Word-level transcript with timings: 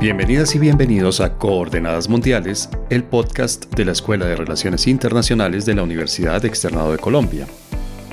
Bienvenidas 0.00 0.54
y 0.54 0.60
bienvenidos 0.60 1.20
a 1.20 1.38
Coordenadas 1.38 2.08
Mundiales, 2.08 2.70
el 2.88 3.02
podcast 3.02 3.74
de 3.74 3.84
la 3.84 3.90
Escuela 3.90 4.26
de 4.26 4.36
Relaciones 4.36 4.86
Internacionales 4.86 5.66
de 5.66 5.74
la 5.74 5.82
Universidad 5.82 6.44
Externado 6.44 6.92
de 6.92 6.98
Colombia. 6.98 7.48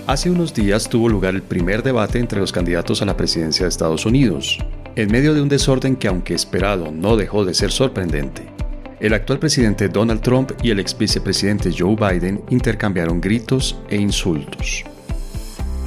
Hace 0.08 0.32
unos 0.32 0.52
días 0.56 0.90
tuvo 0.90 1.10
lugar 1.10 1.36
el 1.36 1.44
primer 1.44 1.84
debate 1.84 2.18
entre 2.18 2.40
los 2.40 2.52
candidatos 2.52 3.04
a 3.04 3.06
la 3.06 3.16
presidencia 3.16 3.66
de 3.66 3.70
Estados 3.70 4.08
Unidos, 4.08 4.58
en 4.96 5.12
medio 5.12 5.36
de 5.36 5.44
un 5.44 5.48
desorden 5.48 5.96
que 5.96 6.08
aunque 6.08 6.34
esperado 6.34 6.92
no 6.92 7.18
dejó 7.18 7.46
de 7.46 7.54
ser 7.54 7.72
sorprendente. 7.72 8.50
El 9.00 9.14
actual 9.14 9.38
presidente 9.38 9.88
Donald 9.88 10.22
Trump 10.22 10.54
y 10.64 10.72
el 10.72 10.80
ex 10.80 10.98
vicepresidente 10.98 11.70
Joe 11.72 11.96
Biden 11.96 12.42
intercambiaron 12.50 13.22
gritos 13.22 13.78
e 13.90 13.98
insultos. 13.98 14.84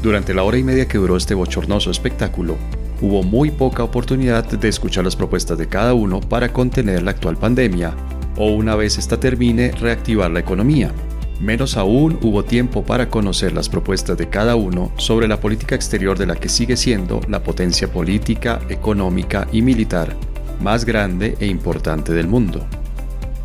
Durante 0.00 0.32
la 0.32 0.44
hora 0.44 0.58
y 0.58 0.62
media 0.62 0.86
que 0.86 0.98
duró 0.98 1.16
este 1.16 1.34
bochornoso 1.34 1.90
espectáculo, 1.90 2.56
hubo 3.00 3.22
muy 3.22 3.50
poca 3.50 3.82
oportunidad 3.82 4.44
de 4.44 4.68
escuchar 4.68 5.04
las 5.04 5.16
propuestas 5.16 5.58
de 5.58 5.68
cada 5.68 5.94
uno 5.94 6.20
para 6.20 6.52
contener 6.52 7.02
la 7.02 7.12
actual 7.12 7.36
pandemia 7.36 7.94
o 8.36 8.50
una 8.50 8.76
vez 8.76 8.98
esta 8.98 9.18
termine 9.18 9.72
reactivar 9.72 10.30
la 10.30 10.40
economía. 10.40 10.92
Menos 11.40 11.76
aún 11.76 12.18
hubo 12.22 12.44
tiempo 12.44 12.84
para 12.84 13.08
conocer 13.08 13.52
las 13.52 13.68
propuestas 13.68 14.18
de 14.18 14.28
cada 14.28 14.56
uno 14.56 14.90
sobre 14.96 15.28
la 15.28 15.40
política 15.40 15.74
exterior 15.74 16.18
de 16.18 16.26
la 16.26 16.34
que 16.34 16.48
sigue 16.48 16.76
siendo 16.76 17.20
la 17.28 17.42
potencia 17.42 17.88
política, 17.88 18.60
económica 18.68 19.46
y 19.52 19.62
militar 19.62 20.16
más 20.60 20.84
grande 20.84 21.36
e 21.38 21.46
importante 21.46 22.12
del 22.12 22.26
mundo. 22.26 22.66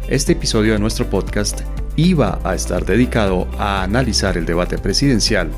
Este 0.08 0.34
episodio 0.34 0.74
de 0.74 0.80
nuestro 0.80 1.08
podcast 1.08 1.62
iba 1.96 2.40
a 2.44 2.56
estar 2.56 2.86
dedicado 2.86 3.48
a 3.60 3.84
analizar 3.84 4.38
el 4.38 4.46
debate 4.46 4.80
presidencial 4.80 5.50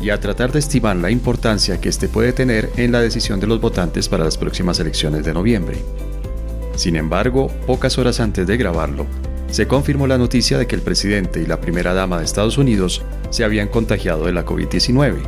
y 0.00 0.10
a 0.10 0.18
tratar 0.18 0.52
de 0.52 0.58
estimar 0.58 0.96
la 0.96 1.10
importancia 1.10 1.80
que 1.80 1.88
éste 1.88 2.08
puede 2.08 2.32
tener 2.32 2.70
en 2.76 2.92
la 2.92 3.00
decisión 3.00 3.38
de 3.38 3.46
los 3.46 3.60
votantes 3.60 4.08
para 4.08 4.24
las 4.24 4.38
próximas 4.38 4.80
elecciones 4.80 5.24
de 5.24 5.34
noviembre. 5.34 5.78
Sin 6.74 6.96
embargo, 6.96 7.48
pocas 7.66 7.98
horas 7.98 8.20
antes 8.20 8.46
de 8.46 8.56
grabarlo, 8.56 9.06
se 9.50 9.66
confirmó 9.66 10.06
la 10.06 10.16
noticia 10.16 10.58
de 10.58 10.66
que 10.66 10.76
el 10.76 10.82
presidente 10.82 11.40
y 11.40 11.46
la 11.46 11.60
primera 11.60 11.92
dama 11.92 12.18
de 12.18 12.24
Estados 12.24 12.56
Unidos 12.56 13.02
se 13.30 13.44
habían 13.44 13.68
contagiado 13.68 14.26
de 14.26 14.32
la 14.32 14.46
COVID-19. 14.46 15.18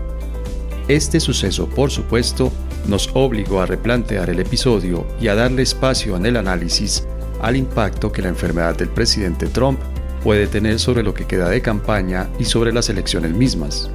Este 0.89 1.21
suceso, 1.21 1.69
por 1.69 1.91
supuesto, 1.91 2.53
nos 2.87 3.11
obligó 3.15 3.61
a 3.61 3.67
replantear 3.67 4.31
el 4.31 4.41
episodio 4.41 5.07
y 5.21 5.29
a 5.29 5.35
darle 5.35 5.63
espacio 5.63 6.17
en 6.17 6.27
el 6.27 6.37
análisis 6.37 7.07
al 7.41 7.57
impacto 7.57 8.13
que 8.13 8.23
la 8.23 8.29
enfermedad 8.29 8.77
del 8.77 8.89
presidente 8.89 9.47
Trump 9.47 9.79
puede 10.23 10.47
tener 10.47 10.79
sobre 10.79 11.03
lo 11.03 11.13
que 11.13 11.27
queda 11.27 11.49
de 11.49 11.61
campaña 11.61 12.29
y 12.39 12.45
sobre 12.45 12.73
las 12.73 12.89
elecciones 12.89 13.33
mismas. 13.33 13.91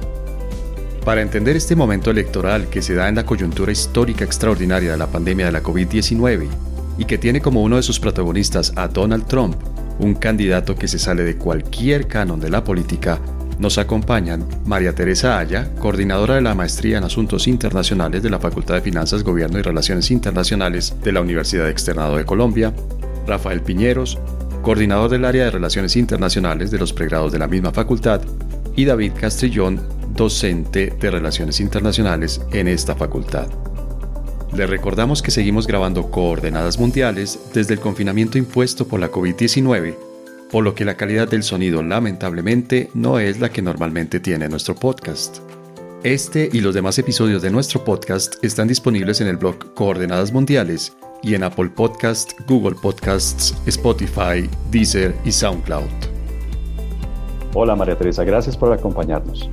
Para 1.08 1.22
entender 1.22 1.56
este 1.56 1.74
momento 1.74 2.10
electoral 2.10 2.68
que 2.68 2.82
se 2.82 2.94
da 2.94 3.08
en 3.08 3.14
la 3.14 3.24
coyuntura 3.24 3.72
histórica 3.72 4.26
extraordinaria 4.26 4.92
de 4.92 4.98
la 4.98 5.06
pandemia 5.06 5.46
de 5.46 5.52
la 5.52 5.62
COVID-19 5.62 6.46
y 6.98 7.06
que 7.06 7.16
tiene 7.16 7.40
como 7.40 7.62
uno 7.62 7.76
de 7.76 7.82
sus 7.82 7.98
protagonistas 7.98 8.74
a 8.76 8.88
Donald 8.88 9.26
Trump, 9.26 9.56
un 10.00 10.14
candidato 10.14 10.74
que 10.74 10.86
se 10.86 10.98
sale 10.98 11.22
de 11.22 11.38
cualquier 11.38 12.08
canon 12.08 12.40
de 12.40 12.50
la 12.50 12.62
política, 12.62 13.20
nos 13.58 13.78
acompañan 13.78 14.44
María 14.66 14.94
Teresa 14.94 15.38
Aya, 15.38 15.70
coordinadora 15.76 16.34
de 16.34 16.42
la 16.42 16.54
Maestría 16.54 16.98
en 16.98 17.04
Asuntos 17.04 17.48
Internacionales 17.48 18.22
de 18.22 18.28
la 18.28 18.38
Facultad 18.38 18.74
de 18.74 18.82
Finanzas, 18.82 19.24
Gobierno 19.24 19.58
y 19.58 19.62
Relaciones 19.62 20.10
Internacionales 20.10 20.94
de 21.02 21.12
la 21.12 21.22
Universidad 21.22 21.70
Externado 21.70 22.18
de 22.18 22.26
Colombia, 22.26 22.74
Rafael 23.26 23.62
Piñeros, 23.62 24.18
coordinador 24.60 25.08
del 25.08 25.24
área 25.24 25.46
de 25.46 25.52
Relaciones 25.52 25.96
Internacionales 25.96 26.70
de 26.70 26.78
los 26.78 26.92
pregrados 26.92 27.32
de 27.32 27.38
la 27.38 27.48
misma 27.48 27.72
facultad, 27.72 28.20
y 28.76 28.84
David 28.84 29.12
Castrillón, 29.18 29.80
docente 30.18 30.92
de 31.00 31.10
Relaciones 31.10 31.60
Internacionales 31.60 32.42
en 32.52 32.66
esta 32.66 32.96
facultad. 32.96 33.46
Le 34.52 34.66
recordamos 34.66 35.22
que 35.22 35.30
seguimos 35.30 35.66
grabando 35.66 36.10
coordenadas 36.10 36.78
mundiales 36.78 37.38
desde 37.54 37.74
el 37.74 37.80
confinamiento 37.80 38.36
impuesto 38.36 38.88
por 38.88 38.98
la 38.98 39.12
COVID-19, 39.12 39.94
por 40.50 40.64
lo 40.64 40.74
que 40.74 40.84
la 40.84 40.96
calidad 40.96 41.28
del 41.28 41.44
sonido 41.44 41.84
lamentablemente 41.84 42.90
no 42.94 43.20
es 43.20 43.38
la 43.38 43.50
que 43.50 43.62
normalmente 43.62 44.18
tiene 44.18 44.48
nuestro 44.48 44.74
podcast. 44.74 45.38
Este 46.02 46.48
y 46.52 46.60
los 46.60 46.74
demás 46.74 46.98
episodios 46.98 47.40
de 47.40 47.50
nuestro 47.50 47.84
podcast 47.84 48.42
están 48.42 48.66
disponibles 48.66 49.20
en 49.20 49.28
el 49.28 49.36
blog 49.36 49.72
Coordenadas 49.74 50.32
Mundiales 50.32 50.96
y 51.22 51.34
en 51.34 51.44
Apple 51.44 51.70
Podcasts, 51.70 52.34
Google 52.48 52.76
Podcasts, 52.82 53.54
Spotify, 53.66 54.50
Deezer 54.72 55.14
y 55.24 55.30
SoundCloud. 55.30 55.88
Hola 57.54 57.76
María 57.76 57.96
Teresa, 57.96 58.24
gracias 58.24 58.56
por 58.56 58.72
acompañarnos. 58.72 59.48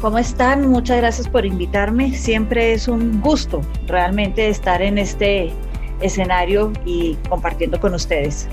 ¿Cómo 0.00 0.16
están? 0.16 0.66
Muchas 0.66 0.96
gracias 0.96 1.28
por 1.28 1.44
invitarme. 1.44 2.14
Siempre 2.14 2.72
es 2.72 2.88
un 2.88 3.20
gusto 3.20 3.60
realmente 3.86 4.48
estar 4.48 4.80
en 4.80 4.96
este 4.96 5.52
escenario 6.00 6.72
y 6.86 7.16
compartiendo 7.28 7.78
con 7.78 7.92
ustedes. 7.92 8.48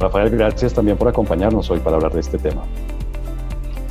Rafael, 0.00 0.30
gracias 0.30 0.74
también 0.74 0.96
por 0.96 1.06
acompañarnos 1.06 1.70
hoy 1.70 1.78
para 1.78 1.96
hablar 1.96 2.12
de 2.12 2.20
este 2.20 2.38
tema. 2.38 2.64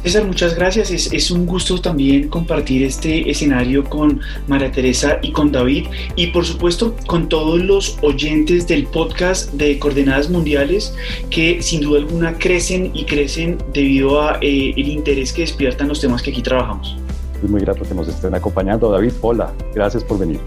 César, 0.06 0.24
muchas 0.24 0.54
gracias. 0.54 0.92
Es, 0.92 1.32
un 1.32 1.48
gusto 1.48 1.82
también 1.82 2.30
compartir 2.30 2.84
este 2.84 3.28
escenario 3.28 3.84
con 3.84 4.22
María 4.48 4.72
Teresa 4.72 5.18
y 5.24 5.32
con 5.32 5.52
David 5.52 5.88
y 6.16 6.28
por 6.28 6.46
supuesto 6.46 6.96
con 7.08 7.28
todos 7.28 7.60
los 7.60 7.98
oyentes 8.04 8.68
del 8.68 8.86
podcast 8.86 9.52
de 9.54 9.80
Coordenadas 9.80 10.30
Mundiales 10.30 10.94
que 11.32 11.60
sin 11.64 11.82
duda 11.82 12.02
alguna 12.02 12.38
crecen 12.38 12.92
y 12.94 13.06
crecen 13.06 13.58
debido 13.74 14.22
a 14.22 14.38
eh, 14.42 14.76
el 14.78 14.90
interés 14.90 15.34
que 15.34 15.42
despiertan 15.42 15.88
los 15.88 16.02
temas 16.02 16.22
que 16.22 16.30
aquí 16.30 16.44
trabajamos. 16.44 16.96
Es 17.44 17.50
muy 17.50 17.62
grato 17.62 17.82
que 17.82 17.96
nos 17.96 18.08
estén 18.08 18.36
acompañando. 18.36 18.92
David, 18.92 19.14
hola, 19.22 19.52
gracias 19.74 20.04
por 20.04 20.20
venir. 20.20 20.40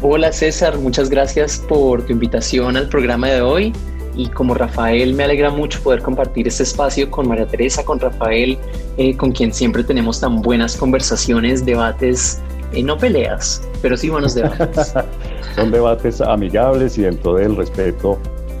Hola 0.00 0.30
César, 0.30 0.78
muchas 0.78 1.10
gracias 1.10 1.58
por 1.68 2.06
tu 2.06 2.12
invitación 2.12 2.76
al 2.76 2.88
programa 2.88 3.30
de 3.30 3.42
hoy 3.42 3.72
y 4.14 4.28
como 4.28 4.54
Rafael 4.54 5.14
me 5.14 5.24
alegra 5.24 5.50
mucho 5.50 5.80
poder 5.82 6.02
compartir 6.02 6.48
este 6.48 6.62
espacio 6.62 7.10
con 7.10 7.28
María 7.28 7.46
Teresa, 7.46 7.84
con 7.84 8.00
Rafael, 8.00 8.58
eh, 8.96 9.16
con 9.16 9.32
quien 9.32 9.52
siempre 9.52 9.84
tenemos 9.84 10.20
tan 10.20 10.42
buenas 10.42 10.76
conversaciones, 10.76 11.64
debates, 11.64 12.40
eh, 12.72 12.82
no 12.82 12.96
peleas, 12.96 13.62
pero 13.82 13.96
sí 13.96 14.08
buenos 14.08 14.34
debates. 14.34 14.94
Son 15.54 15.70
debates 15.70 16.20
amigables 16.20 16.96
y 16.98 17.02
dentro 17.02 17.34
del 17.34 17.56
respeto 17.56 18.18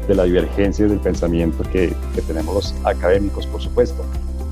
de 0.08 0.14
la 0.14 0.24
divergencia 0.24 0.86
del 0.86 0.98
pensamiento 0.98 1.62
que, 1.64 1.94
que 2.14 2.22
tenemos 2.22 2.54
los 2.54 2.74
académicos, 2.84 3.46
por 3.46 3.60
supuesto. 3.60 4.04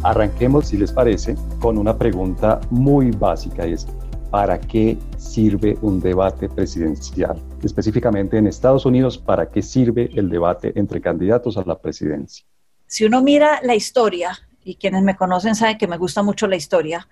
Arranquemos, 0.02 0.68
si 0.68 0.76
les 0.76 0.92
parece, 0.92 1.34
con 1.60 1.78
una 1.78 1.96
pregunta 1.96 2.60
muy 2.70 3.10
básica 3.10 3.66
y 3.66 3.72
es, 3.72 3.86
¿para 4.30 4.60
qué 4.60 4.96
sirve 5.16 5.76
un 5.82 5.98
debate 6.00 6.48
presidencial? 6.48 7.36
Específicamente 7.62 8.38
en 8.38 8.46
Estados 8.46 8.86
Unidos, 8.86 9.18
¿para 9.18 9.50
qué 9.50 9.62
sirve 9.62 10.10
el 10.14 10.28
debate 10.28 10.72
entre 10.76 11.00
candidatos 11.00 11.56
a 11.56 11.64
la 11.64 11.78
presidencia? 11.78 12.46
Si 12.86 13.04
uno 13.04 13.22
mira 13.22 13.60
la 13.62 13.74
historia, 13.74 14.38
y 14.64 14.76
quienes 14.76 15.02
me 15.02 15.16
conocen 15.16 15.54
saben 15.54 15.78
que 15.78 15.88
me 15.88 15.96
gusta 15.96 16.22
mucho 16.22 16.46
la 16.46 16.56
historia, 16.56 17.08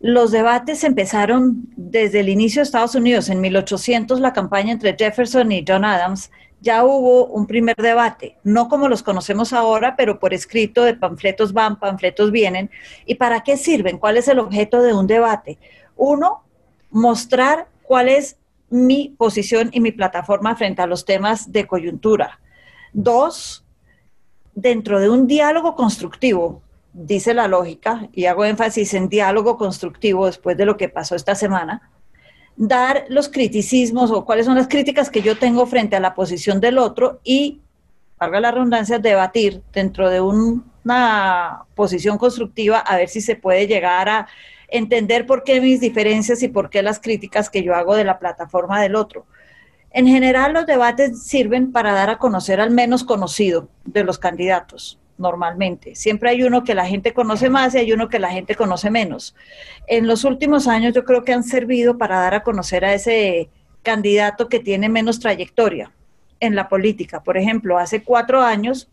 los 0.00 0.30
debates 0.32 0.82
empezaron 0.82 1.68
desde 1.76 2.20
el 2.20 2.28
inicio 2.28 2.60
de 2.60 2.64
Estados 2.64 2.94
Unidos. 2.94 3.28
En 3.28 3.40
1800, 3.40 4.18
la 4.20 4.32
campaña 4.32 4.72
entre 4.72 4.96
Jefferson 4.96 5.52
y 5.52 5.64
John 5.66 5.84
Adams, 5.84 6.30
ya 6.60 6.84
hubo 6.84 7.26
un 7.26 7.46
primer 7.46 7.76
debate, 7.76 8.36
no 8.44 8.68
como 8.68 8.88
los 8.88 9.02
conocemos 9.02 9.52
ahora, 9.52 9.94
pero 9.96 10.18
por 10.18 10.32
escrito 10.32 10.84
de 10.84 10.94
panfletos 10.94 11.52
van, 11.52 11.78
panfletos 11.78 12.30
vienen. 12.30 12.70
¿Y 13.04 13.16
para 13.16 13.42
qué 13.42 13.56
sirven? 13.56 13.98
¿Cuál 13.98 14.16
es 14.16 14.28
el 14.28 14.38
objeto 14.38 14.80
de 14.80 14.94
un 14.94 15.06
debate? 15.06 15.58
Uno, 15.96 16.44
mostrar 16.90 17.68
cuál 17.82 18.08
es 18.08 18.38
mi 18.72 19.14
posición 19.18 19.68
y 19.72 19.80
mi 19.80 19.92
plataforma 19.92 20.56
frente 20.56 20.82
a 20.82 20.86
los 20.86 21.04
temas 21.04 21.52
de 21.52 21.66
coyuntura. 21.66 22.40
Dos, 22.92 23.64
dentro 24.54 24.98
de 24.98 25.10
un 25.10 25.26
diálogo 25.26 25.76
constructivo, 25.76 26.62
dice 26.94 27.34
la 27.34 27.48
lógica, 27.48 28.08
y 28.12 28.24
hago 28.24 28.44
énfasis 28.44 28.94
en 28.94 29.08
diálogo 29.08 29.58
constructivo 29.58 30.26
después 30.26 30.56
de 30.56 30.64
lo 30.64 30.76
que 30.76 30.88
pasó 30.88 31.14
esta 31.14 31.34
semana, 31.34 31.90
dar 32.56 33.04
los 33.08 33.28
criticismos 33.28 34.10
o 34.10 34.24
cuáles 34.24 34.46
son 34.46 34.56
las 34.56 34.68
críticas 34.68 35.10
que 35.10 35.22
yo 35.22 35.38
tengo 35.38 35.66
frente 35.66 35.96
a 35.96 36.00
la 36.00 36.14
posición 36.14 36.60
del 36.60 36.78
otro 36.78 37.20
y, 37.24 37.60
valga 38.18 38.40
la 38.40 38.52
redundancia, 38.52 38.98
debatir 38.98 39.62
dentro 39.72 40.08
de 40.08 40.20
una 40.20 41.64
posición 41.74 42.16
constructiva 42.16 42.78
a 42.78 42.96
ver 42.96 43.08
si 43.10 43.20
se 43.20 43.36
puede 43.36 43.66
llegar 43.66 44.08
a 44.08 44.28
entender 44.72 45.26
por 45.26 45.44
qué 45.44 45.60
mis 45.60 45.80
diferencias 45.80 46.42
y 46.42 46.48
por 46.48 46.70
qué 46.70 46.82
las 46.82 46.98
críticas 46.98 47.50
que 47.50 47.62
yo 47.62 47.74
hago 47.74 47.94
de 47.94 48.04
la 48.04 48.18
plataforma 48.18 48.80
del 48.80 48.96
otro. 48.96 49.26
En 49.90 50.06
general, 50.06 50.54
los 50.54 50.66
debates 50.66 51.22
sirven 51.22 51.70
para 51.70 51.92
dar 51.92 52.08
a 52.08 52.18
conocer 52.18 52.58
al 52.60 52.70
menos 52.70 53.04
conocido 53.04 53.68
de 53.84 54.02
los 54.02 54.18
candidatos, 54.18 54.98
normalmente. 55.18 55.94
Siempre 55.94 56.30
hay 56.30 56.42
uno 56.42 56.64
que 56.64 56.74
la 56.74 56.86
gente 56.86 57.12
conoce 57.12 57.50
más 57.50 57.74
y 57.74 57.78
hay 57.78 57.92
uno 57.92 58.08
que 58.08 58.18
la 58.18 58.30
gente 58.30 58.54
conoce 58.54 58.90
menos. 58.90 59.34
En 59.86 60.06
los 60.06 60.24
últimos 60.24 60.66
años 60.66 60.94
yo 60.94 61.04
creo 61.04 61.22
que 61.22 61.34
han 61.34 61.44
servido 61.44 61.98
para 61.98 62.18
dar 62.18 62.34
a 62.34 62.42
conocer 62.42 62.86
a 62.86 62.94
ese 62.94 63.50
candidato 63.82 64.48
que 64.48 64.60
tiene 64.60 64.88
menos 64.88 65.20
trayectoria 65.20 65.92
en 66.40 66.54
la 66.54 66.70
política. 66.70 67.22
Por 67.22 67.36
ejemplo, 67.36 67.78
hace 67.78 68.02
cuatro 68.02 68.40
años 68.40 68.88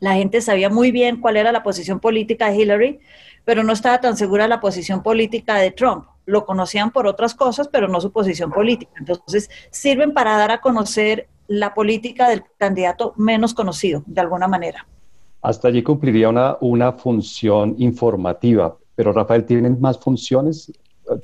la 0.00 0.14
gente 0.14 0.42
sabía 0.42 0.68
muy 0.68 0.90
bien 0.90 1.20
cuál 1.20 1.38
era 1.38 1.52
la 1.52 1.62
posición 1.62 2.00
política 2.00 2.50
de 2.50 2.56
Hillary, 2.56 3.00
pero 3.44 3.62
no 3.62 3.72
estaba 3.72 4.00
tan 4.00 4.16
segura 4.16 4.48
la 4.48 4.60
posición 4.60 5.02
política 5.02 5.56
de 5.56 5.70
Trump. 5.70 6.06
lo 6.24 6.46
conocían 6.46 6.92
por 6.92 7.08
otras 7.08 7.34
cosas, 7.34 7.66
pero 7.66 7.88
no 7.88 8.00
su 8.00 8.12
posición 8.12 8.52
política. 8.52 8.92
Entonces, 8.96 9.50
sirven 9.72 10.14
para 10.14 10.36
dar 10.36 10.52
a 10.52 10.60
conocer 10.60 11.28
la 11.48 11.74
política 11.74 12.28
del 12.28 12.44
candidato 12.56 13.12
menos 13.16 13.54
conocido, 13.54 14.04
de 14.06 14.20
alguna 14.20 14.46
manera. 14.46 14.86
Hasta 15.42 15.66
allí 15.66 15.82
cumpliría 15.82 16.28
una, 16.28 16.56
una 16.60 16.92
función 16.92 17.74
informativa, 17.78 18.76
pero 18.94 19.12
Rafael, 19.12 19.44
¿tienen 19.44 19.80
más 19.80 19.98
funciones? 19.98 20.72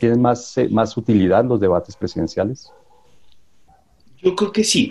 ¿Tienen 0.01 0.21
más, 0.21 0.59
eh, 0.59 0.69
más 0.69 0.97
utilidad 0.97 1.45
los 1.45 1.61
debates 1.61 1.95
presidenciales? 1.95 2.73
Yo 4.23 4.35
creo 4.35 4.53
que 4.53 4.65
sí. 4.65 4.91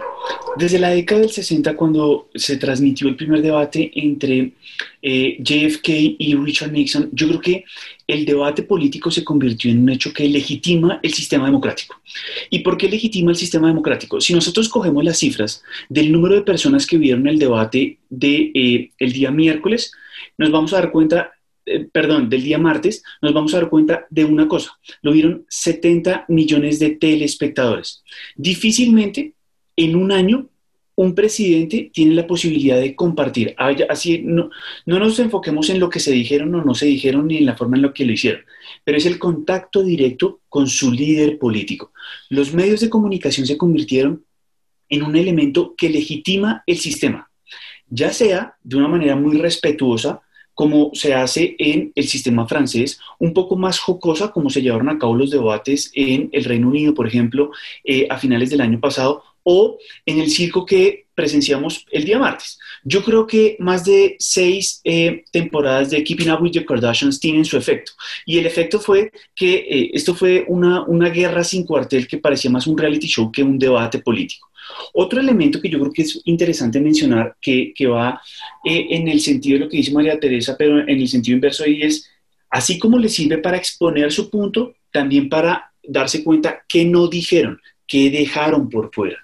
Desde 0.58 0.80
la 0.80 0.90
década 0.90 1.22
del 1.22 1.30
60, 1.30 1.76
cuando 1.76 2.30
se 2.34 2.58
transmitió 2.58 3.08
el 3.08 3.16
primer 3.16 3.42
debate 3.42 3.92
entre 3.96 4.54
eh, 5.02 5.38
JFK 5.40 5.90
y 6.18 6.36
Richard 6.36 6.72
Nixon, 6.72 7.10
yo 7.12 7.28
creo 7.28 7.42
que 7.42 7.66
el 8.08 8.26
debate 8.26 8.64
político 8.64 9.12
se 9.12 9.24
convirtió 9.24 9.70
en 9.70 9.80
un 9.80 9.90
hecho 9.90 10.14
que 10.14 10.28
legitima 10.28 11.00
el 11.04 11.14
sistema 11.14 11.46
democrático. 11.46 12.02
¿Y 12.50 12.60
por 12.60 12.78
qué 12.78 12.90
legitima 12.90 13.32
el 13.32 13.38
sistema 13.38 13.68
democrático? 13.68 14.20
Si 14.22 14.34
nosotros 14.34 14.70
cogemos 14.70 15.04
las 15.04 15.20
cifras 15.20 15.62
del 15.90 16.12
número 16.12 16.36
de 16.36 16.42
personas 16.42 16.88
que 16.88 16.98
vieron 16.98 17.28
el 17.28 17.38
debate 17.38 17.98
del 18.10 18.50
de, 18.50 18.90
eh, 19.00 19.12
día 19.12 19.30
miércoles, 19.30 19.92
nos 20.38 20.52
vamos 20.52 20.74
a 20.74 20.78
dar 20.78 20.92
cuenta 20.92 21.34
eh, 21.68 21.88
perdón, 21.92 22.30
del 22.30 22.44
día 22.44 22.58
martes, 22.58 23.04
nos 23.22 23.34
vamos 23.34 23.54
a 23.54 23.60
dar 23.60 23.70
cuenta 23.70 24.08
de 24.10 24.26
una 24.26 24.48
cosa. 24.48 24.72
Lo 25.02 25.12
vieron 25.12 25.46
70 25.50 26.26
millones 26.30 26.80
de 26.80 26.92
telespectadores. 26.92 28.04
Difícilmente 28.36 29.34
en 29.76 29.96
un 29.96 30.12
año 30.12 30.50
un 30.98 31.14
presidente 31.14 31.92
tiene 31.94 32.16
la 32.16 32.26
posibilidad 32.26 32.80
de 32.80 32.96
compartir. 32.96 33.54
Así, 33.88 34.24
no, 34.24 34.50
no 34.88 34.98
nos 34.98 35.20
enfoquemos 35.20 35.70
en 35.70 35.80
lo 35.80 35.92
que 35.92 36.00
se 36.00 36.12
dijeron 36.12 36.56
o 36.56 36.64
no 36.64 36.74
se 36.74 36.88
dijeron 36.88 37.28
ni 37.28 37.38
en 37.38 37.46
la 37.46 37.56
forma 37.56 37.78
en 37.78 37.84
la 37.84 37.94
que 37.94 38.04
lo 38.04 38.14
hicieron, 38.14 38.42
pero 38.84 38.98
es 38.98 39.06
el 39.06 39.20
contacto 39.20 39.84
directo 39.84 40.42
con 40.50 40.68
su 40.68 40.92
líder 40.92 41.38
político. 41.38 41.94
Los 42.30 42.52
medios 42.52 42.80
de 42.80 42.90
comunicación 42.90 43.46
se 43.46 43.58
convirtieron 43.58 44.26
en 44.90 45.04
un 45.04 45.16
elemento 45.16 45.76
que 45.78 45.90
legitima 45.90 46.64
el 46.66 46.78
sistema, 46.78 47.30
ya 47.88 48.12
sea 48.12 48.56
de 48.64 48.78
una 48.78 48.88
manera 48.88 49.16
muy 49.16 49.38
respetuosa, 49.38 50.22
como 50.58 50.90
se 50.94 51.14
hace 51.14 51.56
en 51.60 51.92
el 51.94 52.08
sistema 52.08 52.48
francés, 52.48 53.00
un 53.20 53.32
poco 53.32 53.56
más 53.58 53.78
jocosa, 53.78 54.32
como 54.32 54.50
se 54.50 54.64
llevaron 54.64 54.90
a 54.90 54.98
cabo 54.98 55.16
los 55.16 55.30
debates 55.30 55.92
en 55.94 56.30
el 56.32 56.46
Reino 56.46 56.70
Unido, 56.70 56.96
por 56.96 57.06
ejemplo, 57.06 57.52
eh, 57.84 58.08
a 58.10 58.18
finales 58.18 58.50
del 58.50 58.62
año 58.62 58.80
pasado, 58.80 59.22
o 59.44 59.78
en 60.04 60.20
el 60.20 60.32
circo 60.32 60.66
que 60.66 61.06
presenciamos 61.18 61.84
el 61.90 62.06
día 62.06 62.20
martes. 62.20 62.60
Yo 62.84 63.04
creo 63.04 63.26
que 63.26 63.56
más 63.58 63.84
de 63.84 64.16
seis 64.20 64.80
eh, 64.84 65.26
temporadas 65.32 65.90
de 65.90 66.04
Keeping 66.04 66.30
Up 66.30 66.44
with 66.44 66.52
the 66.52 66.64
Kardashians 66.64 67.20
tienen 67.20 67.44
su 67.44 67.58
efecto. 67.58 67.94
Y 68.24 68.38
el 68.38 68.46
efecto 68.46 68.80
fue 68.80 69.12
que 69.36 69.56
eh, 69.56 69.90
esto 69.94 70.14
fue 70.14 70.46
una, 70.48 70.84
una 70.84 71.10
guerra 71.10 71.44
sin 71.44 71.66
cuartel 71.66 72.08
que 72.08 72.20
parecía 72.20 72.52
más 72.52 72.68
un 72.68 72.78
reality 72.78 73.08
show 73.08 73.32
que 73.32 73.42
un 73.42 73.58
debate 73.58 73.98
político. 73.98 74.48
Otro 74.94 75.20
elemento 75.20 75.60
que 75.60 75.70
yo 75.70 75.80
creo 75.80 75.92
que 75.92 76.04
es 76.04 76.22
interesante 76.26 76.80
mencionar, 76.80 77.36
que, 77.42 77.74
va 77.88 78.22
eh, 78.64 78.86
en 78.92 79.08
el 79.08 79.20
sentido 79.20 79.58
de 79.58 79.66
lo 79.66 79.72
que 79.72 79.78
dice 79.78 79.92
María 79.92 80.20
Teresa, 80.20 80.56
pero 80.56 80.80
en 80.80 81.00
el 81.00 81.08
sentido 81.08 81.34
inverso 81.34 81.64
ahí 81.64 81.82
es, 81.82 82.08
así 82.52 82.78
como 82.78 83.00
le 83.00 83.10
sirve 83.10 83.40
para 83.40 83.58
exponer 83.58 84.12
su 84.12 84.30
punto, 84.30 84.76
también 84.92 85.30
para 85.30 85.72
darse 85.82 86.24
cuenta 86.24 86.64
que 86.70 86.86
no 86.86 87.08
dijeron, 87.08 87.60
que 87.88 88.12
dejaron 88.12 88.70
por 88.70 88.94
fuera. 88.94 89.18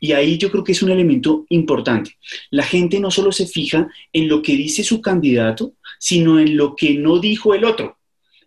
Y 0.00 0.12
ahí 0.12 0.36
yo 0.38 0.50
creo 0.50 0.62
que 0.62 0.72
es 0.72 0.82
un 0.82 0.90
elemento 0.90 1.46
importante. 1.48 2.16
La 2.50 2.62
gente 2.62 3.00
no 3.00 3.10
solo 3.10 3.32
se 3.32 3.46
fija 3.46 3.88
en 4.12 4.28
lo 4.28 4.42
que 4.42 4.56
dice 4.56 4.84
su 4.84 5.00
candidato, 5.00 5.74
sino 5.98 6.38
en 6.38 6.56
lo 6.56 6.76
que 6.76 6.94
no 6.94 7.18
dijo 7.18 7.54
el 7.54 7.64
otro, 7.64 7.98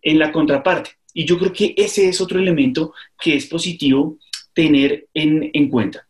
en 0.02 0.20
la 0.20 0.32
contraparte. 0.32 0.92
Y 1.14 1.26
yo 1.26 1.38
creo 1.38 1.54
que 1.54 1.74
ese 1.78 2.08
es 2.08 2.22
otro 2.22 2.40
elemento 2.40 2.94
que 3.20 3.36
es 3.36 3.48
positivo 3.48 4.18
tener 4.54 5.08
en, 5.14 5.50
en 5.54 5.70
cuenta. 5.70 6.08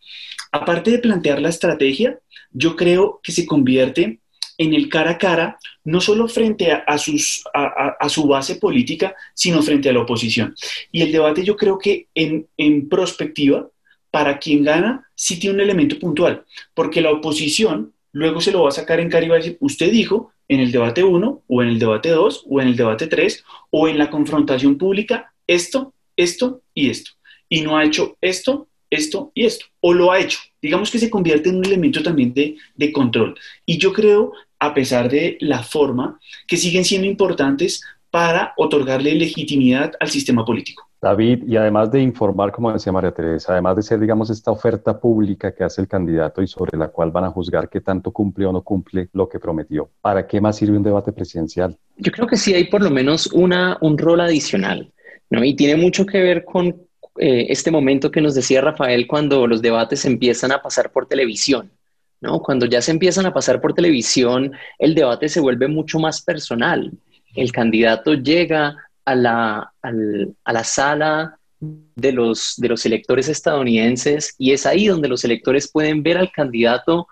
Aparte 0.51 0.92
de 0.92 1.00
plantear 1.00 1.42
la 1.42 1.50
estrategia, 1.50 2.19
yo 2.51 2.75
creo 2.75 3.19
que 3.24 3.31
se 3.31 3.45
convierte 3.45 4.19
en 4.57 4.73
el 4.73 4.89
cara 4.89 5.11
a 5.11 5.17
cara, 5.17 5.57
no 5.83 6.00
solo 6.00 6.27
frente 6.27 6.71
a, 6.71 6.97
su 6.97 8.27
base 8.27 8.55
política, 8.55 9.15
sino 9.33 9.61
frente 9.61 9.89
a 9.89 9.94
la 9.94 10.01
oposición. 10.01 10.55
Y 10.91 11.01
el 11.01 11.11
debate 11.11 11.44
yo 11.44 11.55
creo 11.55 11.77
que 11.77 12.07
en, 12.13 12.47
en 12.57 12.89
prospectiva, 12.89 13.67
para 14.11 14.38
quien 14.38 14.63
gana, 14.63 15.09
sí 15.15 15.39
tiene 15.39 15.55
un 15.55 15.61
elemento 15.61 15.97
puntual, 15.97 16.45
porque 16.73 17.01
la 17.01 17.11
oposición 17.11 17.94
luego 18.11 18.41
se 18.41 18.51
lo 18.51 18.63
va 18.63 18.69
a 18.69 18.73
sacar 18.73 19.00
en 19.00 19.09
cara 19.09 19.25
y 19.25 19.29
va 19.29 19.35
a 19.35 19.39
decir, 19.39 19.57
usted 19.59 19.91
dijo 19.91 20.31
en 20.47 20.59
el 20.59 20.71
debate 20.71 21.03
1, 21.03 21.44
o 21.47 21.63
en 21.63 21.69
el 21.69 21.79
debate 21.79 22.09
2, 22.09 22.45
o 22.47 22.61
en 22.61 22.67
el 22.67 22.75
debate 22.75 23.07
3, 23.07 23.44
o 23.71 23.88
en 23.88 23.97
la 23.97 24.09
confrontación 24.09 24.77
pública, 24.77 25.33
esto, 25.47 25.94
esto 26.15 26.61
y 26.73 26.89
esto. 26.89 27.11
Y 27.50 27.61
no 27.61 27.77
ha 27.77 27.83
hecho 27.83 28.17
esto, 28.21 28.67
esto 28.93 29.31
y 29.33 29.45
esto, 29.45 29.65
o 29.81 29.93
lo 29.93 30.11
ha 30.11 30.19
hecho. 30.19 30.39
Digamos 30.61 30.91
que 30.91 30.99
se 30.99 31.09
convierte 31.09 31.49
en 31.49 31.57
un 31.57 31.65
elemento 31.65 32.01
también 32.01 32.33
de, 32.33 32.55
de 32.75 32.91
control. 32.91 33.35
Y 33.65 33.77
yo 33.77 33.91
creo, 33.93 34.33
a 34.59 34.73
pesar 34.73 35.09
de 35.09 35.37
la 35.41 35.63
forma, 35.63 36.19
que 36.47 36.57
siguen 36.57 36.85
siendo 36.85 37.07
importantes 37.07 37.81
para 38.09 38.53
otorgarle 38.57 39.15
legitimidad 39.15 39.93
al 39.99 40.09
sistema 40.09 40.45
político. 40.45 40.87
David, 41.03 41.43
y 41.47 41.57
además 41.57 41.91
de 41.91 41.99
informar, 42.01 42.53
como 42.53 42.71
decía 42.71 42.93
María 42.93 43.11
Teresa, 43.11 43.51
además 43.51 43.75
de 43.75 43.81
ser, 43.81 43.99
digamos, 43.99 44.29
esta 44.29 44.51
oferta 44.51 44.97
pública 44.97 45.53
que 45.53 45.65
hace 45.65 45.81
el 45.81 45.87
candidato 45.89 46.41
y 46.41 46.47
sobre 46.47 46.77
la 46.77 46.87
cual 46.87 47.11
van 47.11 47.25
a 47.25 47.29
juzgar 47.29 47.69
qué 47.69 47.81
tanto 47.81 48.11
cumple 48.11 48.45
o 48.45 48.53
no 48.53 48.61
cumple 48.61 49.09
lo 49.11 49.27
que 49.27 49.37
prometió, 49.37 49.89
¿para 49.99 50.25
qué 50.25 50.39
más 50.39 50.55
sirve 50.55 50.77
un 50.77 50.83
debate 50.83 51.11
presidencial? 51.11 51.77
Yo 51.97 52.09
creo 52.13 52.25
que 52.25 52.37
sí 52.37 52.53
hay 52.53 52.65
por 52.65 52.81
lo 52.81 52.89
menos 52.89 53.27
una, 53.33 53.77
un 53.81 53.97
rol 53.97 54.21
adicional, 54.21 54.93
¿no? 55.29 55.43
Y 55.43 55.55
tiene 55.55 55.75
mucho 55.75 56.05
que 56.05 56.21
ver 56.21 56.45
con 56.45 56.73
eh, 57.18 57.48
este 57.50 57.71
momento 57.71 58.12
que 58.12 58.21
nos 58.21 58.36
decía 58.36 58.62
Rafael 58.62 59.07
cuando 59.07 59.45
los 59.48 59.62
debates 59.62 60.06
empiezan 60.06 60.51
a 60.51 60.62
pasar 60.62 60.92
por 60.92 61.07
televisión. 61.07 61.71
¿no? 62.21 62.39
Cuando 62.39 62.65
ya 62.65 62.81
se 62.81 62.92
empiezan 62.92 63.25
a 63.25 63.33
pasar 63.33 63.60
por 63.60 63.74
televisión, 63.74 64.54
el 64.80 64.95
debate 64.95 65.30
se 65.30 65.42
vuelve 65.42 65.68
mucho 65.68 66.00
más 66.00 66.21
personal. 66.21 66.92
El 67.36 67.51
candidato 67.51 68.13
llega 68.13 68.77
a 69.06 69.15
la, 69.15 69.74
a 69.81 70.54
la 70.54 70.63
sala 70.63 71.38
de 71.60 72.12
los, 72.12 72.56
de 72.57 72.69
los 72.69 72.86
electores 72.86 73.27
estadounidenses 73.27 74.36
y 74.38 74.51
es 74.51 74.65
ahí 74.65 74.88
donde 74.88 75.07
los 75.07 75.24
electores 75.24 75.69
pueden 75.71 76.04
ver 76.04 76.18
al 76.18 76.31
candidato 76.31 77.07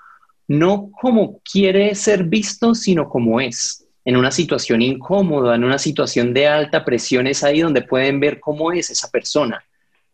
no 0.47 0.91
como 0.99 1.39
quiere 1.39 1.95
ser 1.95 2.25
visto, 2.25 2.75
sino 2.75 3.07
como 3.07 3.39
es. 3.39 3.87
En 4.03 4.17
una 4.17 4.31
situación 4.31 4.81
incómoda, 4.81 5.55
en 5.55 5.63
una 5.63 5.77
situación 5.77 6.33
de 6.33 6.47
alta 6.47 6.83
presión, 6.83 7.27
es 7.27 7.43
ahí 7.43 7.61
donde 7.61 7.83
pueden 7.83 8.19
ver 8.19 8.39
cómo 8.39 8.71
es 8.71 8.89
esa 8.89 9.09
persona. 9.09 9.63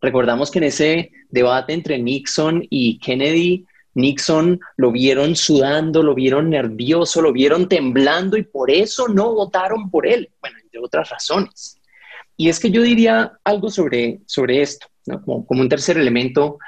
Recordamos 0.00 0.50
que 0.50 0.58
en 0.58 0.64
ese 0.64 1.10
debate 1.28 1.72
entre 1.72 1.98
Nixon 1.98 2.66
y 2.70 2.98
Kennedy, 2.98 3.66
Nixon 3.94 4.60
lo 4.76 4.92
vieron 4.92 5.34
sudando, 5.34 6.02
lo 6.02 6.14
vieron 6.14 6.50
nervioso, 6.50 7.20
lo 7.20 7.32
vieron 7.32 7.68
temblando 7.68 8.36
y 8.36 8.44
por 8.44 8.70
eso 8.70 9.08
no 9.08 9.34
votaron 9.34 9.90
por 9.90 10.06
él, 10.06 10.30
bueno, 10.40 10.56
entre 10.62 10.80
otras 10.80 11.08
razones. 11.08 11.80
Y 12.36 12.48
es 12.48 12.60
que 12.60 12.70
yo 12.70 12.82
diría 12.82 13.32
algo 13.42 13.70
sobre, 13.70 14.20
sobre 14.26 14.62
esto, 14.62 14.86
como, 15.24 15.44
como 15.44 15.60
un 15.60 15.68
tercer 15.68 15.98
elemento. 15.98 16.58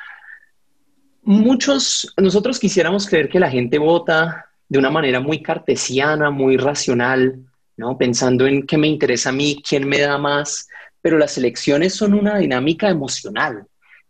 Muchos, 1.23 2.13
nosotros 2.17 2.59
quisiéramos 2.59 3.07
creer 3.07 3.29
que 3.29 3.39
la 3.39 3.51
gente 3.51 3.79
vota 3.79 4.47
de 4.69 4.79
una 4.79 4.91
manera 4.91 5.21
muy 5.21 5.43
cartesiana, 5.43 6.31
muy 6.31 6.57
racional, 6.57 7.45
¿no? 7.77 7.97
pensando 7.97 8.47
en 8.47 8.67
qué 8.67 8.77
me 8.79 8.89
interesa 8.89 9.31
a 9.31 9.33
mí, 9.33 9.63
quién 9.67 9.89
me 9.89 10.01
da 10.01 10.19
más, 10.19 10.69
pero 11.03 11.19
las 11.19 11.37
elecciones 11.39 11.95
son 11.95 12.15
una 12.15 12.39
dinámica 12.39 12.89
emocional. 12.89 13.67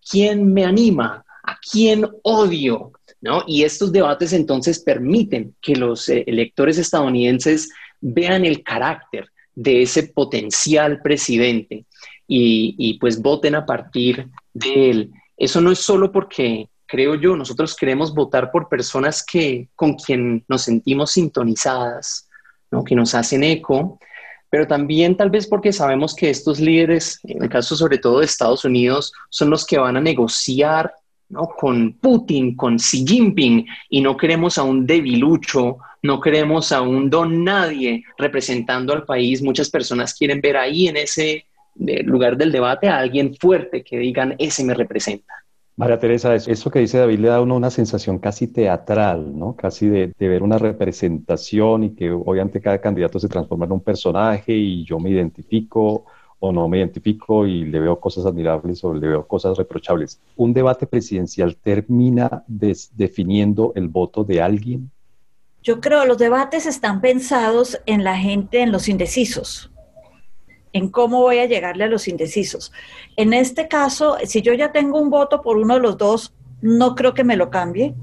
¿Quién 0.09 0.53
me 0.53 0.65
anima? 0.65 1.25
¿A 1.43 1.57
quién 1.71 2.07
odio? 2.23 2.93
¿No? 3.21 3.45
Y 3.47 3.65
estos 3.65 3.93
debates 3.93 4.33
entonces 4.33 4.81
permiten 4.81 5.55
que 5.61 5.77
los 5.77 6.09
eh, 6.09 6.25
electores 6.27 6.79
estadounidenses 6.79 7.69
vean 8.01 8.47
el 8.47 8.63
carácter 8.63 9.31
de 9.55 9.83
ese 9.83 10.05
potencial 10.05 11.03
presidente 11.03 11.85
y, 12.27 12.97
pues 13.01 13.21
voten 13.21 13.57
a 13.57 13.67
partir 13.67 14.29
de 14.55 14.91
él. 14.91 15.11
Eso 15.37 15.61
no 15.61 15.73
es 15.73 15.81
solo 15.81 16.13
porque, 16.13 16.69
creo 16.87 17.17
yo, 17.17 17.35
nosotros 17.35 17.75
queremos 17.75 18.15
votar 18.15 18.53
por 18.53 18.69
personas 18.69 19.25
que, 19.25 19.69
con 19.75 19.95
quien 19.95 20.45
nos 20.47 20.63
sentimos 20.63 21.11
sintonizadas, 21.11 22.29
¿no? 22.71 22.85
que 22.85 22.95
nos 22.95 23.15
hacen 23.17 23.43
eco, 23.43 23.99
pero 24.51 24.67
también 24.67 25.17
tal 25.17 25.31
vez 25.31 25.47
porque 25.47 25.73
sabemos 25.73 26.15
que 26.15 26.29
estos 26.29 26.59
líderes, 26.59 27.21
en 27.25 27.45
el 27.45 27.49
caso 27.49 27.77
sobre 27.77 27.99
todo 27.99 28.19
de 28.19 28.27
Estados 28.27 28.65
Unidos, 28.65 29.13
son 29.31 29.49
los 29.49 29.65
que 29.65 29.79
van 29.79 29.97
a 29.97 30.01
negociar 30.01 30.93
¿no? 31.29 31.49
con 31.57 31.93
Putin, 31.95 32.57
con 32.57 32.77
Xi 32.77 33.07
Jinping, 33.07 33.65
y 33.89 34.01
no 34.01 34.17
queremos 34.17 34.59
a 34.59 34.65
un 34.65 34.85
debilucho, 34.85 35.79
no 36.03 36.21
queremos 36.21 36.73
a 36.73 36.83
un 36.83 37.09
don 37.09 37.45
nadie 37.45 38.03
representando 38.19 38.93
al 38.93 39.05
país. 39.05 39.41
Muchas 39.41 39.71
personas 39.71 40.15
quieren 40.15 40.41
ver 40.41 40.57
ahí 40.57 40.89
en 40.89 40.97
ese 40.97 41.47
eh, 41.87 42.03
lugar 42.03 42.37
del 42.37 42.51
debate 42.51 42.89
a 42.89 42.99
alguien 42.99 43.35
fuerte 43.37 43.85
que 43.85 43.99
digan, 43.99 44.35
ese 44.39 44.65
me 44.65 44.75
representa. 44.75 45.33
María 45.77 45.99
Teresa, 45.99 46.35
eso 46.35 46.71
que 46.71 46.81
dice 46.81 46.99
David 46.99 47.21
le 47.21 47.29
da 47.29 47.37
a 47.37 47.41
uno 47.41 47.57
una 47.57 47.71
sensación 47.71 48.19
casi 48.19 48.49
teatral, 48.49 49.39
¿no? 49.39 49.57
Casi 49.57 49.89
de, 49.89 50.13
ver 50.19 50.43
una 50.43 50.59
representación 50.59 51.85
y 51.85 51.91
que 51.95 52.11
obviamente 52.11 52.61
cada 52.61 52.81
candidato 52.81 53.19
se 53.19 53.29
transforma 53.29 53.65
en 53.65 53.73
un 53.73 53.81
personaje 53.81 54.53
y 54.53 54.85
yo 54.85 54.99
me 54.99 55.11
identifico 55.11 56.05
o 56.39 56.53
no 56.53 56.69
me 56.69 56.79
identifico 56.79 57.47
y 57.47 57.65
le 57.65 57.81
veo 57.81 58.01
cosas 58.01 58.27
admirables 58.27 58.83
o 58.85 58.93
le 58.93 59.09
veo 59.09 59.27
cosas 59.27 59.57
reprochables. 59.57 60.21
¿Un 60.37 60.53
debate 60.53 60.87
presidencial 60.87 61.57
termina 61.57 62.45
definiendo 62.47 63.73
el 63.75 63.89
voto 63.89 64.25
de 64.25 64.41
alguien? 64.41 64.91
Yo 65.63 65.81
creo 65.81 66.03
que 66.03 66.09
los 66.09 66.19
debates 66.19 66.65
están 66.65 67.03
pensados 67.03 67.79
en 67.85 68.03
la 68.03 68.17
gente, 68.17 68.63
en 68.63 68.73
los 68.73 68.89
indecisos, 68.89 69.70
en 70.73 70.89
cómo 70.89 71.21
voy 71.21 71.39
a 71.39 71.47
llegarle 71.47 71.85
a 71.85 71.89
los 71.89 72.09
indecisos. 72.09 72.73
En 73.17 73.33
este 73.33 73.69
caso, 73.69 74.17
si 74.25 74.43
yo 74.43 74.53
ya 74.55 74.73
tengo 74.73 74.99
un 75.01 75.11
voto 75.11 75.43
por 75.43 75.57
uno 75.57 75.75
de 75.75 75.81
los 75.81 75.99
dos, 75.99 76.35
no 76.61 76.95
creo 76.95 77.15
que 77.15 77.25
me 77.25 77.37
lo 77.37 77.51
cambie. 77.51 77.95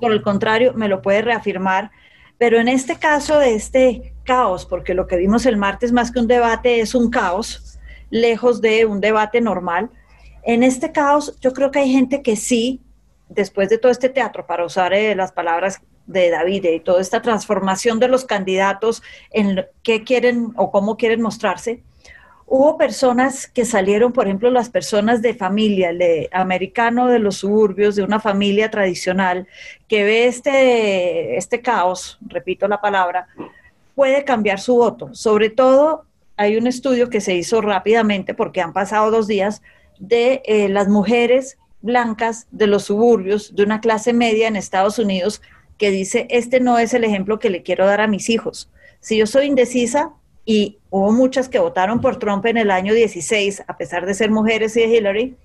Por 0.00 0.12
el 0.12 0.22
contrario, 0.22 0.72
me 0.74 0.88
lo 0.88 1.02
puede 1.02 1.22
reafirmar. 1.22 1.90
Pero 2.38 2.58
en 2.58 2.68
este 2.68 2.96
caso 2.98 3.38
de 3.38 3.54
este 3.54 4.14
caos, 4.24 4.66
porque 4.66 4.94
lo 4.94 5.06
que 5.06 5.16
vimos 5.16 5.46
el 5.46 5.56
martes 5.56 5.92
más 5.92 6.10
que 6.10 6.18
un 6.18 6.26
debate 6.26 6.80
es 6.80 6.94
un 6.94 7.10
caos, 7.10 7.78
lejos 8.10 8.60
de 8.60 8.84
un 8.84 9.00
debate 9.00 9.40
normal. 9.40 9.90
En 10.42 10.62
este 10.62 10.92
caos, 10.92 11.38
yo 11.40 11.52
creo 11.52 11.70
que 11.70 11.78
hay 11.78 11.92
gente 11.92 12.22
que 12.22 12.36
sí, 12.36 12.80
después 13.28 13.68
de 13.68 13.78
todo 13.78 13.92
este 13.92 14.08
teatro, 14.08 14.46
para 14.46 14.64
usar 14.64 14.92
eh, 14.92 15.14
las 15.14 15.32
palabras 15.32 15.80
de 16.06 16.30
David 16.30 16.64
y 16.64 16.80
toda 16.80 17.00
esta 17.00 17.22
transformación 17.22 18.00
de 18.00 18.08
los 18.08 18.24
candidatos 18.24 19.02
en 19.30 19.64
qué 19.82 20.02
quieren 20.02 20.52
o 20.56 20.70
cómo 20.72 20.96
quieren 20.96 21.22
mostrarse, 21.22 21.82
hubo 22.54 22.76
personas 22.76 23.46
que 23.46 23.64
salieron, 23.64 24.12
por 24.12 24.26
ejemplo, 24.26 24.50
las 24.50 24.68
personas 24.68 25.22
de 25.22 25.32
familia, 25.32 25.88
el 25.88 26.28
americano 26.32 27.06
de 27.06 27.18
los 27.18 27.36
suburbios, 27.36 27.96
de 27.96 28.02
una 28.02 28.20
familia 28.20 28.70
tradicional, 28.70 29.48
que 29.88 30.04
ve 30.04 30.26
este, 30.26 31.38
este 31.38 31.62
caos, 31.62 32.18
repito 32.20 32.68
la 32.68 32.78
palabra, 32.78 33.26
puede 33.94 34.24
cambiar 34.24 34.60
su 34.60 34.74
voto, 34.74 35.14
sobre 35.14 35.48
todo 35.48 36.04
hay 36.36 36.58
un 36.58 36.66
estudio 36.66 37.08
que 37.08 37.22
se 37.22 37.34
hizo 37.34 37.62
rápidamente, 37.62 38.34
porque 38.34 38.60
han 38.60 38.74
pasado 38.74 39.10
dos 39.10 39.26
días, 39.26 39.62
de 39.98 40.42
eh, 40.44 40.68
las 40.68 40.88
mujeres 40.88 41.56
blancas 41.80 42.48
de 42.50 42.66
los 42.66 42.84
suburbios, 42.84 43.56
de 43.56 43.62
una 43.62 43.80
clase 43.80 44.12
media 44.12 44.46
en 44.46 44.56
Estados 44.56 44.98
Unidos, 44.98 45.40
que 45.78 45.90
dice, 45.90 46.26
este 46.28 46.60
no 46.60 46.78
es 46.78 46.92
el 46.92 47.04
ejemplo 47.04 47.38
que 47.38 47.48
le 47.48 47.62
quiero 47.62 47.86
dar 47.86 48.02
a 48.02 48.08
mis 48.08 48.28
hijos. 48.28 48.68
Si 49.00 49.16
yo 49.16 49.26
soy 49.26 49.46
indecisa, 49.46 50.12
y 50.44 50.78
hubo 50.90 51.12
muchas 51.12 51.48
que 51.48 51.58
votaron 51.58 52.00
por 52.00 52.18
Trump 52.18 52.44
en 52.46 52.56
el 52.56 52.70
año 52.70 52.94
16, 52.94 53.64
a 53.66 53.76
pesar 53.76 54.06
de 54.06 54.14
ser 54.14 54.30
mujeres 54.30 54.76
y 54.76 54.80
de 54.80 54.96
Hillary, 54.96 55.36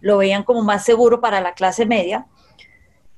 lo 0.00 0.18
veían 0.18 0.42
como 0.42 0.62
más 0.62 0.84
seguro 0.84 1.20
para 1.20 1.40
la 1.40 1.54
clase 1.54 1.86
media. 1.86 2.26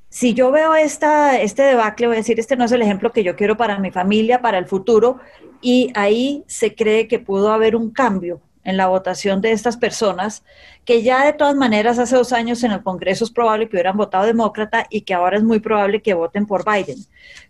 Si 0.09 0.33
yo 0.33 0.51
veo 0.51 0.75
esta, 0.75 1.41
este 1.41 1.63
debacle, 1.63 2.07
voy 2.07 2.17
a 2.17 2.19
decir, 2.19 2.39
este 2.39 2.57
no 2.57 2.65
es 2.65 2.73
el 2.73 2.83
ejemplo 2.83 3.13
que 3.13 3.25
yo 3.25 3.37
quiero 3.37 3.57
para 3.57 3.79
mi 3.79 3.91
familia, 3.91 4.41
para 4.41 4.59
el 4.59 4.67
futuro, 4.67 5.19
y 5.61 5.91
ahí 5.95 6.45
se 6.47 6.75
cree 6.75 7.09
que 7.09 7.19
pudo 7.19 7.53
haber 7.53 7.75
un 7.75 7.91
cambio 7.91 8.41
en 8.65 8.77
la 8.77 8.89
votación 8.89 9.41
de 9.41 9.53
estas 9.53 9.77
personas, 9.77 10.43
que 10.85 11.03
ya 11.03 11.25
de 11.25 11.33
todas 11.33 11.55
maneras 11.55 11.99
hace 11.99 12.17
dos 12.17 12.33
años 12.33 12.65
en 12.65 12.73
el 12.73 12.83
Congreso 12.83 13.25
es 13.25 13.31
probable 13.31 13.69
que 13.69 13.77
hubieran 13.77 13.97
votado 13.97 14.27
demócrata 14.27 14.87
y 14.91 15.03
que 15.03 15.15
ahora 15.15 15.37
es 15.37 15.45
muy 15.45 15.61
probable 15.61 16.03
que 16.03 16.15
voten 16.15 16.47
por 16.47 16.65
Biden. 16.65 16.99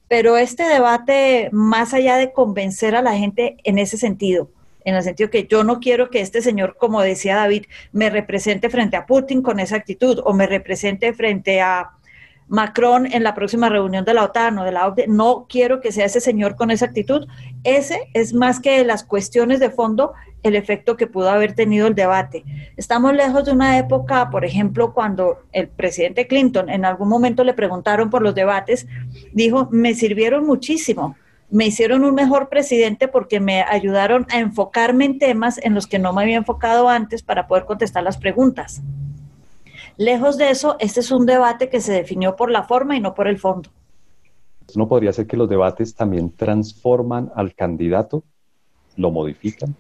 Pero 0.09 0.37
este 0.37 0.65
debate, 0.65 1.49
más 1.53 1.95
allá 1.95 2.17
de 2.17 2.33
convencer 2.33 2.95
a 2.95 3.03
la 3.03 3.17
gente 3.17 3.57
en 3.65 3.79
ese 3.79 3.97
sentido, 3.97 4.51
en 4.85 4.95
el 4.95 5.03
sentido 5.03 5.31
que 5.31 5.47
yo 5.47 5.65
no 5.65 5.81
quiero 5.81 6.11
que 6.11 6.21
este 6.21 6.43
señor, 6.43 6.77
como 6.79 7.01
decía 7.01 7.37
David, 7.37 7.65
me 7.93 8.11
represente 8.11 8.69
frente 8.69 8.97
a 8.97 9.07
Putin 9.07 9.41
con 9.43 9.59
esa 9.61 9.77
actitud 9.77 10.21
o 10.25 10.35
me 10.35 10.47
represente 10.47 11.13
frente 11.15 11.61
a 11.61 11.93
Macron 12.49 13.07
en 13.11 13.23
la 13.23 13.35
próxima 13.35 13.69
reunión 13.69 14.05
de 14.05 14.15
la 14.15 14.25
OTAN 14.25 14.59
o 14.59 14.65
de 14.65 14.73
la 14.73 14.87
OCDE, 14.87 15.07
no 15.09 15.47
quiero 15.49 15.81
que 15.81 15.93
sea 15.93 16.05
ese 16.05 16.21
señor 16.21 16.57
con 16.57 16.71
esa 16.71 16.87
actitud. 16.87 17.27
Ese 17.65 18.09
es 18.13 18.35
más 18.35 18.61
que 18.61 18.85
las 18.85 19.05
cuestiones 19.05 19.61
de 19.61 19.71
fondo, 19.71 20.13
el 20.45 20.55
efecto 20.57 20.97
que 20.97 21.07
pudo 21.07 21.31
haber 21.31 21.55
tenido 21.55 21.87
el 21.89 21.95
debate. 21.95 22.45
Estamos 22.77 23.15
lejos 23.15 23.47
de 23.47 23.53
una 23.53 23.79
época, 23.79 24.31
por 24.31 24.45
ejemplo, 24.45 24.93
cuando 24.93 25.39
el 25.53 25.69
presidente 25.69 26.27
Clinton 26.27 26.69
en 26.69 26.85
algún 26.85 27.09
momento 27.09 27.43
le 27.45 27.55
preguntaron 27.55 28.11
por 28.11 28.23
los 28.23 28.35
debates, 28.35 28.87
dijo, 29.33 29.69
me 29.73 29.95
sirvieron 29.95 30.47
muchísimo, 30.47 31.17
me 31.51 31.67
hicieron 31.67 32.05
un 32.05 32.15
mejor 32.15 32.51
presidente 32.51 33.09
porque 33.09 33.41
me 33.41 33.63
ayudaron 33.63 34.27
a 34.31 34.39
enfocarme 34.39 35.07
en 35.07 35.19
temas 35.19 35.59
en 35.63 35.75
los 35.75 35.87
que 35.87 35.99
no 35.99 36.13
me 36.13 36.23
había 36.23 36.37
enfocado 36.37 36.91
antes 36.91 37.23
para 37.23 37.47
poder 37.47 37.65
contestar 37.65 38.03
las 38.03 38.19
preguntas. 38.19 38.83
Lejos 39.97 40.37
de 40.37 40.51
eso, 40.51 40.77
este 40.79 41.01
es 41.01 41.11
un 41.11 41.25
debate 41.25 41.71
que 41.71 41.81
se 41.81 41.93
definió 41.93 42.37
por 42.37 42.51
la 42.51 42.65
forma 42.65 42.97
y 42.97 43.01
no 43.01 43.15
por 43.15 43.29
el 43.29 43.39
fondo. 43.39 43.71
¿No 44.75 44.89
podría 44.89 45.13
ser 45.13 45.27
que 45.27 45.37
los 45.39 45.49
debates 45.49 45.95
también 45.95 46.31
transforman 46.31 47.31
al 47.35 47.55
candidato? 47.55 48.25
¿Lo 48.97 49.11
modifican? 49.11 49.75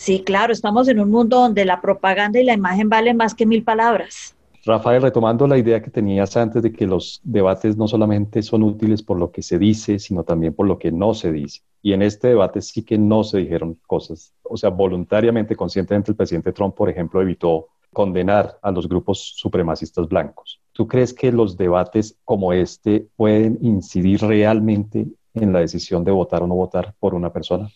Sí, 0.00 0.22
claro, 0.22 0.54
estamos 0.54 0.88
en 0.88 0.98
un 0.98 1.10
mundo 1.10 1.36
donde 1.40 1.66
la 1.66 1.82
propaganda 1.82 2.40
y 2.40 2.44
la 2.44 2.54
imagen 2.54 2.88
valen 2.88 3.18
más 3.18 3.34
que 3.34 3.44
mil 3.44 3.62
palabras. 3.62 4.34
Rafael, 4.64 5.02
retomando 5.02 5.46
la 5.46 5.58
idea 5.58 5.82
que 5.82 5.90
tenías 5.90 6.38
antes 6.38 6.62
de 6.62 6.72
que 6.72 6.86
los 6.86 7.20
debates 7.22 7.76
no 7.76 7.86
solamente 7.86 8.42
son 8.42 8.62
útiles 8.62 9.02
por 9.02 9.18
lo 9.18 9.30
que 9.30 9.42
se 9.42 9.58
dice, 9.58 9.98
sino 9.98 10.24
también 10.24 10.54
por 10.54 10.66
lo 10.66 10.78
que 10.78 10.90
no 10.90 11.12
se 11.12 11.30
dice. 11.30 11.60
Y 11.82 11.92
en 11.92 12.00
este 12.00 12.28
debate 12.28 12.62
sí 12.62 12.82
que 12.82 12.96
no 12.96 13.24
se 13.24 13.40
dijeron 13.40 13.78
cosas. 13.86 14.32
O 14.42 14.56
sea, 14.56 14.70
voluntariamente, 14.70 15.54
conscientemente, 15.54 16.12
el 16.12 16.16
presidente 16.16 16.54
Trump, 16.54 16.74
por 16.74 16.88
ejemplo, 16.88 17.20
evitó 17.20 17.68
condenar 17.92 18.58
a 18.62 18.70
los 18.70 18.88
grupos 18.88 19.34
supremacistas 19.36 20.08
blancos. 20.08 20.62
¿Tú 20.72 20.88
crees 20.88 21.12
que 21.12 21.30
los 21.30 21.58
debates 21.58 22.16
como 22.24 22.54
este 22.54 23.06
pueden 23.16 23.58
incidir 23.60 24.22
realmente 24.22 25.08
en 25.34 25.52
la 25.52 25.60
decisión 25.60 26.04
de 26.04 26.10
votar 26.10 26.42
o 26.42 26.46
no 26.46 26.54
votar 26.54 26.94
por 26.98 27.14
una 27.14 27.30
persona? 27.30 27.68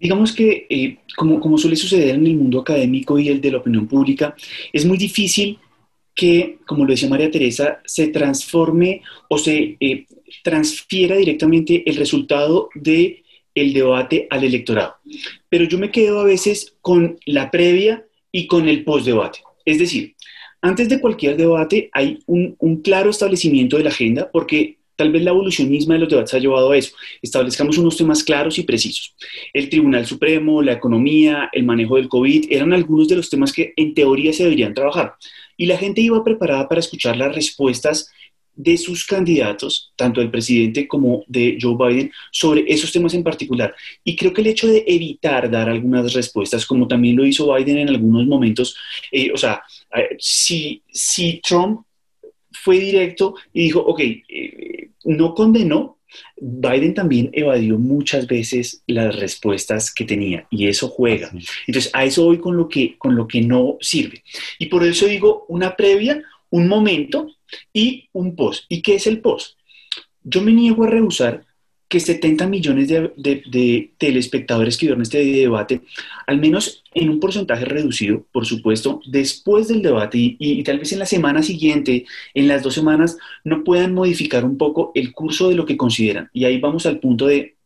Digamos 0.00 0.32
que, 0.32 0.66
eh, 0.68 0.96
como, 1.14 1.38
como 1.38 1.58
suele 1.58 1.76
suceder 1.76 2.14
en 2.14 2.26
el 2.26 2.36
mundo 2.36 2.60
académico 2.60 3.18
y 3.18 3.28
el 3.28 3.40
de 3.40 3.52
la 3.52 3.58
opinión 3.58 3.86
pública, 3.86 4.34
es 4.72 4.86
muy 4.86 4.96
difícil 4.96 5.58
que, 6.14 6.58
como 6.66 6.84
lo 6.84 6.90
decía 6.90 7.08
María 7.08 7.30
Teresa, 7.30 7.80
se 7.84 8.08
transforme 8.08 9.02
o 9.28 9.38
se 9.38 9.76
eh, 9.78 10.06
transfiera 10.42 11.16
directamente 11.16 11.88
el 11.88 11.96
resultado 11.96 12.70
de 12.74 13.22
el 13.54 13.72
debate 13.72 14.26
al 14.30 14.44
electorado. 14.44 14.96
Pero 15.48 15.64
yo 15.64 15.78
me 15.78 15.90
quedo 15.90 16.20
a 16.20 16.24
veces 16.24 16.76
con 16.80 17.18
la 17.26 17.50
previa 17.50 18.06
y 18.32 18.46
con 18.46 18.68
el 18.68 18.84
post-debate. 18.84 19.40
Es 19.64 19.78
decir, 19.78 20.14
antes 20.62 20.88
de 20.88 21.00
cualquier 21.00 21.36
debate 21.36 21.90
hay 21.92 22.18
un, 22.26 22.56
claro 22.82 23.10
establecimiento 23.10 23.76
de 23.76 23.84
la 23.84 23.90
agenda 23.90 24.30
porque 24.30 24.78
tal 25.00 25.12
vez 25.12 25.22
la 25.22 25.30
evolución 25.30 25.70
misma 25.70 25.94
de 25.94 26.00
los 26.00 26.10
debates 26.10 26.34
ha 26.34 26.38
llevado 26.38 26.72
a 26.72 26.76
eso. 26.76 26.94
Establezcamos 27.22 27.78
unos 27.78 27.96
temas 27.96 28.22
claros 28.22 28.58
y 28.58 28.64
precisos. 28.64 29.14
El 29.54 29.70
Tribunal 29.70 30.04
Supremo, 30.04 30.60
la 30.60 30.74
economía, 30.74 31.48
el 31.54 31.64
manejo 31.64 31.96
del 31.96 32.06
COVID 32.06 32.48
eran 32.50 32.74
algunos 32.74 33.08
de 33.08 33.16
los 33.16 33.30
temas 33.30 33.50
que 33.50 33.72
en 33.76 33.94
teoría 33.94 34.34
se 34.34 34.42
deberían 34.42 34.74
trabajar. 34.74 35.14
Y 35.56 35.64
la 35.64 35.78
gente 35.78 36.02
iba 36.02 36.22
preparada 36.22 36.68
para 36.68 36.80
escuchar 36.80 37.16
las 37.16 37.34
respuestas 37.34 38.10
de 38.54 38.76
sus 38.76 39.06
candidatos, 39.06 39.90
tanto 39.96 40.20
del 40.20 40.30
presidente 40.30 40.86
como 40.86 41.24
de 41.26 41.56
Joe 41.58 41.76
Biden, 41.78 42.12
sobre 42.30 42.64
esos 42.68 42.92
temas 42.92 43.14
en 43.14 43.24
particular. 43.24 43.74
Y 44.04 44.16
creo 44.16 44.34
que 44.34 44.42
el 44.42 44.48
hecho 44.48 44.66
de 44.66 44.84
evitar 44.86 45.50
dar 45.50 45.70
algunas 45.70 46.12
respuestas, 46.12 46.66
como 46.66 46.86
también 46.86 47.16
lo 47.16 47.24
hizo 47.24 47.54
Biden 47.54 47.78
en 47.78 47.88
algunos 47.88 48.26
momentos, 48.26 48.76
eh, 49.10 49.30
o 49.32 49.38
sea, 49.38 49.62
si, 50.18 50.82
si 50.92 51.40
Trump 51.42 51.86
fue 52.52 52.78
directo 52.78 53.34
y 53.52 53.64
dijo, 53.64 53.80
ok, 53.80 54.00
eh, 54.00 54.49
no 55.04 55.34
condenó, 55.34 55.98
Biden 56.36 56.94
también 56.94 57.30
evadió 57.32 57.78
muchas 57.78 58.26
veces 58.26 58.82
las 58.86 59.16
respuestas 59.16 59.92
que 59.92 60.04
tenía 60.04 60.46
y 60.50 60.66
eso 60.66 60.88
juega. 60.88 61.30
Entonces, 61.66 61.90
a 61.94 62.04
eso 62.04 62.24
voy 62.24 62.38
con 62.38 62.56
lo 62.56 62.68
que, 62.68 62.98
con 62.98 63.14
lo 63.14 63.28
que 63.28 63.42
no 63.42 63.76
sirve. 63.80 64.24
Y 64.58 64.66
por 64.66 64.84
eso 64.84 65.06
digo 65.06 65.44
una 65.48 65.76
previa, 65.76 66.22
un 66.50 66.66
momento 66.66 67.28
y 67.72 68.08
un 68.12 68.34
post. 68.34 68.64
¿Y 68.68 68.82
qué 68.82 68.96
es 68.96 69.06
el 69.06 69.20
post? 69.20 69.56
Yo 70.22 70.42
me 70.42 70.52
niego 70.52 70.84
a 70.84 70.88
rehusar 70.88 71.44
que 71.90 71.98
70 71.98 72.46
millones 72.46 72.88
de, 72.88 73.90
telespectadores 73.98 74.78
que 74.78 74.86
vieron 74.86 75.02
este 75.02 75.24
debate, 75.24 75.82
al 76.24 76.38
menos 76.38 76.84
en 76.94 77.10
un 77.10 77.18
porcentaje 77.18 77.64
reducido, 77.64 78.24
por 78.30 78.46
supuesto, 78.46 79.00
después 79.06 79.66
del 79.66 79.82
debate 79.82 80.16
y, 80.38 80.62
tal 80.62 80.78
vez 80.78 80.92
en 80.92 81.00
la 81.00 81.06
semana 81.06 81.42
siguiente, 81.42 82.06
en 82.32 82.46
las 82.46 82.62
dos 82.62 82.74
semanas, 82.74 83.18
no 83.42 83.64
puedan 83.64 83.92
modificar 83.92 84.44
un 84.44 84.56
poco 84.56 84.92
el 84.94 85.12
curso 85.12 85.48
de 85.48 85.56
lo 85.56 85.66
que 85.66 85.76
consideran. 85.76 86.30
Y 86.32 86.44
ahí 86.44 86.60
vamos 86.60 86.86
al 86.86 87.00
punto 87.00 87.26
de, 87.26 87.56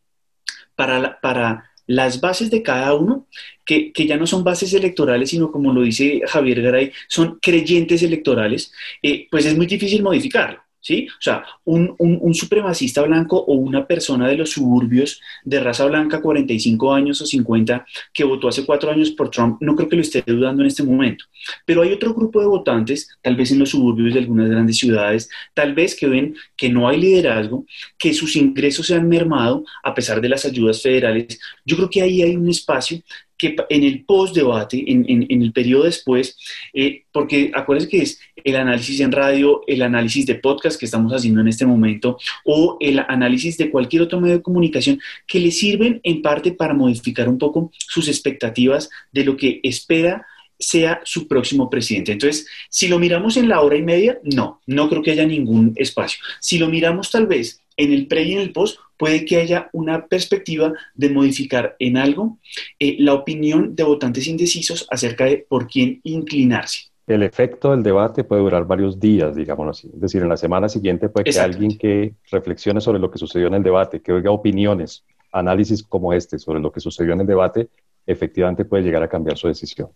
para, 0.74 1.20
para 1.20 1.70
las 1.86 2.18
bases 2.22 2.50
de 2.50 2.62
cada 2.62 2.94
uno, 2.94 3.26
que, 3.66 3.92
ya 3.94 4.16
no 4.16 4.26
son 4.26 4.42
bases 4.42 4.72
electorales, 4.72 5.28
sino 5.28 5.52
como 5.52 5.70
lo 5.70 5.82
dice 5.82 6.22
Javier 6.26 6.62
Garay, 6.62 6.92
son 7.08 7.38
creyentes 7.42 8.02
electorales, 8.02 8.72
eh, 9.02 9.28
pues 9.30 9.44
es 9.44 9.54
muy 9.54 9.66
difícil 9.66 10.02
modificarlo. 10.02 10.63
¿Sí? 10.84 11.08
O 11.08 11.22
sea, 11.22 11.44
un, 11.64 12.34
supremacista 12.34 13.00
blanco 13.02 13.38
o 13.38 13.54
una 13.54 13.86
persona 13.86 14.28
de 14.28 14.36
los 14.36 14.50
suburbios 14.50 15.20
de 15.42 15.58
raza 15.60 15.86
blanca, 15.86 16.20
45 16.20 16.92
años 16.92 17.22
o 17.22 17.26
50, 17.26 17.86
que 18.12 18.24
votó 18.24 18.48
hace 18.48 18.66
cuatro 18.66 18.90
años 18.90 19.10
por 19.10 19.30
Trump, 19.30 19.56
no 19.60 19.74
creo 19.74 19.88
que 19.88 19.96
lo 19.96 20.02
esté 20.02 20.22
dudando 20.26 20.62
en 20.62 20.68
este 20.68 20.82
momento. 20.82 21.24
Pero 21.64 21.82
hay 21.82 21.92
otro 21.92 22.12
grupo 22.12 22.38
de 22.40 22.46
votantes, 22.46 23.08
tal 23.22 23.34
vez 23.34 23.50
en 23.50 23.60
los 23.60 23.70
suburbios 23.70 24.12
de 24.12 24.20
algunas 24.20 24.50
grandes 24.50 24.76
ciudades, 24.76 25.30
tal 25.54 25.74
vez 25.74 25.96
que 25.96 26.06
ven 26.06 26.36
que 26.54 26.68
no 26.68 26.86
hay 26.86 27.00
liderazgo, 27.00 27.64
que 27.98 28.12
sus 28.12 28.36
ingresos 28.36 28.86
se 28.86 28.94
han 28.94 29.08
mermado 29.08 29.64
a 29.82 29.94
pesar 29.94 30.20
de 30.20 30.28
las 30.28 30.44
ayudas 30.44 30.82
federales. 30.82 31.40
Yo 31.64 31.76
creo 31.76 31.88
que 31.88 32.02
ahí 32.02 32.20
hay 32.20 32.36
un 32.36 32.50
espacio 32.50 33.00
que 33.38 33.56
en 33.68 33.84
el 33.84 34.04
post-debate, 34.04 34.84
en, 34.86 35.04
en, 35.08 35.42
el 35.42 35.52
periodo 35.52 35.84
después, 35.84 36.36
eh, 36.72 37.02
porque 37.12 37.50
acuérdense 37.54 37.90
que 37.90 38.02
es 38.02 38.20
el 38.36 38.56
análisis 38.56 39.00
en 39.00 39.12
radio, 39.12 39.62
el 39.66 39.82
análisis 39.82 40.26
de 40.26 40.36
podcast 40.36 40.78
que 40.78 40.86
estamos 40.86 41.12
haciendo 41.12 41.40
en 41.40 41.48
este 41.48 41.66
momento, 41.66 42.18
o 42.44 42.76
el 42.80 43.00
análisis 43.00 43.56
de 43.58 43.70
cualquier 43.70 44.02
otro 44.02 44.20
medio 44.20 44.36
de 44.36 44.42
comunicación, 44.42 45.00
que 45.26 45.40
le 45.40 45.50
sirven 45.50 46.00
en 46.02 46.22
parte 46.22 46.52
para 46.52 46.74
modificar 46.74 47.28
un 47.28 47.38
poco 47.38 47.70
sus 47.76 48.08
expectativas 48.08 48.90
de 49.12 49.24
lo 49.24 49.36
que 49.36 49.60
espera 49.62 50.26
sea 50.58 51.00
su 51.04 51.26
próximo 51.26 51.68
presidente. 51.68 52.12
Entonces, 52.12 52.46
si 52.70 52.88
lo 52.88 52.98
miramos 52.98 53.36
en 53.36 53.48
la 53.48 53.60
hora 53.60 53.76
y 53.76 53.82
media, 53.82 54.18
no, 54.22 54.60
no 54.66 54.88
creo 54.88 55.02
que 55.02 55.10
haya 55.10 55.26
ningún 55.26 55.72
espacio. 55.76 56.22
Si 56.40 56.58
lo 56.58 56.68
miramos 56.68 57.10
tal 57.10 57.26
vez 57.26 57.60
en 57.76 57.92
el 57.92 58.06
pre 58.06 58.22
y 58.22 58.32
en 58.34 58.40
el 58.40 58.52
post, 58.52 58.78
puede 58.96 59.24
que 59.24 59.36
haya 59.36 59.68
una 59.72 60.06
perspectiva 60.06 60.72
de 60.94 61.10
modificar 61.10 61.76
en 61.78 61.96
algo 61.96 62.38
eh, 62.78 62.96
la 62.98 63.14
opinión 63.14 63.74
de 63.74 63.82
votantes 63.82 64.26
indecisos 64.26 64.86
acerca 64.90 65.24
de 65.24 65.46
por 65.48 65.66
quién 65.66 66.00
inclinarse. 66.04 66.88
El 67.06 67.22
efecto 67.22 67.72
del 67.72 67.82
debate 67.82 68.24
puede 68.24 68.40
durar 68.40 68.66
varios 68.66 68.98
días, 68.98 69.36
digámoslo 69.36 69.72
así. 69.72 69.90
Es 69.92 70.00
decir, 70.00 70.22
en 70.22 70.28
la 70.30 70.38
semana 70.38 70.68
siguiente 70.70 71.10
puede 71.10 71.30
que 71.30 71.38
alguien 71.38 71.76
que 71.76 72.14
reflexione 72.30 72.80
sobre 72.80 72.98
lo 72.98 73.10
que 73.10 73.18
sucedió 73.18 73.48
en 73.48 73.54
el 73.54 73.62
debate, 73.62 74.00
que 74.00 74.12
oiga 74.12 74.30
opiniones, 74.30 75.04
análisis 75.30 75.82
como 75.82 76.14
este 76.14 76.38
sobre 76.38 76.60
lo 76.60 76.72
que 76.72 76.80
sucedió 76.80 77.12
en 77.12 77.20
el 77.20 77.26
debate, 77.26 77.68
efectivamente 78.06 78.64
puede 78.64 78.84
llegar 78.84 79.02
a 79.02 79.08
cambiar 79.08 79.36
su 79.36 79.48
decisión. 79.48 79.88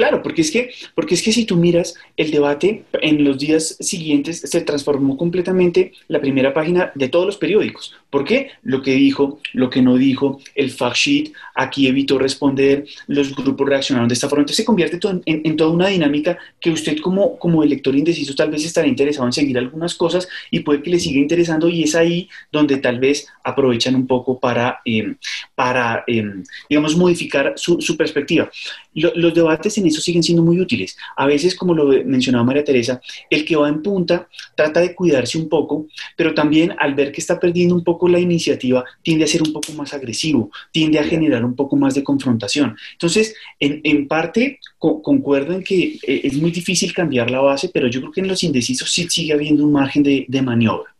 Claro, 0.00 0.22
porque 0.22 0.40
es, 0.40 0.50
que, 0.50 0.70
porque 0.94 1.12
es 1.12 1.22
que 1.22 1.30
si 1.30 1.44
tú 1.44 1.56
miras 1.56 1.94
el 2.16 2.30
debate 2.30 2.84
en 3.02 3.22
los 3.22 3.38
días 3.38 3.76
siguientes 3.80 4.40
se 4.40 4.62
transformó 4.62 5.18
completamente 5.18 5.92
la 6.08 6.22
primera 6.22 6.54
página 6.54 6.90
de 6.94 7.10
todos 7.10 7.26
los 7.26 7.36
periódicos. 7.36 7.94
¿Por 8.08 8.24
qué? 8.24 8.52
Lo 8.62 8.80
que 8.80 8.92
dijo, 8.92 9.40
lo 9.52 9.68
que 9.68 9.82
no 9.82 9.96
dijo, 9.96 10.40
el 10.54 10.70
fact 10.70 10.96
sheet, 10.96 11.32
aquí 11.54 11.86
evitó 11.86 12.18
responder, 12.18 12.86
los 13.08 13.36
grupos 13.36 13.68
reaccionaron 13.68 14.08
de 14.08 14.14
esta 14.14 14.26
forma. 14.30 14.40
Entonces 14.40 14.56
se 14.56 14.64
convierte 14.64 14.98
en, 15.26 15.56
toda 15.56 15.70
una 15.70 15.88
dinámica 15.88 16.38
que 16.58 16.70
usted 16.70 16.98
como, 17.00 17.38
como 17.38 17.62
elector 17.62 17.94
indeciso 17.94 18.34
tal 18.34 18.50
vez 18.50 18.64
estará 18.64 18.86
interesado 18.86 19.26
en 19.26 19.34
seguir 19.34 19.58
algunas 19.58 19.94
cosas 19.94 20.26
y 20.50 20.60
puede 20.60 20.82
que 20.82 20.92
le 20.92 20.98
siga 20.98 21.20
interesando 21.20 21.68
y 21.68 21.82
es 21.82 21.94
ahí 21.94 22.26
donde 22.50 22.78
tal 22.78 23.00
vez 23.00 23.28
aprovechan 23.44 23.94
un 23.94 24.06
poco 24.06 24.40
para, 24.40 24.80
em, 24.86 25.16
para 25.54 26.04
em, 26.06 26.42
digamos, 26.70 26.96
modificar 26.96 27.52
su, 27.56 27.82
su 27.82 27.98
perspectiva. 27.98 28.50
los 28.94 29.34
debates 29.34 29.78
en 29.78 29.89
eso 29.90 30.00
siguen 30.00 30.22
siendo 30.22 30.42
muy 30.42 30.60
útiles. 30.60 30.96
A 31.16 31.26
veces, 31.26 31.54
como 31.54 31.74
lo 31.74 31.86
mencionaba 32.04 32.44
María 32.44 32.64
Teresa, 32.64 33.00
el 33.28 33.44
que 33.44 33.56
va 33.56 33.68
en 33.68 33.82
punta 33.82 34.28
trata 34.54 34.80
de 34.80 34.94
cuidarse 34.94 35.38
un 35.38 35.48
poco, 35.48 35.86
pero 36.16 36.34
también 36.34 36.74
al 36.78 36.94
ver 36.94 37.12
que 37.12 37.20
está 37.20 37.38
perdiendo 37.38 37.74
un 37.74 37.84
poco 37.84 38.08
la 38.08 38.18
iniciativa, 38.18 38.84
tiende 39.02 39.24
a 39.24 39.28
ser 39.28 39.42
un 39.42 39.52
poco 39.52 39.72
más 39.72 39.92
agresivo, 39.94 40.50
tiende 40.72 40.98
a 40.98 41.04
generar 41.04 41.44
un 41.44 41.54
poco 41.54 41.76
más 41.76 41.94
de 41.94 42.04
confrontación. 42.04 42.76
Entonces, 42.92 43.34
en, 43.58 44.08
parte, 44.08 44.58
concuerdo 44.78 45.52
en 45.52 45.62
que 45.62 45.98
eh, 46.02 46.20
es 46.24 46.34
muy 46.34 46.50
difícil 46.50 46.92
cambiar 46.92 47.30
la 47.30 47.40
base, 47.40 47.70
pero 47.72 47.88
yo 47.88 48.00
creo 48.00 48.12
que 48.12 48.20
en 48.20 48.28
los 48.28 48.42
indecisos 48.42 48.90
sí 48.90 49.06
sigue 49.08 49.32
habiendo 49.32 49.64
un 49.64 49.72
margen 49.72 50.02
de, 50.02 50.24
de 50.28 50.42
maniobra. 50.42 50.94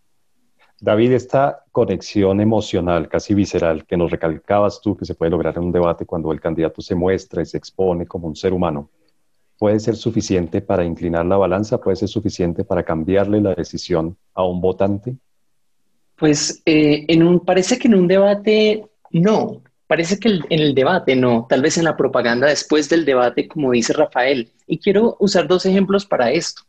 David, 0.81 1.13
esta 1.13 1.65
conexión 1.73 2.41
emocional, 2.41 3.09
casi 3.09 3.35
visceral, 3.35 3.85
que 3.85 3.99
nos 3.99 4.11
recalcabas 4.11 4.81
tú 4.81 4.97
que 4.97 5.05
se 5.05 5.15
puede 5.15 5.31
lograr 5.31 5.57
en 5.57 5.65
un 5.65 5.73
debate 5.73 6.07
cuando 6.07 6.33
el 6.33 6.41
candidato 6.41 6.81
se 6.81 6.95
muestra 6.95 7.43
y 7.43 7.47
se 7.47 7.59
expone 7.59 8.07
como 8.07 8.29
un 8.29 8.35
ser 8.35 8.55
humano, 8.55 8.89
¿puede 9.59 9.79
ser 9.79 9.95
suficiente 9.95 10.63
para 10.63 10.85
inclinar 10.85 11.27
la 11.27 11.37
balanza? 11.37 11.79
¿Puede 11.79 11.97
ser 11.97 12.09
suficiente 12.09 12.65
para 12.65 12.83
cambiarle 12.83 13.43
la 13.43 13.55
decisión 13.55 14.17
a 14.33 14.43
un 14.45 14.61
votante? 14.61 15.17
Pues 16.17 16.63
eh, 16.65 17.05
en 17.09 17.23
un, 17.23 17.41
parece 17.41 17.79
que 17.79 17.89
en 17.89 17.95
un 17.95 18.09
debate 18.09 18.87
no, 19.11 19.63
parece 19.87 20.19
que 20.19 20.29
en 20.29 20.61
el 20.61 20.75
debate 20.75 21.15
no, 21.15 21.47
tal 21.49 21.61
vez 21.61 21.77
en 21.77 21.85
la 21.85 21.97
propaganda 21.97 22.47
después 22.47 22.89
del 22.89 23.05
debate, 23.05 23.49
como 23.49 23.73
dice 23.73 23.93
Rafael. 23.93 24.51
Y 24.67 24.79
quiero 24.79 25.17
usar 25.19 25.47
dos 25.47 25.67
ejemplos 25.67 26.07
para 26.07 26.31
esto. 26.31 26.63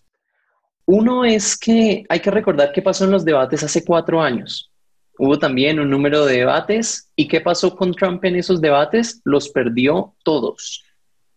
Uno 0.94 1.24
es 1.24 1.58
que 1.58 2.04
hay 2.10 2.20
que 2.20 2.32
recordar 2.32 2.74
qué 2.74 2.82
pasó 2.82 3.06
en 3.06 3.12
los 3.12 3.24
debates 3.24 3.64
hace 3.64 3.86
cuatro 3.86 4.22
años. 4.22 4.70
Hubo 5.18 5.40
también 5.40 5.80
un 5.80 5.90
número 5.90 6.26
de 6.26 6.40
debates. 6.40 7.10
¿Y 7.16 7.30
qué 7.30 7.40
pasó 7.40 7.78
con 7.78 7.94
Trump 7.94 8.26
en 8.26 8.36
esos 8.36 8.60
debates? 8.60 9.22
Los 9.24 9.48
perdió 9.48 10.16
todos. 10.26 10.84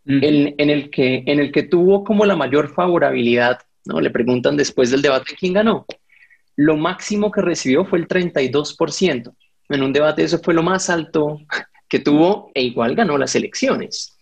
en, 0.06 0.54
el 0.58 0.90
que, 0.90 1.22
en 1.26 1.38
el 1.38 1.52
que 1.52 1.62
tuvo 1.62 2.02
como 2.02 2.26
la 2.26 2.34
mayor 2.34 2.74
favorabilidad, 2.74 3.60
¿no? 3.84 4.00
Le 4.00 4.10
preguntan 4.10 4.56
después 4.56 4.90
del 4.90 5.02
debate 5.02 5.36
quién 5.38 5.52
ganó. 5.52 5.86
Lo 6.56 6.76
máximo 6.76 7.30
que 7.30 7.40
recibió 7.40 7.84
fue 7.84 8.00
el 8.00 8.08
32%. 8.08 9.36
En 9.68 9.82
un 9.84 9.92
debate 9.92 10.24
eso 10.24 10.40
fue 10.40 10.54
lo 10.54 10.64
más 10.64 10.90
alto 10.90 11.38
que 11.88 12.00
tuvo 12.00 12.50
e 12.54 12.62
igual 12.64 12.96
ganó 12.96 13.16
las 13.18 13.36
elecciones. 13.36 14.13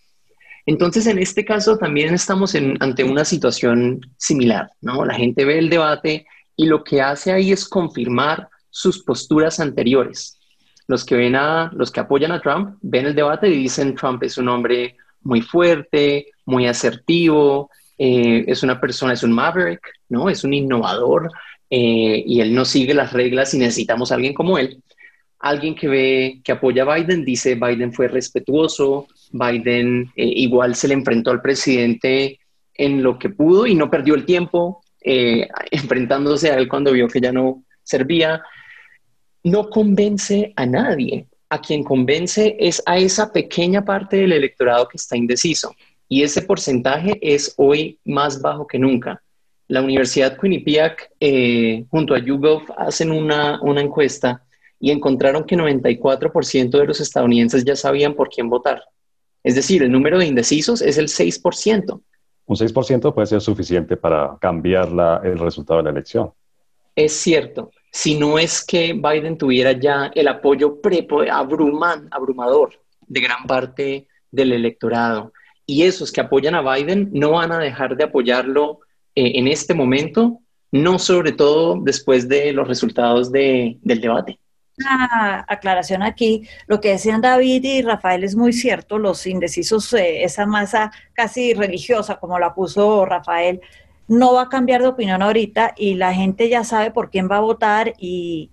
Entonces, 0.65 1.07
en 1.07 1.19
este 1.19 1.43
caso 1.43 1.77
también 1.77 2.13
estamos 2.13 2.55
ante 2.55 3.03
una 3.03 3.25
situación 3.25 3.99
similar, 4.17 4.69
¿no? 4.81 5.03
La 5.03 5.15
gente 5.15 5.43
ve 5.45 5.59
el 5.59 5.69
debate 5.69 6.25
y 6.55 6.67
lo 6.67 6.83
que 6.83 7.01
hace 7.01 7.31
ahí 7.31 7.51
es 7.51 7.67
confirmar 7.67 8.47
sus 8.69 9.03
posturas 9.03 9.59
anteriores. 9.59 10.39
Los 10.87 11.05
que 11.05 11.15
ven 11.15 11.35
a, 11.35 11.71
los 11.73 11.91
que 11.91 11.99
apoyan 11.99 12.31
a 12.31 12.41
Trump 12.41 12.77
ven 12.81 13.05
el 13.05 13.15
debate 13.15 13.47
y 13.49 13.57
dicen 13.57 13.95
Trump 13.95 14.23
es 14.23 14.37
un 14.37 14.49
hombre 14.49 14.97
muy 15.21 15.41
fuerte, 15.41 16.27
muy 16.45 16.67
asertivo, 16.67 17.69
eh, 17.97 18.45
es 18.47 18.63
una 18.63 18.79
persona, 18.79 19.13
es 19.13 19.23
un 19.23 19.31
maverick, 19.31 19.81
¿no? 20.09 20.29
Es 20.29 20.43
un 20.43 20.53
innovador 20.53 21.31
eh, 21.69 22.23
y 22.25 22.41
él 22.41 22.53
no 22.53 22.65
sigue 22.65 22.93
las 22.93 23.13
reglas 23.13 23.53
y 23.53 23.59
necesitamos 23.59 24.11
a 24.11 24.15
alguien 24.15 24.33
como 24.33 24.57
él. 24.57 24.81
Alguien 25.43 25.75
que 25.75 25.89
ve, 25.89 26.41
que 26.41 26.53
apoya 26.53 26.83
a 26.83 26.95
Biden 26.95 27.25
dice 27.25 27.55
Biden 27.55 27.91
fue 27.91 28.07
respetuoso, 28.07 29.09
Biden 29.33 30.09
eh, 30.15 30.25
igual 30.25 30.73
se 30.73 30.87
le 30.87 30.93
enfrentó 30.93 31.31
al 31.31 31.41
presidente 31.41 32.39
en 32.73 33.03
lo 33.03 33.19
que 33.19 33.27
pudo 33.27 33.67
y 33.67 33.75
no 33.75 33.91
perdió 33.91 34.15
el 34.15 34.23
tiempo 34.23 34.81
eh, 35.01 35.49
enfrentándose 35.71 36.49
a 36.49 36.55
él 36.55 36.69
cuando 36.69 36.93
vio 36.93 37.09
que 37.09 37.19
ya 37.19 37.33
no 37.33 37.65
servía. 37.83 38.41
No 39.43 39.69
convence 39.69 40.53
a 40.55 40.65
nadie. 40.65 41.27
A 41.49 41.59
quien 41.59 41.83
convence 41.83 42.55
es 42.57 42.81
a 42.85 42.97
esa 42.97 43.33
pequeña 43.33 43.83
parte 43.83 44.15
del 44.15 44.31
electorado 44.31 44.87
que 44.87 44.95
está 44.95 45.17
indeciso. 45.17 45.75
Y 46.07 46.23
ese 46.23 46.41
porcentaje 46.43 47.19
es 47.21 47.53
hoy 47.57 47.99
más 48.05 48.41
bajo 48.41 48.65
que 48.65 48.79
nunca. 48.79 49.21
La 49.67 49.81
Universidad 49.81 50.39
Quinnipiac, 50.39 51.11
eh, 51.19 51.83
junto 51.89 52.15
a 52.15 52.19
YouGov, 52.19 52.63
hacen 52.77 53.11
una, 53.11 53.61
una 53.61 53.81
encuesta 53.81 54.41
y 54.83 54.91
encontraron 54.91 55.45
que 55.45 55.55
94% 55.55 56.77
de 56.77 56.85
los 56.85 56.99
estadounidenses 56.99 57.63
ya 57.63 57.73
sabían 57.73 58.15
por 58.15 58.27
quién 58.27 58.49
votar. 58.49 58.83
Es 59.41 59.55
decir, 59.55 59.81
el 59.81 59.89
número 59.89 60.19
de 60.19 60.25
indecisos 60.25 60.81
es 60.81 60.97
el 60.97 61.07
6%. 61.07 62.01
Un 62.45 62.55
6% 62.57 63.13
puede 63.13 63.27
ser 63.27 63.39
suficiente 63.39 63.95
para 63.95 64.37
cambiar 64.41 64.89
el 65.23 65.39
resultado 65.39 65.77
de 65.77 65.83
la 65.85 65.89
elección. 65.91 66.33
Es 66.97 67.13
cierto. 67.13 67.71
Si 67.93 68.19
no 68.19 68.37
es 68.37 68.61
que 68.61 68.91
Biden 68.91 69.37
tuviera 69.37 69.71
ya 69.71 70.11
el 70.13 70.27
apoyo 70.27 70.81
abrumador 71.31 72.73
de 73.07 73.21
gran 73.21 73.47
parte 73.47 74.09
del 74.31 74.51
electorado. 74.51 75.31
Y 75.65 75.83
esos 75.83 76.11
que 76.11 76.19
apoyan 76.19 76.55
a 76.55 76.75
Biden 76.75 77.09
no 77.13 77.31
van 77.31 77.53
a 77.53 77.59
dejar 77.59 77.95
de 77.95 78.03
apoyarlo 78.03 78.81
eh, 79.15 79.31
en 79.35 79.47
este 79.47 79.73
momento, 79.73 80.41
no 80.73 80.99
sobre 80.99 81.31
todo 81.31 81.79
después 81.81 82.27
de 82.27 82.51
los 82.51 82.67
resultados 82.67 83.31
del 83.31 83.79
debate 83.81 84.39
una 84.77 85.45
aclaración 85.47 86.03
aquí. 86.03 86.47
Lo 86.67 86.81
que 86.81 86.89
decían 86.89 87.21
David 87.21 87.63
y 87.63 87.81
Rafael 87.81 88.23
es 88.23 88.35
muy 88.35 88.53
cierto. 88.53 88.97
Los 88.97 89.25
indecisos, 89.27 89.91
eh, 89.93 90.23
esa 90.23 90.45
masa 90.45 90.91
casi 91.13 91.53
religiosa, 91.53 92.17
como 92.17 92.39
la 92.39 92.53
puso 92.53 93.05
Rafael, 93.05 93.61
no 94.07 94.33
va 94.33 94.43
a 94.43 94.49
cambiar 94.49 94.81
de 94.81 94.87
opinión 94.87 95.21
ahorita 95.21 95.73
y 95.77 95.95
la 95.95 96.13
gente 96.13 96.49
ya 96.49 96.63
sabe 96.63 96.91
por 96.91 97.09
quién 97.09 97.29
va 97.29 97.37
a 97.37 97.41
votar 97.41 97.93
y 97.97 98.51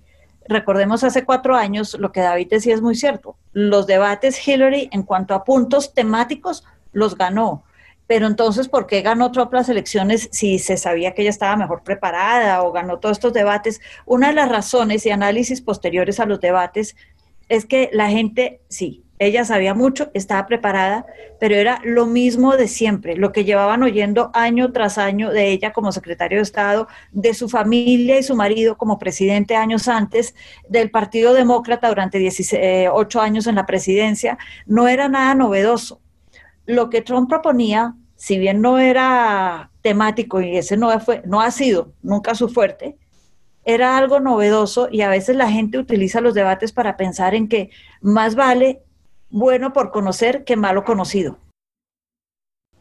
recordemos 0.49 1.05
hace 1.05 1.25
cuatro 1.25 1.57
años 1.57 1.97
lo 1.99 2.13
que 2.13 2.21
David 2.21 2.49
decía 2.51 2.75
es 2.75 2.83
muy 2.83 2.95
cierto. 2.95 3.37
Los 3.53 3.87
debates 3.87 4.47
Hillary 4.47 4.89
en 4.93 5.03
cuanto 5.03 5.35
a 5.35 5.45
puntos 5.45 5.93
temáticos 5.95 6.65
los 6.93 7.17
ganó 7.17 7.65
pero 8.11 8.27
entonces, 8.27 8.67
¿por 8.67 8.89
qué 8.89 9.03
ganó 9.03 9.31
Trump 9.31 9.53
las 9.53 9.69
elecciones 9.69 10.29
si 10.33 10.59
se 10.59 10.77
sabía 10.77 11.15
que 11.15 11.23
ella 11.23 11.31
estaba 11.31 11.55
mejor 11.55 11.85
preparada 11.85 12.65
o 12.65 12.73
ganó 12.73 12.99
todos 12.99 13.19
estos 13.19 13.33
debates? 13.33 13.81
Una 14.05 14.31
de 14.31 14.35
las 14.35 14.49
razones 14.49 15.07
y 15.07 15.11
análisis 15.11 15.61
posteriores 15.61 16.19
a 16.19 16.27
los 16.27 16.41
debates 16.41 16.97
es 17.49 17.67
que 17.67 17.89
la 17.93 18.09
gente, 18.09 18.63
sí, 18.69 19.05
ella 19.21 19.45
sabía 19.45 19.75
mucho, 19.75 20.11
estaba 20.13 20.49
preparada, 20.49 21.07
pero 21.39 21.55
era 21.55 21.81
lo 21.85 22.07
mismo 22.07 22.57
de 22.57 22.67
siempre, 22.67 23.15
lo 23.15 23.31
que 23.31 23.45
llevaban 23.45 23.85
oyendo 23.85 24.33
año 24.35 24.73
tras 24.73 24.99
año 24.99 25.31
de 25.31 25.53
ella 25.53 25.73
como 25.73 25.93
secretario 25.93 26.39
de 26.39 26.43
Estado, 26.43 26.89
de 27.13 27.33
su 27.33 27.49
familia 27.49 28.19
y 28.19 28.25
su 28.25 28.35
marido 28.35 28.77
como 28.77 28.99
presidente 28.99 29.55
años 29.55 29.87
antes, 29.87 30.35
del 30.69 30.91
Partido 30.91 31.33
Demócrata 31.33 31.89
durante 31.89 32.19
18 32.19 33.21
años 33.21 33.47
en 33.47 33.55
la 33.55 33.67
presidencia, 33.67 34.37
no 34.67 34.89
era 34.89 35.09
nada 35.09 35.37
novedoso. 35.37 36.01
Lo 36.67 36.91
que 36.91 37.03
Trump 37.03 37.29
proponía 37.29 37.95
si 38.21 38.39
bien 38.39 38.61
no 38.61 38.79
era 38.79 39.71
temático 39.81 40.43
y 40.43 40.59
ese 40.59 40.77
no, 40.77 41.01
fue, 41.01 41.23
no 41.25 41.41
ha 41.41 41.51
sido 41.51 41.95
nunca 42.03 42.35
su 42.35 42.51
fuerte, 42.51 42.99
era 43.65 43.97
algo 43.97 44.21
novedoso 44.21 44.89
y 44.93 45.01
a 45.01 45.09
veces 45.09 45.37
la 45.37 45.51
gente 45.51 45.79
utiliza 45.79 46.21
los 46.21 46.35
debates 46.35 46.71
para 46.71 46.99
pensar 46.99 47.35
en 47.35 47.49
que 47.49 47.71
más 48.03 48.35
vale 48.35 48.83
bueno 49.31 49.73
por 49.73 49.91
conocer 49.91 50.45
que 50.45 50.57
malo 50.57 50.85
conocido. 50.85 51.39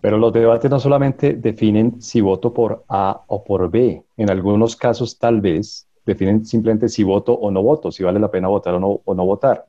Pero 0.02 0.18
los 0.18 0.34
debates 0.34 0.70
no 0.70 0.78
solamente 0.78 1.36
definen 1.36 2.02
si 2.02 2.20
voto 2.20 2.54
por 2.54 2.84
A 2.90 3.24
o 3.28 3.42
por 3.46 3.72
B, 3.72 4.04
en 4.18 4.30
algunos 4.30 4.76
casos 4.76 5.18
tal 5.18 5.40
vez 5.40 5.88
definen 6.06 6.46
simplemente 6.46 6.90
si 6.90 7.04
voto 7.04 7.32
o 7.32 7.50
no 7.50 7.64
voto, 7.64 7.94
si 7.94 8.04
vale 8.04 8.20
la 8.20 8.30
pena 8.30 8.50
votar 8.50 8.74
o 8.74 8.80
no, 8.82 9.00
o 9.06 9.16
no 9.16 9.26
votar. 9.26 9.68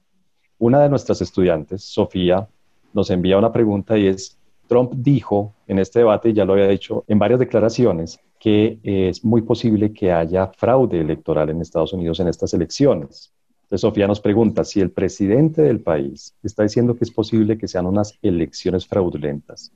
Una 0.58 0.82
de 0.82 0.88
nuestras 0.88 1.22
estudiantes, 1.22 1.84
Sofía, 1.84 2.48
nos 2.92 3.08
envía 3.10 3.38
una 3.38 3.52
pregunta 3.52 3.96
y 3.96 4.08
es, 4.08 4.36
Trump 4.70 4.92
dijo 4.94 5.52
en 5.66 5.78
este 5.78 5.98
debate, 5.98 6.32
ya 6.32 6.46
lo 6.46 6.54
había 6.54 6.68
dicho 6.68 7.04
en 7.08 7.18
varias 7.18 7.40
declaraciones, 7.40 8.18
que 8.38 8.78
es 8.82 9.24
muy 9.24 9.42
posible 9.42 9.92
que 9.92 10.12
haya 10.12 10.46
fraude 10.46 11.00
electoral 11.00 11.50
en 11.50 11.60
Estados 11.60 11.92
Unidos 11.92 12.20
en 12.20 12.28
estas 12.28 12.54
elecciones. 12.54 13.32
Entonces, 13.64 13.82
Sofía 13.82 14.06
nos 14.06 14.20
pregunta 14.20 14.64
si 14.64 14.80
el 14.80 14.90
presidente 14.90 15.60
del 15.60 15.80
país 15.80 16.34
está 16.42 16.62
diciendo 16.62 16.96
que 16.96 17.04
es 17.04 17.10
posible 17.10 17.58
que 17.58 17.68
sean 17.68 17.86
unas 17.86 18.18
elecciones 18.22 18.86
fraudulentas 18.86 19.72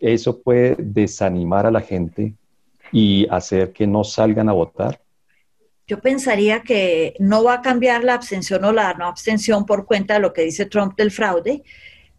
eso 0.00 0.40
puede 0.40 0.76
desanimar 0.78 1.66
a 1.66 1.70
la 1.70 1.80
gente 1.80 2.34
y 2.92 3.26
hacer 3.30 3.72
que 3.72 3.86
no 3.86 4.04
salgan 4.04 4.48
a 4.48 4.52
votar? 4.52 5.00
Yo 5.86 6.00
pensaría 6.00 6.62
que 6.62 7.14
no 7.18 7.44
va 7.44 7.54
a 7.54 7.62
cambiar 7.62 8.04
la 8.04 8.14
abstención 8.14 8.64
o 8.64 8.72
la 8.72 8.94
no 8.94 9.06
abstención 9.06 9.64
por 9.64 9.86
cuenta 9.86 10.14
de 10.14 10.20
lo 10.20 10.32
que 10.32 10.42
dice 10.42 10.66
Trump 10.66 10.96
del 10.96 11.10
fraude, 11.10 11.62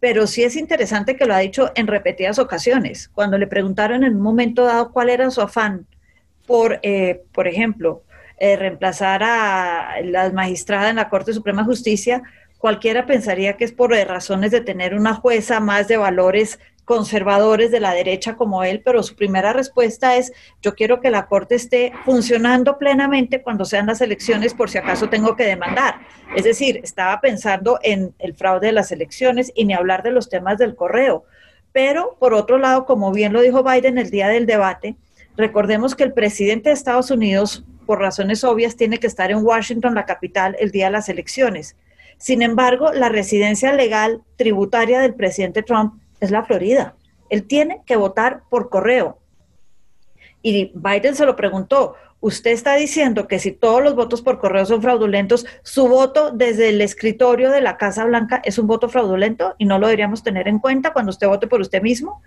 pero 0.00 0.26
sí 0.26 0.42
es 0.42 0.56
interesante 0.56 1.16
que 1.16 1.26
lo 1.26 1.34
ha 1.34 1.38
dicho 1.38 1.70
en 1.74 1.86
repetidas 1.86 2.38
ocasiones. 2.38 3.08
Cuando 3.08 3.38
le 3.38 3.46
preguntaron 3.46 4.02
en 4.02 4.16
un 4.16 4.22
momento 4.22 4.64
dado 4.64 4.90
cuál 4.92 5.10
era 5.10 5.30
su 5.30 5.42
afán 5.42 5.86
por, 6.46 6.80
eh, 6.82 7.22
por 7.32 7.46
ejemplo, 7.46 8.02
eh, 8.38 8.56
reemplazar 8.56 9.22
a 9.22 10.00
la 10.02 10.30
magistrada 10.32 10.88
en 10.88 10.96
la 10.96 11.10
Corte 11.10 11.34
Suprema 11.34 11.62
de 11.62 11.66
Justicia, 11.66 12.22
cualquiera 12.56 13.06
pensaría 13.06 13.56
que 13.58 13.64
es 13.64 13.72
por 13.72 13.90
razones 13.90 14.50
de 14.50 14.62
tener 14.62 14.94
una 14.94 15.14
jueza 15.14 15.60
más 15.60 15.86
de 15.88 15.98
valores 15.98 16.58
conservadores 16.90 17.70
de 17.70 17.78
la 17.78 17.94
derecha 17.94 18.34
como 18.34 18.64
él, 18.64 18.82
pero 18.84 19.04
su 19.04 19.14
primera 19.14 19.52
respuesta 19.52 20.16
es, 20.16 20.32
yo 20.60 20.74
quiero 20.74 21.00
que 21.00 21.12
la 21.12 21.26
Corte 21.26 21.54
esté 21.54 21.92
funcionando 22.04 22.78
plenamente 22.78 23.42
cuando 23.42 23.64
sean 23.64 23.86
las 23.86 24.00
elecciones 24.00 24.54
por 24.54 24.70
si 24.70 24.78
acaso 24.78 25.08
tengo 25.08 25.36
que 25.36 25.44
demandar. 25.44 26.00
Es 26.34 26.42
decir, 26.42 26.80
estaba 26.82 27.20
pensando 27.20 27.78
en 27.84 28.12
el 28.18 28.34
fraude 28.34 28.66
de 28.66 28.72
las 28.72 28.90
elecciones 28.90 29.52
y 29.54 29.66
ni 29.66 29.72
hablar 29.72 30.02
de 30.02 30.10
los 30.10 30.28
temas 30.28 30.58
del 30.58 30.74
correo. 30.74 31.22
Pero, 31.70 32.16
por 32.18 32.34
otro 32.34 32.58
lado, 32.58 32.86
como 32.86 33.12
bien 33.12 33.32
lo 33.32 33.40
dijo 33.40 33.62
Biden 33.62 33.96
el 33.96 34.10
día 34.10 34.26
del 34.26 34.46
debate, 34.46 34.96
recordemos 35.36 35.94
que 35.94 36.02
el 36.02 36.12
presidente 36.12 36.70
de 36.70 36.74
Estados 36.74 37.12
Unidos, 37.12 37.64
por 37.86 38.00
razones 38.00 38.42
obvias, 38.42 38.74
tiene 38.74 38.98
que 38.98 39.06
estar 39.06 39.30
en 39.30 39.44
Washington, 39.44 39.94
la 39.94 40.06
capital, 40.06 40.56
el 40.58 40.72
día 40.72 40.86
de 40.86 40.90
las 40.90 41.08
elecciones. 41.08 41.76
Sin 42.18 42.42
embargo, 42.42 42.92
la 42.92 43.10
residencia 43.10 43.72
legal 43.74 44.22
tributaria 44.34 44.98
del 44.98 45.14
presidente 45.14 45.62
Trump 45.62 45.99
es 46.20 46.30
la 46.30 46.44
Florida. 46.44 46.94
Él 47.28 47.46
tiene 47.46 47.82
que 47.86 47.96
votar 47.96 48.42
por 48.48 48.68
correo. 48.70 49.18
Y 50.42 50.72
Biden 50.74 51.14
se 51.14 51.26
lo 51.26 51.36
preguntó, 51.36 51.94
usted 52.20 52.50
está 52.50 52.74
diciendo 52.74 53.26
que 53.26 53.38
si 53.38 53.52
todos 53.52 53.82
los 53.82 53.94
votos 53.94 54.22
por 54.22 54.38
correo 54.38 54.64
son 54.66 54.82
fraudulentos, 54.82 55.46
su 55.62 55.88
voto 55.88 56.30
desde 56.30 56.68
el 56.70 56.80
escritorio 56.80 57.50
de 57.50 57.60
la 57.60 57.76
Casa 57.76 58.04
Blanca 58.04 58.40
es 58.44 58.58
un 58.58 58.66
voto 58.66 58.88
fraudulento 58.88 59.54
y 59.58 59.64
no 59.64 59.78
lo 59.78 59.86
deberíamos 59.86 60.22
tener 60.22 60.48
en 60.48 60.58
cuenta 60.58 60.92
cuando 60.92 61.10
usted 61.10 61.28
vote 61.28 61.46
por 61.46 61.60
usted 61.60 61.82
mismo. 61.82 62.22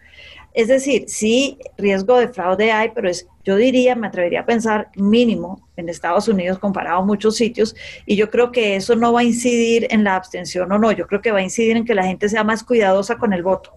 Es 0.54 0.68
decir, 0.68 1.06
sí, 1.08 1.58
riesgo 1.78 2.20
de 2.20 2.28
fraude 2.28 2.72
hay, 2.72 2.92
pero 2.94 3.10
es, 3.10 3.28
yo 3.44 3.56
diría, 3.56 3.96
me 3.96 4.08
atrevería 4.08 4.42
a 4.42 4.46
pensar 4.46 4.90
mínimo 4.96 5.68
en 5.78 5.90
Estados 5.90 6.28
Unidos 6.28 6.60
comparado 6.60 7.00
a 7.00 7.06
muchos 7.06 7.36
sitios, 7.36 7.76
y 8.06 8.16
yo 8.16 8.30
creo 8.30 8.52
que 8.52 8.76
eso 8.76 8.96
no 8.96 9.12
va 9.14 9.22
a 9.22 9.24
incidir 9.24 9.88
en 9.90 10.04
la 10.04 10.16
abstención 10.16 10.72
o 10.72 10.78
no, 10.78 10.92
yo 10.92 11.08
creo 11.08 11.22
que 11.22 11.32
va 11.32 11.40
a 11.40 11.44
incidir 11.44 11.76
en 11.76 11.86
que 11.86 11.96
la 11.96 12.06
gente 12.06 12.30
sea 12.30 12.44
más 12.44 12.64
cuidadosa 12.64 13.18
con 13.18 13.34
el 13.34 13.42
voto. 13.42 13.74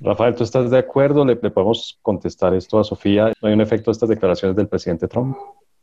Rafael, 0.00 0.34
¿tú 0.34 0.44
estás 0.44 0.70
de 0.70 0.78
acuerdo? 0.78 1.24
¿Le, 1.24 1.36
podemos 1.36 1.98
contestar 2.02 2.54
esto 2.54 2.78
a 2.78 2.84
Sofía? 2.84 3.32
¿No 3.40 3.48
hay 3.48 3.54
un 3.54 3.60
efecto 3.60 3.90
de 3.90 3.92
estas 3.92 4.08
declaraciones 4.08 4.56
del 4.56 4.68
presidente 4.68 5.08
Trump? 5.08 5.36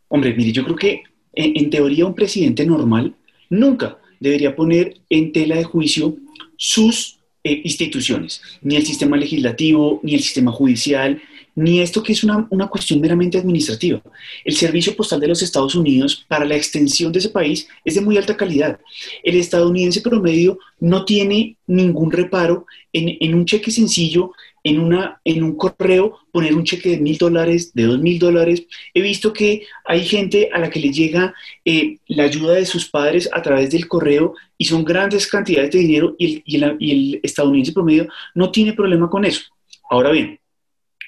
Hombre, 0.07 0.33
mire, 0.35 0.51
yo 0.51 0.63
creo 0.63 0.75
que 0.75 1.03
en, 1.33 1.69
teoría 1.69 2.05
un 2.05 2.13
presidente 2.13 2.65
normal 2.65 3.15
nunca 3.49 3.97
debería 4.19 4.55
poner 4.55 5.01
en 5.09 5.31
tela 5.31 5.55
de 5.55 5.63
juicio 5.63 6.15
sus 6.57 7.19
eh, 7.43 7.61
instituciones, 7.63 8.41
ni 8.61 8.75
el 8.75 8.85
sistema 8.85 9.17
legislativo, 9.17 9.99
ni 10.03 10.13
el 10.13 10.21
sistema 10.21 10.51
judicial, 10.51 11.21
ni 11.55 11.81
esto 11.81 12.01
que 12.01 12.13
es 12.13 12.23
una, 12.23 12.47
una, 12.49 12.67
cuestión 12.67 12.99
meramente 12.99 13.37
administrativa. 13.37 14.01
El 14.43 14.55
servicio 14.55 14.95
postal 14.95 15.19
de 15.19 15.27
los 15.27 15.41
Estados 15.41 15.75
Unidos 15.75 16.25
para 16.27 16.45
la 16.45 16.55
extensión 16.55 17.11
de 17.11 17.19
ese 17.19 17.29
país 17.29 17.67
es 17.85 17.95
de 17.95 18.01
muy 18.01 18.17
alta 18.17 18.35
calidad. 18.35 18.79
El 19.23 19.35
estadounidense 19.35 20.01
promedio 20.01 20.57
no 20.79 21.05
tiene 21.05 21.57
ningún 21.67 22.11
reparo 22.11 22.65
en, 22.91 23.17
en 23.19 23.35
un 23.35 23.45
cheque 23.45 23.71
sencillo, 23.71 24.31
en, 24.63 24.79
una, 24.79 25.19
en 25.23 25.43
un 25.43 25.55
correo, 25.55 26.19
poner 26.31 26.55
un 26.55 26.63
cheque 26.63 26.89
de 26.89 26.97
mil 26.97 27.17
dólares, 27.17 27.73
de 27.73 27.83
dos 27.83 27.99
mil 27.99 28.17
dólares. 28.17 28.65
He 28.93 29.01
visto 29.01 29.33
que 29.33 29.63
hay 29.85 30.03
gente 30.05 30.49
a 30.53 30.59
la 30.59 30.69
que 30.69 30.79
le 30.79 30.91
llega 30.91 31.33
eh, 31.65 31.97
la 32.07 32.23
ayuda 32.23 32.53
de 32.53 32.65
sus 32.65 32.89
padres 32.89 33.29
a 33.31 33.41
través 33.41 33.69
del 33.71 33.87
correo 33.87 34.33
y 34.57 34.65
son 34.65 34.85
grandes 34.85 35.27
cantidades 35.27 35.71
de 35.71 35.79
dinero 35.79 36.15
y 36.17 36.25
el, 36.25 36.43
y 36.45 36.63
el, 36.63 36.77
y 36.79 36.91
el 36.91 37.19
estadounidense 37.23 37.73
promedio 37.73 38.07
no 38.33 38.51
tiene 38.51 38.73
problema 38.73 39.09
con 39.09 39.25
eso. 39.25 39.43
Ahora 39.89 40.11
bien, 40.11 40.39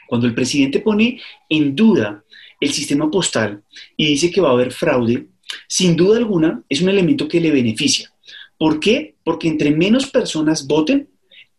cuando 0.07 0.27
el 0.27 0.33
presidente 0.33 0.79
pone 0.79 1.19
en 1.49 1.75
duda 1.75 2.23
el 2.59 2.71
sistema 2.71 3.09
postal 3.09 3.63
y 3.97 4.07
dice 4.07 4.31
que 4.31 4.41
va 4.41 4.49
a 4.49 4.53
haber 4.53 4.71
fraude, 4.71 5.27
sin 5.67 5.95
duda 5.95 6.17
alguna 6.17 6.63
es 6.69 6.81
un 6.81 6.89
elemento 6.89 7.27
que 7.27 7.41
le 7.41 7.51
beneficia. 7.51 8.11
¿Por 8.57 8.79
qué? 8.79 9.15
Porque 9.23 9.47
entre 9.47 9.71
menos 9.71 10.07
personas 10.07 10.65
voten, 10.65 11.09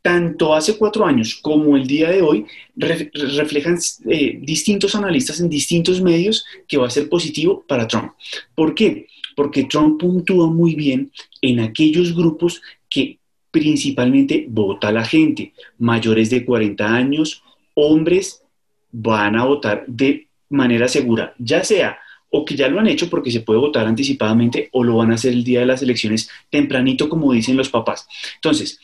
tanto 0.02 0.54
hace 0.54 0.76
cuatro 0.78 1.04
años 1.04 1.34
como 1.34 1.76
el 1.76 1.86
día 1.86 2.10
de 2.10 2.22
hoy, 2.22 2.46
reflejan 2.76 3.76
eh, 4.08 4.38
distintos 4.40 4.94
analistas 4.94 5.40
en 5.40 5.48
distintos 5.48 6.00
medios 6.00 6.44
que 6.68 6.76
va 6.76 6.86
a 6.86 6.90
ser 6.90 7.08
positivo 7.08 7.64
para 7.66 7.88
Trump. 7.88 8.12
¿Por 8.54 8.74
qué? 8.74 9.08
Porque 9.34 9.64
Trump 9.64 10.00
puntúa 10.00 10.46
muy 10.46 10.76
bien 10.76 11.10
en 11.42 11.58
aquellos 11.58 12.14
grupos 12.14 12.62
que 12.88 13.18
principalmente 13.50 14.46
vota 14.48 14.92
la 14.92 15.04
gente, 15.04 15.52
mayores 15.78 16.30
de 16.30 16.44
40 16.44 16.86
años, 16.86 17.42
hombres 17.76 18.42
van 18.90 19.36
a 19.36 19.44
votar 19.44 19.84
de 19.86 20.28
manera 20.48 20.88
segura, 20.88 21.34
ya 21.38 21.62
sea 21.62 21.98
o 22.30 22.44
que 22.44 22.56
ya 22.56 22.68
lo 22.68 22.80
han 22.80 22.88
hecho 22.88 23.08
porque 23.08 23.30
se 23.30 23.40
puede 23.40 23.60
votar 23.60 23.86
anticipadamente 23.86 24.68
o 24.72 24.82
lo 24.82 24.96
van 24.96 25.12
a 25.12 25.14
hacer 25.14 25.32
el 25.32 25.44
día 25.44 25.60
de 25.60 25.66
las 25.66 25.82
elecciones 25.82 26.28
tempranito, 26.50 27.08
como 27.08 27.32
dicen 27.32 27.56
los 27.56 27.68
papás. 27.68 28.06
Entonces, 28.36 28.80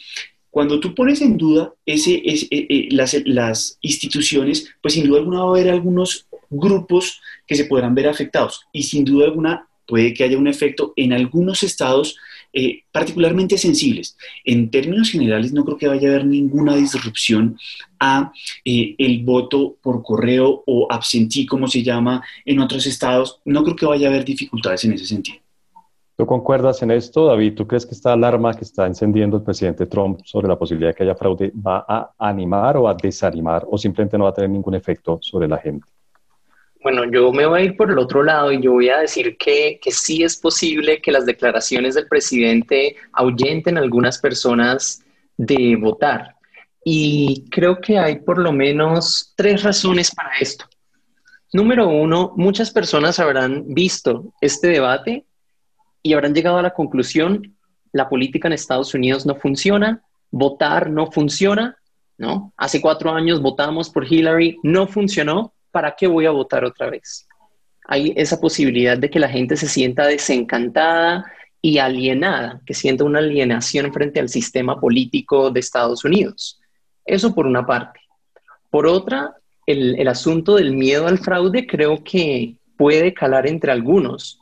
cuando 0.50 0.80
tú 0.80 0.94
pones 0.94 1.20
en 1.22 1.36
duda 1.36 1.72
ese, 1.84 2.14
eh, 2.14 2.48
eh, 2.50 2.88
las, 2.90 3.16
las, 3.24 3.78
instituciones, 3.80 4.68
pues 4.80 4.94
sin 4.94 5.06
duda 5.06 5.18
alguna 5.18 5.40
va 5.40 5.46
a 5.46 5.50
haber 5.50 5.70
algunos 5.70 6.26
grupos 6.50 7.20
que 7.46 7.56
se 7.56 7.64
podrán 7.64 7.94
ver 7.94 8.08
afectados 8.08 8.66
y 8.72 8.82
sin 8.84 9.04
duda 9.04 9.26
alguna 9.26 9.66
puede 9.86 10.14
que 10.14 10.24
haya 10.24 10.38
un 10.38 10.46
efecto 10.46 10.92
en 10.96 11.12
algunos 11.12 11.62
estados 11.62 12.16
eh, 12.52 12.82
particularmente 12.92 13.56
sensibles. 13.58 14.16
En 14.44 14.70
términos 14.70 15.10
generales, 15.10 15.52
no 15.52 15.64
creo 15.64 15.78
que 15.78 15.88
vaya 15.88 16.08
a 16.08 16.12
haber 16.12 16.26
ninguna 16.26 16.76
disrupción 16.76 17.56
a 17.98 18.32
eh, 18.64 18.94
el 18.98 19.24
voto 19.24 19.76
por 19.80 20.02
correo 20.02 20.62
o 20.66 20.86
absentí, 20.90 21.46
como 21.46 21.66
se 21.68 21.82
llama 21.82 22.22
en 22.44 22.60
otros 22.60 22.86
estados. 22.86 23.40
No 23.44 23.62
creo 23.64 23.76
que 23.76 23.86
vaya 23.86 24.08
a 24.08 24.10
haber 24.10 24.24
dificultades 24.24 24.84
en 24.84 24.92
ese 24.92 25.06
sentido. 25.06 25.38
¿Tú 26.16 26.26
concuerdas 26.26 26.82
en 26.82 26.90
esto, 26.90 27.26
David? 27.26 27.54
¿Tú 27.54 27.66
crees 27.66 27.86
que 27.86 27.94
esta 27.94 28.12
alarma 28.12 28.54
que 28.54 28.64
está 28.64 28.86
encendiendo 28.86 29.38
el 29.38 29.42
presidente 29.42 29.86
Trump 29.86 30.20
sobre 30.24 30.46
la 30.46 30.58
posibilidad 30.58 30.90
de 30.90 30.94
que 30.94 31.02
haya 31.04 31.14
fraude 31.14 31.52
va 31.54 31.84
a 31.88 32.12
animar 32.18 32.76
o 32.76 32.86
a 32.86 32.94
desanimar 32.94 33.64
o 33.68 33.78
simplemente 33.78 34.18
no 34.18 34.24
va 34.24 34.30
a 34.30 34.34
tener 34.34 34.50
ningún 34.50 34.74
efecto 34.74 35.18
sobre 35.22 35.48
la 35.48 35.56
gente? 35.56 35.86
Bueno, 36.82 37.04
yo 37.04 37.32
me 37.32 37.46
voy 37.46 37.60
a 37.60 37.64
ir 37.64 37.76
por 37.76 37.90
el 37.90 37.98
otro 37.98 38.24
lado 38.24 38.50
y 38.50 38.60
yo 38.60 38.72
voy 38.72 38.88
a 38.88 38.98
decir 38.98 39.36
que, 39.36 39.78
que 39.80 39.92
sí 39.92 40.24
es 40.24 40.36
posible 40.36 41.00
que 41.00 41.12
las 41.12 41.26
declaraciones 41.26 41.94
del 41.94 42.08
presidente 42.08 42.96
ahuyenten 43.12 43.78
a 43.78 43.80
algunas 43.80 44.18
personas 44.18 45.02
de 45.36 45.76
votar. 45.80 46.36
Y 46.84 47.44
creo 47.50 47.80
que 47.80 47.98
hay 47.98 48.20
por 48.20 48.38
lo 48.38 48.52
menos 48.52 49.32
tres 49.36 49.62
razones 49.62 50.12
para 50.12 50.32
esto. 50.40 50.64
Número 51.52 51.88
uno, 51.88 52.32
muchas 52.36 52.70
personas 52.70 53.20
habrán 53.20 53.74
visto 53.74 54.32
este 54.40 54.68
debate 54.68 55.24
y 56.02 56.14
habrán 56.14 56.34
llegado 56.34 56.58
a 56.58 56.62
la 56.62 56.74
conclusión, 56.74 57.56
la 57.92 58.08
política 58.08 58.48
en 58.48 58.54
Estados 58.54 58.92
Unidos 58.94 59.24
no 59.24 59.36
funciona, 59.36 60.02
votar 60.30 60.90
no 60.90 61.12
funciona, 61.12 61.76
¿no? 62.18 62.52
Hace 62.56 62.80
cuatro 62.80 63.12
años 63.12 63.40
votamos 63.40 63.90
por 63.90 64.10
Hillary, 64.10 64.58
no 64.62 64.88
funcionó, 64.88 65.52
¿para 65.72 65.96
qué 65.96 66.06
voy 66.06 66.26
a 66.26 66.30
votar 66.30 66.64
otra 66.64 66.88
vez? 66.88 67.26
Hay 67.86 68.12
esa 68.16 68.40
posibilidad 68.40 68.96
de 68.96 69.10
que 69.10 69.18
la 69.18 69.28
gente 69.28 69.56
se 69.56 69.66
sienta 69.66 70.06
desencantada 70.06 71.24
y 71.60 71.78
alienada, 71.78 72.60
que 72.64 72.74
sienta 72.74 73.02
una 73.04 73.18
alienación 73.18 73.92
frente 73.92 74.20
al 74.20 74.28
sistema 74.28 74.80
político 74.80 75.50
de 75.50 75.58
Estados 75.58 76.04
Unidos. 76.04 76.60
Eso 77.04 77.34
por 77.34 77.46
una 77.46 77.66
parte. 77.66 77.98
Por 78.70 78.86
otra, 78.86 79.34
el, 79.66 79.98
el 79.98 80.06
asunto 80.06 80.54
del 80.54 80.72
miedo 80.72 81.08
al 81.08 81.18
fraude 81.18 81.66
creo 81.66 82.04
que 82.04 82.54
puede 82.76 83.12
calar 83.12 83.48
entre 83.48 83.72
algunos. 83.72 84.38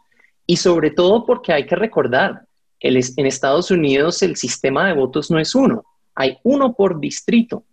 Y 0.46 0.56
sobre 0.56 0.90
todo 0.90 1.24
porque 1.24 1.52
hay 1.52 1.64
que 1.64 1.76
recordar, 1.76 2.42
en 2.80 3.26
Estados 3.26 3.70
Unidos 3.70 4.22
el 4.22 4.36
sistema 4.36 4.86
de 4.86 4.94
votos 4.94 5.30
no 5.30 5.38
es 5.38 5.54
uno, 5.54 5.84
hay 6.14 6.38
uno 6.42 6.74
por 6.74 6.98
distrito, 6.98 7.64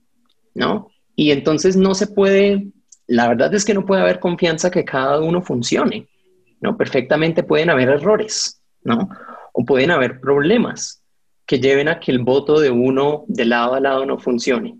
¿no? 0.53 0.89
Y 1.15 1.31
entonces 1.31 1.75
no 1.75 1.95
se 1.95 2.07
puede, 2.07 2.67
la 3.07 3.27
verdad 3.27 3.53
es 3.53 3.63
que 3.65 3.73
no 3.73 3.85
puede 3.85 4.01
haber 4.01 4.19
confianza 4.19 4.69
que 4.69 4.85
cada 4.85 5.19
uno 5.19 5.41
funcione, 5.41 6.07
¿no? 6.59 6.77
Perfectamente 6.77 7.43
pueden 7.43 7.69
haber 7.69 7.89
errores, 7.89 8.61
¿no? 8.83 9.09
O 9.53 9.65
pueden 9.65 9.91
haber 9.91 10.19
problemas 10.19 11.01
que 11.45 11.59
lleven 11.59 11.87
a 11.87 11.99
que 11.99 12.11
el 12.11 12.19
voto 12.19 12.59
de 12.59 12.69
uno 12.69 13.23
de 13.27 13.45
lado 13.45 13.75
a 13.75 13.79
lado 13.79 14.05
no 14.05 14.19
funcione. 14.19 14.77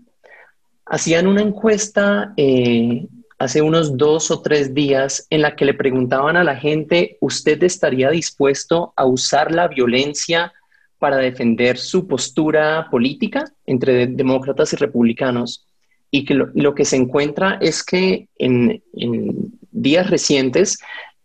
Hacían 0.84 1.26
una 1.26 1.40
encuesta 1.40 2.34
eh, 2.36 3.06
hace 3.38 3.62
unos 3.62 3.96
dos 3.96 4.30
o 4.30 4.42
tres 4.42 4.74
días 4.74 5.26
en 5.30 5.42
la 5.42 5.56
que 5.56 5.64
le 5.64 5.74
preguntaban 5.74 6.36
a 6.36 6.44
la 6.44 6.56
gente, 6.56 7.16
¿usted 7.20 7.62
estaría 7.62 8.10
dispuesto 8.10 8.92
a 8.96 9.06
usar 9.06 9.52
la 9.52 9.68
violencia 9.68 10.52
para 10.98 11.16
defender 11.16 11.78
su 11.78 12.06
postura 12.06 12.88
política 12.90 13.44
entre 13.64 14.06
demócratas 14.08 14.72
y 14.72 14.76
republicanos? 14.76 15.67
Y 16.10 16.24
que 16.24 16.34
lo, 16.34 16.74
que 16.74 16.84
se 16.84 16.96
encuentra 16.96 17.58
es 17.60 17.82
que 17.84 18.28
en, 18.38 18.82
en 18.94 19.52
días 19.70 20.08
recientes 20.08 20.78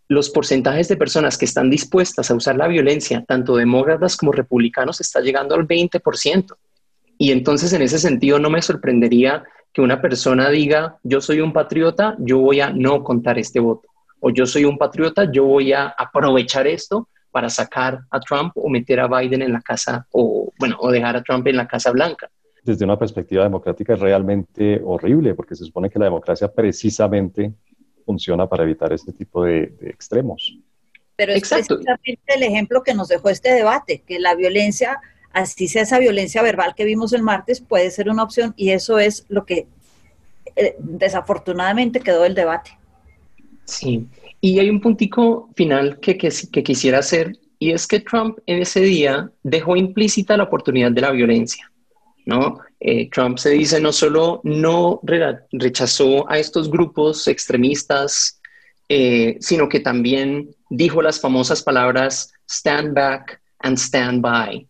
los 0.09 0.29
porcentajes 0.29 0.87
de 0.87 0.97
personas 0.97 1.37
que 1.37 1.45
están 1.45 1.69
dispuestas 1.69 2.29
a 2.29 2.35
usar 2.35 2.55
la 2.57 2.67
violencia, 2.67 3.23
tanto 3.25 3.55
demócratas 3.55 4.17
como 4.17 4.31
republicanos, 4.31 5.01
está 5.01 5.21
llegando 5.21 5.55
al 5.55 5.67
20%. 5.67 6.55
Y 7.17 7.31
entonces 7.31 7.71
en 7.73 7.81
ese 7.81 7.99
sentido 7.99 8.39
no 8.39 8.49
me 8.49 8.61
sorprendería 8.61 9.43
que 9.71 9.81
una 9.81 10.01
persona 10.01 10.49
diga, 10.49 10.97
yo 11.03 11.19
soy 11.19 11.41
un 11.41 11.51
patriota, 11.51 12.15
yo 12.19 12.39
voy 12.39 12.61
a 12.61 12.71
no 12.71 13.03
contar 13.03 13.39
este 13.39 13.59
voto. 13.59 13.89
O 14.19 14.29
yo 14.29 14.45
soy 14.45 14.65
un 14.65 14.77
patriota, 14.77 15.29
yo 15.31 15.45
voy 15.45 15.73
a 15.73 15.87
aprovechar 15.87 16.67
esto 16.67 17.09
para 17.31 17.49
sacar 17.49 18.01
a 18.11 18.19
Trump 18.19 18.53
o 18.55 18.69
meter 18.69 18.99
a 18.99 19.07
Biden 19.07 19.41
en 19.41 19.51
la 19.51 19.61
casa, 19.61 20.05
o 20.11 20.53
bueno, 20.59 20.77
o 20.79 20.91
dejar 20.91 21.17
a 21.17 21.23
Trump 21.23 21.47
en 21.47 21.57
la 21.57 21.67
Casa 21.67 21.91
Blanca. 21.91 22.29
Desde 22.63 22.85
una 22.85 22.97
perspectiva 22.97 23.43
democrática 23.43 23.93
es 23.93 23.99
realmente 23.99 24.81
horrible, 24.83 25.35
porque 25.35 25.55
se 25.55 25.65
supone 25.65 25.89
que 25.89 25.99
la 25.99 26.05
democracia 26.05 26.51
precisamente 26.51 27.53
funciona 28.05 28.47
para 28.47 28.63
evitar 28.63 28.93
este 28.93 29.11
tipo 29.11 29.43
de, 29.43 29.73
extremos. 29.81 30.57
Pero 31.15 31.33
es 31.33 31.47
precisamente 31.47 32.21
el 32.35 32.43
ejemplo 32.43 32.81
que 32.83 32.93
nos 32.93 33.07
dejó 33.07 33.29
este 33.29 33.53
debate, 33.53 34.01
que 34.05 34.19
la 34.19 34.35
violencia 34.35 34.99
así 35.31 35.67
sea 35.67 35.81
esa 35.81 35.99
violencia 35.99 36.41
verbal 36.41 36.73
que 36.75 36.85
vimos 36.85 37.11
el 37.13 37.23
martes, 37.23 37.59
puede 37.59 37.89
ser 37.91 38.09
una 38.09 38.23
opción 38.23 38.53
y 38.55 38.69
eso 38.69 38.99
es 38.99 39.25
lo 39.29 39.45
que 39.45 39.67
eh, 40.55 40.75
desafortunadamente 40.79 41.99
quedó 41.99 42.25
el 42.25 42.35
debate. 42.35 42.77
Sí, 43.65 44.07
y 44.39 44.59
hay 44.59 44.69
un 44.69 44.79
puntico 44.79 45.49
final 45.55 45.99
que, 45.99 46.17
que, 46.17 46.63
quisiera 46.63 46.99
hacer 46.99 47.37
y 47.59 47.71
es 47.71 47.87
que 47.87 47.99
Trump 47.99 48.37
en 48.45 48.61
ese 48.61 48.81
día 48.81 49.31
dejó 49.41 49.75
implícita 49.75 50.37
la 50.37 50.43
oportunidad 50.43 50.91
de 50.91 51.01
la 51.01 51.11
violencia. 51.11 51.71
¿No? 52.25 52.59
Eh, 52.79 53.09
Trump 53.09 53.37
se 53.37 53.51
dice 53.51 53.79
no 53.79 53.91
solo 53.91 54.41
no 54.43 54.99
rechazó 55.51 56.29
a 56.29 56.37
estos 56.37 56.69
grupos 56.69 57.27
extremistas, 57.27 58.41
eh, 58.89 59.37
sino 59.39 59.69
que 59.69 59.79
también 59.79 60.49
dijo 60.69 61.01
las 61.01 61.19
famosas 61.19 61.63
palabras 61.63 62.33
stand 62.49 62.93
back 62.93 63.41
and 63.59 63.77
stand 63.77 64.21
by, 64.21 64.67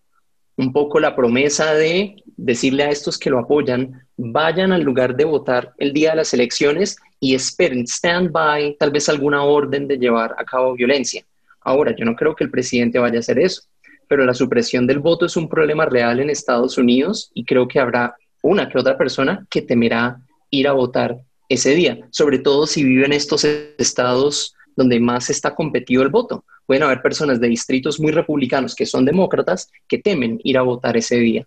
un 0.57 0.71
poco 0.71 0.99
la 0.99 1.15
promesa 1.15 1.73
de 1.73 2.23
decirle 2.37 2.83
a 2.83 2.89
estos 2.89 3.17
que 3.17 3.29
lo 3.29 3.39
apoyan, 3.39 4.05
vayan 4.17 4.71
al 4.71 4.83
lugar 4.83 5.15
de 5.15 5.25
votar 5.25 5.73
el 5.77 5.93
día 5.93 6.11
de 6.11 6.17
las 6.17 6.33
elecciones 6.33 6.97
y 7.19 7.35
esperen, 7.35 7.85
stand 7.87 8.31
by, 8.31 8.75
tal 8.77 8.91
vez 8.91 9.09
alguna 9.09 9.43
orden 9.43 9.87
de 9.87 9.97
llevar 9.97 10.35
a 10.37 10.45
cabo 10.45 10.73
violencia. 10.73 11.23
Ahora, 11.61 11.95
yo 11.95 12.05
no 12.05 12.15
creo 12.15 12.35
que 12.35 12.43
el 12.43 12.51
presidente 12.51 12.99
vaya 12.99 13.17
a 13.17 13.19
hacer 13.19 13.39
eso, 13.39 13.63
pero 14.07 14.25
la 14.25 14.33
supresión 14.33 14.87
del 14.87 14.99
voto 14.99 15.25
es 15.25 15.35
un 15.37 15.49
problema 15.49 15.85
real 15.85 16.19
en 16.19 16.29
Estados 16.29 16.77
Unidos 16.77 17.31
y 17.33 17.45
creo 17.45 17.67
que 17.67 17.79
habrá 17.79 18.15
una 18.41 18.69
que 18.69 18.77
otra 18.77 18.97
persona 18.97 19.45
que 19.49 19.61
temerá 19.61 20.17
ir 20.49 20.67
a 20.67 20.73
votar 20.73 21.17
ese 21.49 21.75
día, 21.75 21.99
sobre 22.11 22.39
todo 22.39 22.67
si 22.67 22.83
vive 22.83 23.05
en 23.05 23.13
estos 23.13 23.43
estados 23.43 24.55
donde 24.75 24.99
más 24.99 25.29
está 25.29 25.53
competido 25.53 26.03
el 26.03 26.09
voto 26.09 26.43
pueden 26.65 26.83
haber 26.83 27.01
personas 27.01 27.39
de 27.39 27.47
distritos 27.47 27.99
muy 27.99 28.11
republicanos 28.11 28.75
que 28.75 28.85
son 28.85 29.05
demócratas 29.05 29.69
que 29.87 29.97
temen 29.97 30.39
ir 30.43 30.57
a 30.57 30.61
votar 30.61 30.97
ese 30.97 31.17
día. 31.17 31.45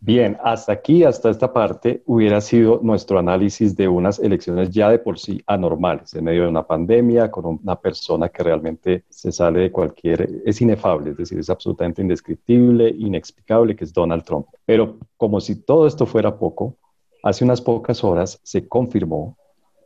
Bien, 0.00 0.38
hasta 0.44 0.72
aquí, 0.72 1.02
hasta 1.02 1.28
esta 1.28 1.52
parte, 1.52 2.04
hubiera 2.06 2.40
sido 2.40 2.78
nuestro 2.82 3.18
análisis 3.18 3.74
de 3.74 3.88
unas 3.88 4.20
elecciones 4.20 4.70
ya 4.70 4.90
de 4.90 5.00
por 5.00 5.18
sí 5.18 5.42
anormales, 5.44 6.14
en 6.14 6.24
medio 6.24 6.42
de 6.44 6.48
una 6.48 6.64
pandemia, 6.64 7.32
con 7.32 7.46
una 7.46 7.74
persona 7.80 8.28
que 8.28 8.44
realmente 8.44 9.04
se 9.08 9.32
sale 9.32 9.60
de 9.60 9.72
cualquier, 9.72 10.42
es 10.44 10.60
inefable, 10.60 11.10
es 11.10 11.16
decir, 11.16 11.40
es 11.40 11.50
absolutamente 11.50 12.00
indescriptible, 12.00 12.88
inexplicable, 12.96 13.74
que 13.74 13.84
es 13.84 13.92
Donald 13.92 14.22
Trump. 14.22 14.46
Pero 14.64 14.98
como 15.16 15.40
si 15.40 15.56
todo 15.62 15.88
esto 15.88 16.06
fuera 16.06 16.38
poco, 16.38 16.76
hace 17.24 17.44
unas 17.44 17.60
pocas 17.60 18.04
horas 18.04 18.38
se 18.44 18.68
confirmó 18.68 19.36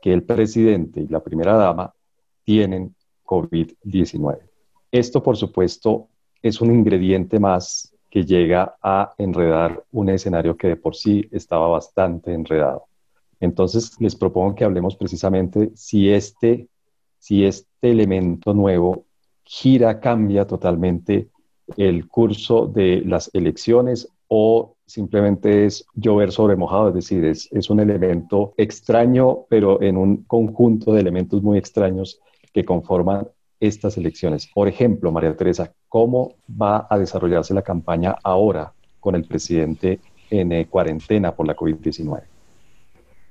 que 0.03 0.13
el 0.13 0.25
presidente 0.25 1.01
y 1.01 1.09
la 1.09 1.21
primera 1.21 1.55
dama 1.55 1.95
tienen 2.45 2.95
COVID-19. 3.25 4.41
Esto, 4.91 5.23
por 5.23 5.39
supuesto, 5.39 6.09
es 6.43 6.61
un 6.61 6.71
ingrediente 6.71 7.41
más 7.41 7.92
que 8.13 8.27
llega 8.27 8.77
a 8.83 9.15
enredar 9.17 9.85
un 9.91 10.11
escenario 10.11 10.55
que 10.55 10.69
de 10.69 10.77
por 10.77 10.95
sí 10.95 11.27
estaba 11.33 11.67
bastante 11.69 12.35
enredado. 12.35 12.85
Entonces, 13.41 13.99
les 14.01 14.15
propongo 14.15 14.55
que 14.55 14.65
hablemos 14.65 14.97
precisamente 14.97 15.71
si 15.75 16.11
este, 16.11 16.69
si 17.19 17.47
este 17.47 17.91
elemento 17.91 18.53
nuevo 18.53 19.07
gira, 19.45 19.99
cambia 19.99 20.47
totalmente 20.47 21.31
el 21.79 22.07
curso 22.07 22.67
de 22.67 23.01
las 23.01 23.31
elecciones 23.33 24.07
o 24.29 24.77
simplemente 24.85 25.65
es 25.65 25.87
llover 25.95 26.33
sobre 26.33 26.55
mojado, 26.55 26.89
es 26.89 26.95
decir, 26.95 27.25
es, 27.25 27.49
es 27.51 27.71
un 27.71 27.81
elemento 27.81 28.53
extraño, 28.59 29.47
pero 29.49 29.81
en 29.81 29.97
un 29.97 30.25
conjunto 30.25 30.93
de 30.93 31.01
elementos 31.01 31.43
muy 31.43 31.57
extraños 31.57 32.21
que 32.53 32.63
conforman 32.63 33.27
estas 33.63 33.97
elecciones. 33.97 34.49
Por 34.53 34.67
ejemplo, 34.67 35.13
María 35.13 35.37
Teresa, 35.37 35.73
¿cómo 35.89 36.35
va 36.51 36.89
a 36.91 36.99
desarrollarse 36.99 37.55
la 37.55 37.63
campaña 37.63 38.17
ahora 38.25 38.73
con 38.99 39.15
el 39.15 39.25
presidente 39.25 40.01
en 40.31 40.51
eh, 40.51 40.67
cuarentena 40.67 41.33
por 41.33 41.47
la 41.47 41.55
COVID-19? 41.55 42.23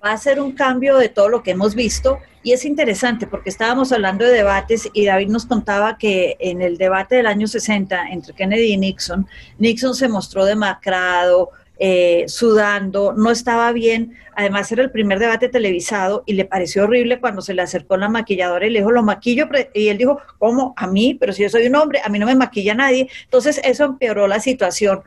Va 0.03 0.13
a 0.13 0.17
ser 0.17 0.39
un 0.39 0.53
cambio 0.53 0.97
de 0.97 1.09
todo 1.09 1.27
lo 1.27 1.43
que 1.43 1.51
hemos 1.51 1.75
visto 1.75 2.17
y 2.43 2.53
es 2.53 2.63
interesante 2.63 3.27
porque 3.27 3.49
estábamos 3.49 3.91
hablando 3.91 4.25
de 4.25 4.31
debates 4.31 4.89
y 4.93 5.05
David 5.05 5.27
nos 5.27 5.45
contaba 5.45 5.97
que 5.97 6.37
en 6.39 6.61
el 6.61 6.77
debate 6.77 7.15
del 7.15 7.27
año 7.27 7.45
60 7.45 8.07
entre 8.09 8.33
Kennedy 8.33 8.73
y 8.73 8.77
Nixon, 8.77 9.27
Nixon 9.59 9.93
se 9.93 10.07
mostró 10.07 10.45
demacrado, 10.45 11.51
eh, 11.83 12.25
sudando, 12.27 13.11
no 13.17 13.31
estaba 13.31 13.71
bien. 13.71 14.13
Además 14.35 14.71
era 14.71 14.83
el 14.83 14.91
primer 14.91 15.17
debate 15.17 15.49
televisado 15.49 16.21
y 16.27 16.33
le 16.33 16.45
pareció 16.45 16.83
horrible 16.83 17.19
cuando 17.19 17.41
se 17.41 17.55
le 17.55 17.63
acercó 17.63 17.97
la 17.97 18.07
maquilladora 18.07 18.67
y 18.67 18.69
le 18.69 18.79
dijo, 18.79 18.91
lo 18.91 19.01
maquillo, 19.01 19.49
y 19.73 19.87
él 19.87 19.97
dijo, 19.97 20.19
¿cómo? 20.37 20.75
A 20.77 20.85
mí, 20.85 21.17
pero 21.19 21.33
si 21.33 21.41
yo 21.41 21.49
soy 21.49 21.65
un 21.65 21.75
hombre, 21.75 21.99
a 22.05 22.09
mí 22.09 22.19
no 22.19 22.27
me 22.27 22.35
maquilla 22.35 22.75
nadie. 22.75 23.09
Entonces 23.23 23.59
eso 23.63 23.85
empeoró 23.85 24.27
la 24.27 24.39
situación. 24.39 25.01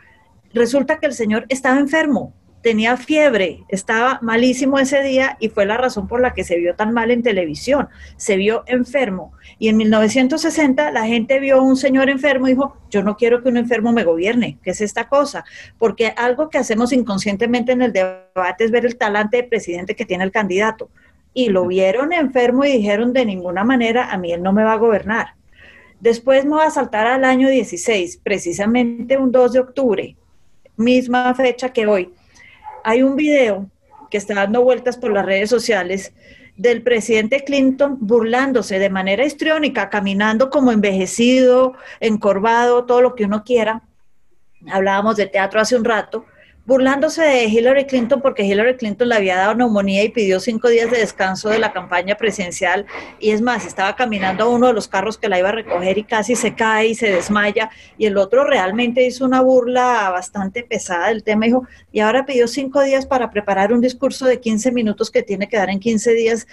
Resulta 0.52 0.98
que 0.98 1.06
el 1.06 1.12
señor 1.12 1.46
estaba 1.48 1.78
enfermo, 1.78 2.34
tenía 2.64 2.96
fiebre, 2.96 3.62
estaba 3.68 4.18
malísimo 4.22 4.78
ese 4.78 5.02
día 5.02 5.36
y 5.38 5.50
fue 5.50 5.66
la 5.66 5.76
razón 5.76 6.08
por 6.08 6.22
la 6.22 6.32
que 6.32 6.44
se 6.44 6.56
vio 6.56 6.74
tan 6.74 6.94
mal 6.94 7.10
en 7.10 7.22
televisión. 7.22 7.88
Se 8.16 8.36
vio 8.36 8.64
enfermo. 8.66 9.34
Y 9.58 9.68
en 9.68 9.76
1960 9.76 10.90
la 10.90 11.06
gente 11.06 11.38
vio 11.40 11.58
a 11.58 11.62
un 11.62 11.76
señor 11.76 12.08
enfermo 12.08 12.48
y 12.48 12.52
dijo, 12.52 12.78
yo 12.90 13.02
no 13.02 13.18
quiero 13.18 13.42
que 13.42 13.50
un 13.50 13.58
enfermo 13.58 13.92
me 13.92 14.02
gobierne, 14.02 14.58
¿qué 14.62 14.70
es 14.70 14.80
esta 14.80 15.08
cosa? 15.08 15.44
Porque 15.78 16.14
algo 16.16 16.48
que 16.48 16.56
hacemos 16.56 16.94
inconscientemente 16.94 17.72
en 17.72 17.82
el 17.82 17.92
debate 17.92 18.64
es 18.64 18.70
ver 18.70 18.86
el 18.86 18.96
talante 18.96 19.36
de 19.36 19.44
presidente 19.44 19.94
que 19.94 20.06
tiene 20.06 20.24
el 20.24 20.32
candidato. 20.32 20.88
Y 21.34 21.50
lo 21.50 21.66
vieron 21.66 22.14
enfermo 22.14 22.64
y 22.64 22.72
dijeron, 22.72 23.12
de 23.12 23.26
ninguna 23.26 23.62
manera, 23.62 24.10
a 24.10 24.16
mí 24.16 24.32
él 24.32 24.42
no 24.42 24.54
me 24.54 24.64
va 24.64 24.72
a 24.72 24.78
gobernar. 24.78 25.34
Después 26.00 26.46
me 26.46 26.52
voy 26.52 26.64
a 26.64 26.70
saltar 26.70 27.06
al 27.06 27.26
año 27.26 27.50
16, 27.50 28.20
precisamente 28.22 29.18
un 29.18 29.32
2 29.32 29.52
de 29.52 29.60
octubre, 29.60 30.16
misma 30.76 31.34
fecha 31.34 31.68
que 31.68 31.86
hoy 31.86 32.10
hay 32.84 33.02
un 33.02 33.16
video 33.16 33.68
que 34.10 34.18
está 34.18 34.34
dando 34.34 34.62
vueltas 34.62 34.96
por 34.96 35.12
las 35.12 35.26
redes 35.26 35.50
sociales 35.50 36.12
del 36.56 36.82
presidente 36.82 37.42
Clinton 37.42 37.96
burlándose 38.00 38.78
de 38.78 38.90
manera 38.90 39.24
histriónica, 39.24 39.90
caminando 39.90 40.50
como 40.50 40.70
envejecido, 40.70 41.74
encorvado, 41.98 42.84
todo 42.84 43.00
lo 43.00 43.14
que 43.16 43.24
uno 43.24 43.42
quiera. 43.42 43.82
Hablábamos 44.70 45.16
de 45.16 45.26
teatro 45.26 45.60
hace 45.60 45.74
un 45.74 45.84
rato, 45.84 46.26
burlándose 46.66 47.22
de 47.22 47.44
Hillary 47.44 47.84
Clinton 47.84 48.22
porque 48.22 48.44
Hillary 48.44 48.76
Clinton 48.76 49.08
le 49.08 49.16
había 49.16 49.36
dado 49.36 49.54
neumonía 49.54 50.02
y 50.02 50.08
pidió 50.08 50.40
cinco 50.40 50.68
días 50.68 50.90
de 50.90 50.98
descanso 50.98 51.50
de 51.50 51.58
la 51.58 51.72
campaña 51.72 52.16
presidencial 52.16 52.86
y 53.20 53.30
es 53.30 53.42
más, 53.42 53.66
estaba 53.66 53.94
caminando 53.96 54.44
a 54.44 54.48
uno 54.48 54.68
de 54.68 54.72
los 54.72 54.88
carros 54.88 55.18
que 55.18 55.28
la 55.28 55.38
iba 55.38 55.50
a 55.50 55.52
recoger 55.52 55.98
y 55.98 56.04
casi 56.04 56.36
se 56.36 56.54
cae 56.54 56.88
y 56.88 56.94
se 56.94 57.10
desmaya 57.10 57.70
y 57.98 58.06
el 58.06 58.16
otro 58.16 58.44
realmente 58.44 59.06
hizo 59.06 59.24
una 59.26 59.42
burla 59.42 60.08
bastante 60.10 60.62
pesada 60.62 61.08
del 61.08 61.22
tema, 61.22 61.46
dijo, 61.46 61.66
y 61.92 62.00
ahora 62.00 62.24
pidió 62.24 62.48
cinco 62.48 62.80
días 62.80 63.06
para 63.06 63.30
preparar 63.30 63.72
un 63.72 63.82
discurso 63.82 64.24
de 64.24 64.40
15 64.40 64.72
minutos 64.72 65.10
que 65.10 65.22
tiene 65.22 65.48
que 65.48 65.58
dar 65.58 65.68
en 65.68 65.80
15 65.80 66.12
días 66.12 66.46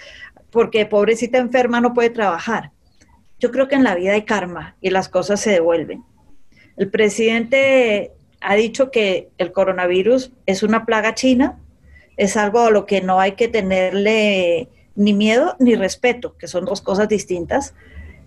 porque 0.50 0.84
pobrecita 0.84 1.38
enferma 1.38 1.80
no 1.80 1.94
puede 1.94 2.10
trabajar. 2.10 2.70
Yo 3.38 3.50
creo 3.50 3.66
que 3.66 3.74
en 3.74 3.82
la 3.82 3.94
vida 3.94 4.12
hay 4.12 4.22
karma 4.22 4.76
y 4.80 4.90
las 4.90 5.08
cosas 5.08 5.40
se 5.40 5.50
devuelven. 5.50 6.04
El 6.76 6.90
presidente 6.90 8.12
ha 8.42 8.54
dicho 8.54 8.90
que 8.90 9.28
el 9.38 9.52
coronavirus 9.52 10.32
es 10.46 10.62
una 10.62 10.84
plaga 10.86 11.14
china, 11.14 11.58
es 12.16 12.36
algo 12.36 12.60
a 12.60 12.70
lo 12.70 12.86
que 12.86 13.00
no 13.00 13.20
hay 13.20 13.32
que 13.32 13.48
tenerle 13.48 14.68
ni 14.94 15.14
miedo 15.14 15.56
ni 15.58 15.74
respeto, 15.74 16.36
que 16.36 16.46
son 16.46 16.64
dos 16.64 16.80
cosas 16.80 17.08
distintas. 17.08 17.74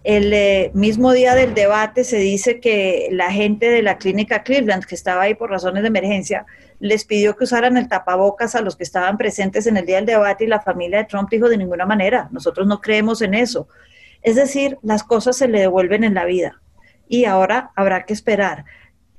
El 0.04 0.34
eh, 0.34 0.72
mismo 0.74 1.12
día 1.14 1.34
del 1.34 1.54
debate 1.54 2.04
se 2.04 2.18
dice 2.18 2.60
que 2.60 3.10
la 3.12 3.32
gente 3.32 3.70
de 3.70 3.82
la 3.82 3.98
clínica 3.98 4.44
Cleveland, 4.44 4.86
que 4.86 4.96
estaba 4.96 5.24
ahí 5.24 5.34
por 5.34 5.50
razones 5.50 5.82
de 5.82 5.88
emergencia, 5.88 6.46
les 6.80 7.06
pidió 7.06 7.36
que 7.36 7.46
usaran 7.46 7.78
el 7.78 7.88
tapabocas 7.88 8.56
a 8.56 8.62
los 8.62 8.76
que 8.76 8.84
estaban 8.84 9.18
presentes 9.18 9.66
en 9.66 9.78
el 9.78 9.86
día 9.86 9.96
del 9.96 10.06
debate 10.06 10.44
y 10.44 10.48
la 10.48 10.62
familia 10.62 11.00
de 11.00 11.06
Trump 11.06 11.30
dijo 11.30 11.50
de 11.50 11.58
ninguna 11.58 11.86
manera, 11.86 12.28
nosotros 12.32 12.68
no 12.68 12.82
creemos 12.82 13.22
en 13.22 13.34
eso. 13.34 13.68
Es 14.22 14.36
decir, 14.36 14.78
las 14.84 15.04
cosas 15.04 15.38
se 15.38 15.48
le 15.48 15.60
devuelven 15.60 16.04
en 16.04 16.14
la 16.14 16.26
vida 16.26 16.62
y 17.08 17.26
ahora 17.26 17.72
habrá 17.76 18.06
que 18.06 18.14
esperar. 18.14 18.66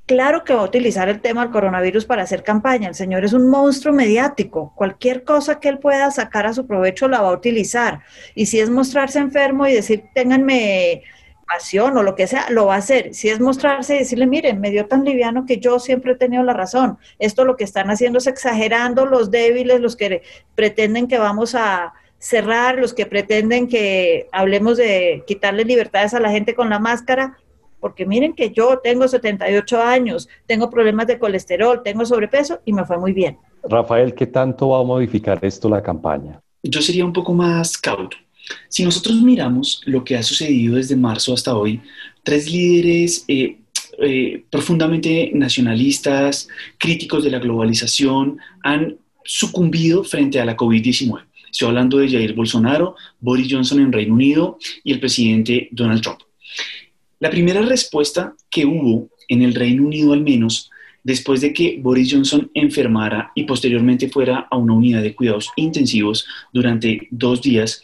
Claro 0.07 0.45
que 0.45 0.53
va 0.53 0.61
a 0.61 0.63
utilizar 0.63 1.09
el 1.09 1.19
tema 1.19 1.41
del 1.41 1.51
coronavirus 1.51 2.05
para 2.05 2.23
hacer 2.23 2.41
campaña. 2.41 2.87
El 2.87 2.95
señor 2.95 3.25
es 3.25 3.33
un 3.33 3.49
monstruo 3.49 3.93
mediático. 3.93 4.71
Cualquier 4.73 5.25
cosa 5.25 5.59
que 5.59 5.67
él 5.67 5.79
pueda 5.79 6.09
sacar 6.11 6.45
a 6.45 6.53
su 6.53 6.65
provecho 6.65 7.09
la 7.09 7.19
va 7.19 7.27
a 7.27 7.33
utilizar. 7.33 7.99
Y 8.33 8.45
si 8.45 8.61
es 8.61 8.69
mostrarse 8.69 9.19
enfermo 9.19 9.67
y 9.67 9.73
decir, 9.73 10.05
ténganme 10.13 11.03
pasión 11.45 11.97
o 11.97 12.03
lo 12.03 12.15
que 12.15 12.25
sea, 12.25 12.49
lo 12.49 12.67
va 12.67 12.75
a 12.75 12.77
hacer. 12.77 13.13
Si 13.13 13.27
es 13.27 13.41
mostrarse 13.41 13.95
y 13.95 13.99
decirle, 13.99 14.27
miren, 14.27 14.61
me 14.61 14.71
dio 14.71 14.85
tan 14.85 15.03
liviano 15.03 15.45
que 15.45 15.57
yo 15.57 15.77
siempre 15.77 16.13
he 16.13 16.15
tenido 16.15 16.41
la 16.43 16.53
razón. 16.53 16.97
Esto 17.19 17.43
lo 17.43 17.57
que 17.57 17.65
están 17.65 17.89
haciendo 17.89 18.19
es 18.19 18.27
exagerando 18.27 19.05
los 19.05 19.29
débiles, 19.29 19.81
los 19.81 19.97
que 19.97 20.21
pretenden 20.55 21.09
que 21.09 21.17
vamos 21.17 21.53
a 21.53 21.93
cerrar, 22.17 22.77
los 22.77 22.93
que 22.93 23.07
pretenden 23.07 23.67
que 23.67 24.29
hablemos 24.31 24.77
de 24.77 25.25
quitarle 25.27 25.65
libertades 25.65 26.13
a 26.13 26.21
la 26.21 26.31
gente 26.31 26.55
con 26.55 26.69
la 26.69 26.79
máscara 26.79 27.37
porque 27.79 28.05
miren 28.05 28.33
que 28.33 28.51
yo 28.51 28.79
tengo 28.83 29.07
78 29.07 29.81
años, 29.81 30.27
tengo 30.45 30.69
problemas 30.69 31.07
de 31.07 31.19
colesterol, 31.19 31.81
tengo 31.83 32.05
sobrepeso 32.05 32.59
y 32.65 32.73
me 32.73 32.85
fue 32.85 32.97
muy 32.97 33.13
bien. 33.13 33.37
Rafael, 33.63 34.13
¿qué 34.13 34.27
tanto 34.27 34.69
va 34.69 34.79
a 34.79 34.83
modificar 34.83 35.43
esto 35.43 35.69
la 35.69 35.81
campaña? 35.81 36.39
Yo 36.63 36.81
sería 36.81 37.05
un 37.05 37.13
poco 37.13 37.33
más 37.33 37.77
cauto. 37.77 38.17
Si 38.69 38.83
nosotros 38.83 39.21
miramos 39.21 39.81
lo 39.85 40.03
que 40.03 40.15
ha 40.15 40.23
sucedido 40.23 40.75
desde 40.75 40.95
marzo 40.95 41.33
hasta 41.33 41.55
hoy, 41.55 41.81
tres 42.23 42.49
líderes 42.51 43.25
eh, 43.27 43.57
eh, 43.99 44.43
profundamente 44.49 45.31
nacionalistas, 45.33 46.47
críticos 46.77 47.23
de 47.23 47.31
la 47.31 47.39
globalización, 47.39 48.39
han 48.63 48.97
sucumbido 49.23 50.03
frente 50.03 50.39
a 50.39 50.45
la 50.45 50.55
COVID-19. 50.55 51.23
Estoy 51.51 51.67
hablando 51.67 51.97
de 51.97 52.09
Jair 52.09 52.33
Bolsonaro, 52.33 52.95
Boris 53.19 53.47
Johnson 53.49 53.79
en 53.79 53.91
Reino 53.91 54.13
Unido 54.13 54.57
y 54.83 54.93
el 54.93 54.99
presidente 54.99 55.69
Donald 55.71 56.01
Trump. 56.01 56.19
La 57.19 57.29
primera 57.29 57.61
respuesta 57.61 58.35
que 58.49 58.65
hubo 58.65 59.09
en 59.27 59.41
el 59.41 59.55
Reino 59.55 59.83
Unido 59.83 60.13
al 60.13 60.21
menos, 60.21 60.69
después 61.03 61.41
de 61.41 61.53
que 61.53 61.79
Boris 61.81 62.11
Johnson 62.11 62.51
enfermara 62.53 63.31
y 63.33 63.45
posteriormente 63.45 64.09
fuera 64.09 64.47
a 64.51 64.57
una 64.57 64.73
unidad 64.73 65.01
de 65.01 65.15
cuidados 65.15 65.49
intensivos 65.55 66.27
durante 66.53 67.07
dos 67.09 67.41
días, 67.41 67.81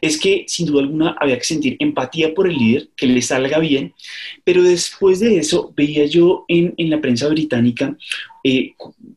es 0.00 0.18
que 0.18 0.44
sin 0.48 0.66
duda 0.66 0.82
alguna 0.82 1.16
había 1.18 1.38
que 1.38 1.44
sentir 1.44 1.76
empatía 1.78 2.34
por 2.34 2.46
el 2.46 2.56
líder, 2.56 2.88
que 2.96 3.06
le 3.06 3.22
salga 3.22 3.58
bien, 3.58 3.94
pero 4.42 4.62
después 4.62 5.20
de 5.20 5.38
eso 5.38 5.72
veía 5.76 6.04
yo 6.06 6.44
en, 6.48 6.74
la 6.76 7.00
prensa 7.00 7.28
británica 7.28 7.96
eh, 8.42 8.74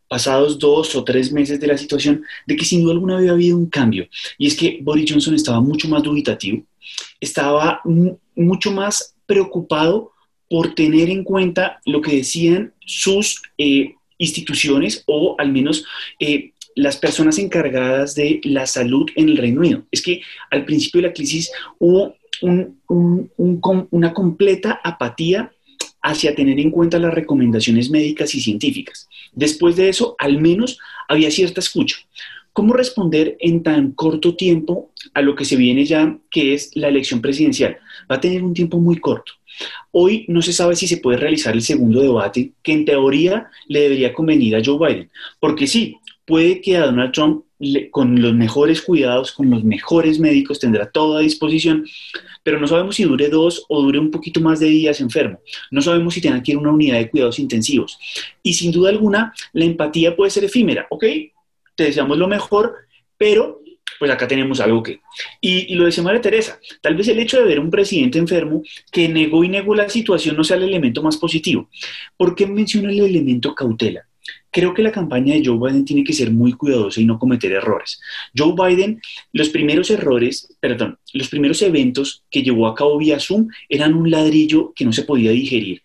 pasados 0.07 0.59
dos 0.59 0.95
o 0.95 1.03
tres 1.03 1.33
meses 1.33 1.59
de 1.59 1.67
la 1.67 1.77
situación, 1.77 2.21
de 2.45 2.55
que 2.55 2.63
sin 2.63 2.83
duda 2.83 2.93
alguna 2.93 3.17
había 3.17 3.31
habido 3.31 3.57
un 3.57 3.69
cambio. 3.69 4.07
Y 4.37 4.47
es 4.47 4.55
que 4.55 4.79
Boris 4.81 5.11
Johnson 5.11 5.35
estaba 5.35 5.59
mucho 5.59 5.89
más 5.89 6.03
dubitativo, 6.03 6.63
estaba 7.19 7.81
mucho 8.35 8.71
más 8.71 9.16
preocupado 9.27 10.13
por 10.49 10.73
tener 10.73 11.09
en 11.09 11.23
cuenta 11.23 11.79
lo 11.85 12.01
que 12.01 12.15
decían 12.15 12.73
sus 12.85 13.41
eh, 13.57 13.93
instituciones 14.17 15.03
o 15.05 15.35
al 15.37 15.51
menos 15.51 15.85
eh, 16.19 16.53
las 16.75 16.97
personas 16.97 17.37
encargadas 17.37 18.15
de 18.15 18.39
la 18.43 18.65
salud 18.65 19.09
en 19.15 19.29
el 19.29 19.37
Reino 19.37 19.59
Unido. 19.59 19.83
Es 19.91 20.01
que 20.01 20.21
al 20.51 20.65
principio 20.65 21.01
de 21.01 21.07
la 21.07 21.13
crisis 21.13 21.51
hubo 21.79 22.15
una 23.37 24.13
completa 24.13 24.79
apatía 24.83 25.51
hacia 26.03 26.35
tener 26.35 26.59
en 26.59 26.71
cuenta 26.71 26.99
las 26.99 27.13
recomendaciones 27.13 27.89
médicas 27.89 28.33
y 28.35 28.41
científicas. 28.41 29.09
Después 29.33 29.75
de 29.75 29.89
eso, 29.89 30.15
al 30.19 30.39
menos 30.39 30.77
había 31.09 31.31
cierta 31.31 31.59
escucha. 31.59 31.97
¿Cómo 32.53 32.73
responder 32.73 33.37
en 33.39 33.63
tan 33.63 33.91
corto 33.91 34.35
tiempo 34.35 34.91
a 35.17 35.21
lo 35.21 35.35
que 35.35 35.45
se 35.45 35.55
viene 35.55 35.85
ya, 35.85 36.17
que 36.29 36.53
es 36.53 36.71
la 36.75 36.87
elección 36.87 37.21
presidencial? 37.21 37.77
Va 38.09 38.15
a 38.15 38.21
tener 38.21 38.43
un 38.43 38.53
tiempo 38.53 38.79
muy 38.79 38.97
corto. 38.97 39.33
Hoy 39.91 40.25
no 40.27 40.41
se 40.41 40.53
sabe 40.53 40.75
si 40.75 40.87
se 40.87 40.97
puede 40.97 41.17
realizar 41.17 41.53
el 41.53 41.61
segundo 41.61 42.01
debate, 42.01 42.51
que 42.61 42.73
en 42.73 42.85
teoría 42.85 43.49
le 43.67 43.81
debería 43.81 44.13
convenir 44.13 44.55
a 44.55 44.61
Joe 44.63 44.77
Biden, 44.77 45.09
porque 45.39 45.65
sí, 45.65 45.97
puede 46.25 46.61
que 46.61 46.77
a 46.77 46.85
Donald 46.85 47.11
Trump, 47.11 47.45
con 47.89 48.21
los 48.21 48.33
mejores 48.35 48.81
cuidados, 48.83 49.31
con 49.31 49.49
los 49.49 49.63
mejores 49.63 50.19
médicos, 50.19 50.59
tendrá 50.59 50.91
toda 50.91 51.21
disposición, 51.21 51.85
pero 52.43 52.59
no 52.59 52.67
sabemos 52.67 52.95
si 52.95 53.03
dure 53.03 53.29
dos 53.29 53.65
o 53.69 53.81
dure 53.81 53.97
un 53.97 54.11
poquito 54.11 54.39
más 54.41 54.59
de 54.59 54.67
días 54.67 55.01
enfermo. 55.01 55.39
No 55.71 55.81
sabemos 55.81 56.13
si 56.13 56.21
tenga 56.21 56.43
que 56.43 56.51
ir 56.51 56.57
a 56.57 56.61
una 56.61 56.71
unidad 56.71 56.97
de 56.97 57.09
cuidados 57.09 57.39
intensivos. 57.39 57.97
Y 58.43 58.53
sin 58.53 58.71
duda 58.71 58.89
alguna, 58.89 59.33
la 59.53 59.65
empatía 59.65 60.15
puede 60.15 60.29
ser 60.29 60.43
efímera. 60.43 60.85
¿Ok? 60.91 61.05
te 61.77 61.85
deseamos 61.85 62.17
lo 62.17 62.27
mejor, 62.27 62.75
pero 63.17 63.61
pues 63.99 64.11
acá 64.11 64.27
tenemos 64.27 64.59
algo 64.59 64.83
que... 64.83 65.01
Y, 65.41 65.75
lo 65.75 65.85
decía 65.85 66.03
María 66.03 66.21
Teresa, 66.21 66.59
tal 66.81 66.95
vez 66.95 67.07
el 67.07 67.19
hecho 67.19 67.39
de 67.39 67.45
ver 67.45 67.59
un 67.59 67.69
presidente 67.69 68.19
enfermo 68.19 68.63
que 68.91 69.07
negó 69.09 69.43
y 69.43 69.49
negó 69.49 69.75
la 69.75 69.89
situación 69.89 70.35
no 70.35 70.43
sea 70.43 70.57
el 70.57 70.63
elemento 70.63 71.01
más 71.01 71.17
positivo. 71.17 71.69
¿Por 72.15 72.35
qué 72.35 72.45
menciono 72.45 72.89
el 72.89 72.99
elemento 72.99 73.53
cautela? 73.55 74.05
Creo 74.51 74.73
que 74.73 74.81
la 74.81 74.91
campaña 74.91 75.35
de 75.35 75.43
Joe 75.45 75.57
Biden 75.57 75.85
tiene 75.85 76.03
que 76.03 76.13
ser 76.13 76.31
muy 76.31 76.53
cuidadosa 76.53 76.99
y 76.99 77.05
no 77.05 77.19
cometer 77.19 77.51
errores. 77.51 77.99
Joe 78.35 78.53
Biden, 78.53 79.01
los 79.31 79.49
primeros 79.49 79.89
errores, 79.89 80.55
perdón, 80.59 80.97
los 81.13 81.29
primeros 81.29 81.61
eventos 81.61 82.23
que 82.29 82.43
llevó 82.43 82.67
a 82.67 82.75
cabo 82.75 82.97
vía 82.97 83.19
Zoom 83.19 83.47
eran 83.69 83.93
un 83.93 84.09
ladrillo 84.09 84.73
que 84.75 84.85
no 84.85 84.93
se 84.93 85.03
podía 85.03 85.31
digerir. 85.31 85.83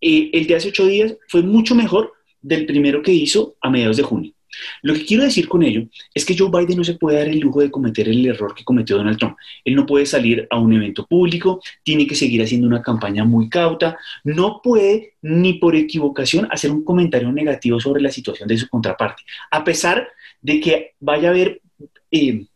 Eh, 0.00 0.30
el 0.32 0.46
de 0.46 0.54
hace 0.54 0.68
ocho 0.68 0.86
días 0.86 1.16
fue 1.28 1.42
mucho 1.42 1.74
mejor 1.74 2.12
del 2.42 2.66
primero 2.66 3.02
que 3.02 3.12
hizo 3.12 3.56
a 3.60 3.70
mediados 3.70 3.96
de 3.96 4.02
junio. 4.02 4.33
Lo 4.82 4.94
que 4.94 5.04
quiero 5.04 5.24
decir 5.24 5.48
con 5.48 5.62
ello 5.62 5.86
es 6.12 6.24
que 6.24 6.36
Joe 6.36 6.50
Biden 6.50 6.78
no 6.78 6.84
se 6.84 6.94
puede 6.94 7.18
dar 7.18 7.28
el 7.28 7.40
lujo 7.40 7.60
de 7.60 7.70
cometer 7.70 8.08
el 8.08 8.26
error 8.26 8.54
que 8.54 8.64
cometió 8.64 8.96
Donald 8.96 9.18
Trump. 9.18 9.36
Él 9.64 9.74
no 9.74 9.86
puede 9.86 10.06
salir 10.06 10.46
a 10.50 10.58
un 10.58 10.72
evento 10.72 11.06
público, 11.06 11.60
tiene 11.82 12.06
que 12.06 12.14
seguir 12.14 12.42
haciendo 12.42 12.66
una 12.66 12.82
campaña 12.82 13.24
muy 13.24 13.48
cauta, 13.48 13.98
no 14.24 14.60
puede 14.62 15.14
ni 15.22 15.54
por 15.54 15.74
equivocación 15.74 16.48
hacer 16.50 16.70
un 16.70 16.84
comentario 16.84 17.30
negativo 17.32 17.80
sobre 17.80 18.02
la 18.02 18.10
situación 18.10 18.48
de 18.48 18.58
su 18.58 18.68
contraparte, 18.68 19.22
a 19.50 19.64
pesar 19.64 20.08
de 20.40 20.60
que 20.60 20.92
vaya 21.00 21.28
a 21.28 21.30
haber 21.32 21.60
eh, 22.10 22.46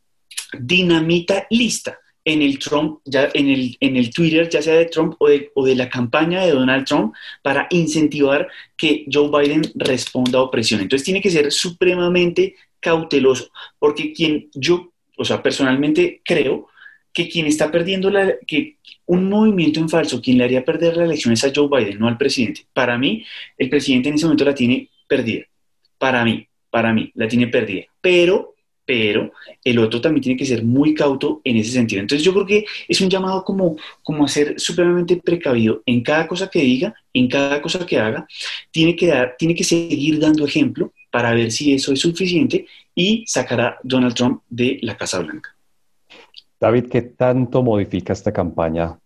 dinamita 0.59 1.47
lista 1.51 1.99
en 2.29 2.43
el 2.43 2.59
Trump, 2.59 3.01
ya 3.07 3.31
en 3.33 3.49
el, 3.49 3.77
en 3.81 3.97
el 3.97 4.11
Twitter, 4.11 4.49
ya 4.51 4.61
sea 4.61 4.75
de 4.75 4.85
Trump 4.85 5.15
o 5.19 5.29
de, 5.29 5.51
o 5.55 5.65
de 5.65 5.75
la 5.75 5.89
campaña 5.89 6.45
de 6.45 6.53
Donald 6.53 6.85
Trump, 6.87 7.15
para 7.43 7.67
incentivar 7.71 8.47
que 8.77 9.07
Joe 9.11 9.31
Biden 9.31 9.63
responda 9.75 10.39
a 10.39 10.43
opresión. 10.43 10.83
Entonces 10.83 11.05
tiene 11.05 11.23
que 11.23 11.31
ser 11.31 11.51
supremamente 11.51 12.55
cauteloso, 12.81 13.49
porque 13.79 14.13
quien 14.13 14.51
yo, 14.55 14.93
o 15.17 15.25
sea, 15.25 15.43
personalmente 15.43 16.21
creo 16.23 16.69
que 17.15 17.29
quien 17.29 17.47
está 17.47 17.71
perdiendo 17.71 18.11
la, 18.11 18.35
que 18.47 18.77
un 19.07 19.29
movimiento 19.31 19.81
en 19.81 19.89
falso, 19.89 20.21
quien 20.21 20.37
le 20.37 20.45
haría 20.45 20.65
perder 20.65 20.99
la 20.99 21.05
elección 21.05 21.33
es 21.33 21.43
a 21.45 21.53
Joe 21.55 21.69
Biden, 21.69 21.99
no 21.99 22.09
al 22.09 22.19
presidente. 22.19 22.67
Para 22.75 22.99
mí, 22.99 23.25
el 23.57 23.71
presidente 23.71 24.11
en 24.11 24.17
ese 24.17 24.27
momento 24.27 24.45
la 24.45 24.55
tiene 24.55 24.91
perdida. 25.09 25.45
Para 25.97 26.23
mí, 26.25 26.47
para 26.71 26.93
mí, 26.93 27.11
la 27.15 27.27
tiene 27.27 27.47
perdida. 27.47 27.87
Pero 28.03 28.55
pero 28.89 29.33
el 29.63 29.79
otro 29.81 30.01
también 30.01 30.23
tiene 30.23 30.39
que 30.39 30.47
ser 30.47 30.65
muy 30.65 30.95
cauto 30.95 31.43
en 31.45 31.59
ese 31.59 31.73
sentido. 31.73 32.01
Entonces 32.01 32.25
yo 32.25 32.33
creo 32.33 32.47
que 32.47 32.65
es 32.89 32.99
un 33.03 33.11
llamado 33.11 33.45
como, 33.45 33.77
como 34.03 34.25
a 34.25 34.29
ser 34.29 34.59
supremamente 34.59 35.19
precavido 35.23 35.83
en 35.85 36.03
cada 36.03 36.27
cosa 36.27 36.49
que 36.49 36.63
diga, 36.63 36.95
en 37.13 37.29
cada 37.29 37.61
cosa 37.61 37.85
que 37.85 37.99
haga, 37.99 38.27
tiene 38.71 38.97
que, 38.97 39.09
dar, 39.09 39.37
tiene 39.39 39.55
que 39.55 39.63
seguir 39.63 40.19
dando 40.19 40.47
ejemplo 40.47 40.91
para 41.11 41.35
ver 41.35 41.53
si 41.53 41.75
eso 41.75 41.93
es 41.93 42.01
suficiente 42.01 42.65
y 42.95 43.27
sacar 43.27 43.61
a 43.61 43.79
Donald 43.83 44.15
Trump 44.15 44.41
de 44.49 44.79
la 44.81 44.97
Casa 44.97 45.19
Blanca. 45.19 45.55
David, 46.59 46.87
¿qué 46.91 47.03
tanto 47.03 47.63
modifica 47.63 48.15
esta 48.15 48.33
campaña 48.33 48.99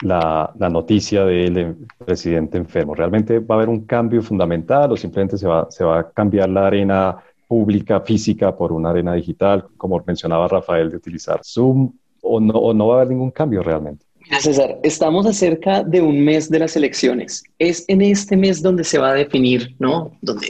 la, 0.00 0.52
la, 0.58 0.68
noticia 0.68 1.24
del 1.24 1.76
presidente 2.04 2.58
enfermo? 2.58 2.92
¿Realmente 2.92 3.38
va 3.38 3.54
a 3.54 3.58
haber 3.58 3.68
un 3.68 3.86
cambio 3.86 4.20
fundamental 4.20 4.90
o 4.90 4.96
simplemente 4.96 5.38
se 5.38 5.46
va, 5.46 5.70
se 5.70 5.84
va 5.84 6.00
a 6.00 6.10
cambiar 6.10 6.48
la 6.48 6.66
arena 6.66 7.18
pública 7.48 8.00
física 8.02 8.54
por 8.54 8.72
una 8.72 8.90
arena 8.90 9.14
digital, 9.14 9.66
como 9.76 10.00
mencionaba 10.06 10.46
Rafael, 10.46 10.90
de 10.90 10.98
utilizar 10.98 11.40
Zoom, 11.42 11.92
o 12.20 12.40
no, 12.40 12.86
va 12.86 12.94
a 12.94 12.96
haber 12.98 13.08
ningún 13.08 13.30
cambio 13.30 13.62
realmente. 13.62 14.04
Mira, 14.20 14.40
César, 14.40 14.78
estamos 14.82 15.24
a 15.24 15.32
cerca 15.32 15.82
de 15.82 16.02
un 16.02 16.22
mes 16.22 16.50
de 16.50 16.58
las 16.58 16.76
elecciones. 16.76 17.42
Es 17.58 17.84
en 17.88 18.02
este 18.02 18.36
mes 18.36 18.60
donde 18.60 18.84
se 18.84 18.98
va 18.98 19.10
a 19.10 19.14
definir, 19.14 19.74
¿no? 19.78 20.12
Donde 20.20 20.48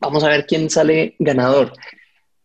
vamos 0.00 0.24
a 0.24 0.28
ver 0.28 0.46
quién 0.46 0.70
sale 0.70 1.14
ganador. 1.18 1.72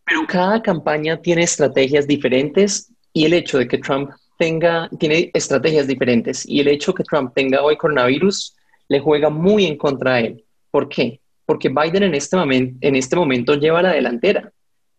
Pero 0.04 0.26
cada 0.28 0.60
campaña 0.60 1.20
tiene 1.20 1.42
estrategias 1.42 2.06
diferentes 2.06 2.92
y 3.14 3.24
el 3.24 3.32
hecho 3.32 3.58
de 3.58 3.66
que 3.66 3.78
Trump 3.78 4.10
tenga, 4.38 4.90
tiene 4.98 5.30
estrategias 5.32 5.86
diferentes 5.86 6.46
y 6.46 6.60
el 6.60 6.68
hecho 6.68 6.92
que 6.92 7.04
Trump 7.04 7.32
tenga 7.34 7.62
hoy 7.62 7.76
coronavirus 7.76 8.54
le 8.88 9.00
juega 9.00 9.30
muy 9.30 9.64
en 9.64 9.78
contra 9.78 10.14
a 10.14 10.20
él. 10.20 10.44
¿Por 10.70 10.88
qué? 10.88 11.20
Porque 11.46 11.68
Biden 11.68 12.04
en 12.04 12.14
este, 12.14 12.36
momento, 12.36 12.76
en 12.80 12.96
este 12.96 13.16
momento 13.16 13.54
lleva 13.54 13.82
la 13.82 13.92
delantera. 13.92 14.52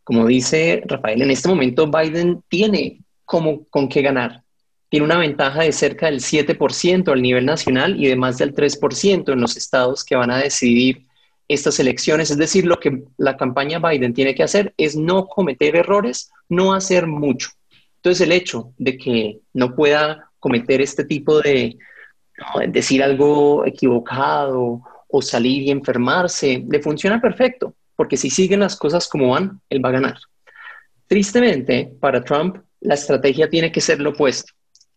Como 0.03 0.27
dice 0.27 0.83
Rafael, 0.85 1.21
en 1.21 1.31
este 1.31 1.49
momento 1.49 1.89
Biden 1.89 2.43
tiene 2.47 2.99
como, 3.25 3.65
con 3.65 3.89
qué 3.89 4.01
ganar. 4.01 4.43
Tiene 4.89 5.05
una 5.05 5.17
ventaja 5.17 5.63
de 5.63 5.71
cerca 5.71 6.05
del 6.05 6.19
7% 6.19 7.11
al 7.11 7.21
nivel 7.21 7.45
nacional 7.45 7.99
y 8.01 8.07
de 8.07 8.15
más 8.15 8.37
del 8.37 8.53
3% 8.53 9.33
en 9.33 9.41
los 9.41 9.57
estados 9.57 10.03
que 10.03 10.15
van 10.15 10.29
a 10.29 10.37
decidir 10.37 11.05
estas 11.47 11.79
elecciones. 11.79 12.31
Es 12.31 12.37
decir, 12.37 12.65
lo 12.65 12.79
que 12.79 13.03
la 13.17 13.35
campaña 13.37 13.79
Biden 13.79 14.13
tiene 14.13 14.35
que 14.35 14.43
hacer 14.43 14.73
es 14.77 14.95
no 14.95 15.27
cometer 15.27 15.75
errores, 15.75 16.31
no 16.49 16.73
hacer 16.73 17.07
mucho. 17.07 17.49
Entonces, 17.97 18.21
el 18.21 18.31
hecho 18.31 18.71
de 18.77 18.97
que 18.97 19.39
no 19.53 19.75
pueda 19.75 20.31
cometer 20.39 20.81
este 20.81 21.03
tipo 21.05 21.41
de, 21.41 21.77
decir 22.67 23.01
algo 23.01 23.65
equivocado 23.65 24.81
o 25.07 25.21
salir 25.21 25.63
y 25.63 25.71
enfermarse, 25.71 26.63
le 26.69 26.81
funciona 26.81 27.21
perfecto, 27.21 27.75
porque 27.95 28.17
si 28.17 28.29
siguen 28.29 28.59
las 28.59 28.75
cosas 28.75 29.07
como 29.07 29.29
van, 29.29 29.61
él 29.69 29.83
va 29.83 29.89
a 29.89 29.93
ganar. 29.93 30.17
Tristemente, 31.07 31.91
para 31.99 32.23
Trump, 32.23 32.57
la 32.81 32.95
estrategia 32.95 33.49
tiene 33.49 33.71
que 33.71 33.81
ser 33.81 33.99
lo 33.99 34.11
opuesto. 34.11 34.51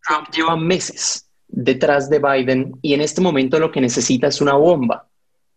Trump 0.07 0.29
lleva 0.35 0.57
meses 0.57 1.29
detrás 1.47 2.09
de 2.09 2.19
Biden 2.19 2.73
y 2.83 2.95
en 2.95 3.01
este 3.01 3.21
momento 3.21 3.59
lo 3.59 3.71
que 3.71 3.81
necesita 3.81 4.29
es 4.29 4.41
una 4.41 4.55
bomba. 4.55 5.07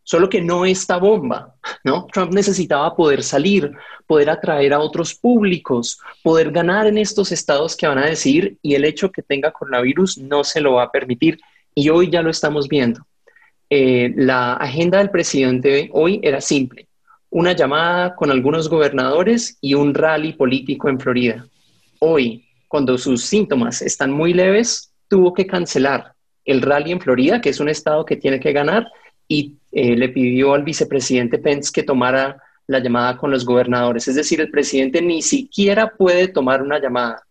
Solo 0.03 0.29
que 0.29 0.41
no 0.41 0.65
esta 0.65 0.97
bomba, 0.97 1.55
¿no? 1.83 2.07
Trump 2.11 2.33
necesitaba 2.33 2.95
poder 2.95 3.21
salir, 3.21 3.71
poder 4.07 4.29
atraer 4.29 4.73
a 4.73 4.79
otros 4.79 5.13
públicos, 5.13 5.99
poder 6.23 6.51
ganar 6.51 6.87
en 6.87 6.97
estos 6.97 7.31
estados 7.31 7.77
que 7.77 7.87
van 7.87 7.99
a 7.99 8.07
decidir 8.07 8.57
y 8.61 8.73
el 8.73 8.83
hecho 8.83 9.11
que 9.11 9.21
tenga 9.21 9.51
coronavirus 9.51 10.17
no 10.17 10.43
se 10.43 10.59
lo 10.59 10.73
va 10.73 10.83
a 10.83 10.91
permitir 10.91 11.39
y 11.75 11.89
hoy 11.89 12.09
ya 12.09 12.21
lo 12.21 12.31
estamos 12.31 12.67
viendo. 12.67 13.05
Eh, 13.73 14.11
la 14.17 14.55
agenda 14.55 14.97
del 14.97 15.11
presidente 15.11 15.89
hoy 15.93 16.19
era 16.21 16.41
simple, 16.41 16.89
una 17.29 17.53
llamada 17.53 18.13
con 18.15 18.29
algunos 18.29 18.67
gobernadores 18.67 19.57
y 19.61 19.75
un 19.75 19.93
rally 19.93 20.33
político 20.33 20.89
en 20.89 20.99
Florida. 20.99 21.47
Hoy, 21.99 22.43
cuando 22.67 22.97
sus 22.97 23.23
síntomas 23.23 23.81
están 23.81 24.11
muy 24.11 24.33
leves, 24.33 24.91
tuvo 25.07 25.33
que 25.33 25.47
cancelar 25.47 26.11
el 26.43 26.61
rally 26.61 26.91
en 26.91 26.99
Florida, 26.99 27.39
que 27.39 27.47
es 27.47 27.61
un 27.61 27.69
estado 27.69 28.05
que 28.05 28.17
tiene 28.17 28.41
que 28.41 28.51
ganar, 28.51 28.91
y 29.25 29.55
eh, 29.71 29.95
le 29.95 30.09
pidió 30.09 30.53
al 30.53 30.63
vicepresidente 30.63 31.37
Pence 31.37 31.71
que 31.73 31.83
tomara 31.83 32.43
la 32.67 32.79
llamada 32.79 33.15
con 33.15 33.31
los 33.31 33.45
gobernadores. 33.45 34.05
Es 34.09 34.15
decir, 34.15 34.41
el 34.41 34.51
presidente 34.51 35.01
ni 35.01 35.21
siquiera 35.21 35.93
puede 35.97 36.27
tomar 36.27 36.61
una 36.61 36.77
llamada. 36.77 37.23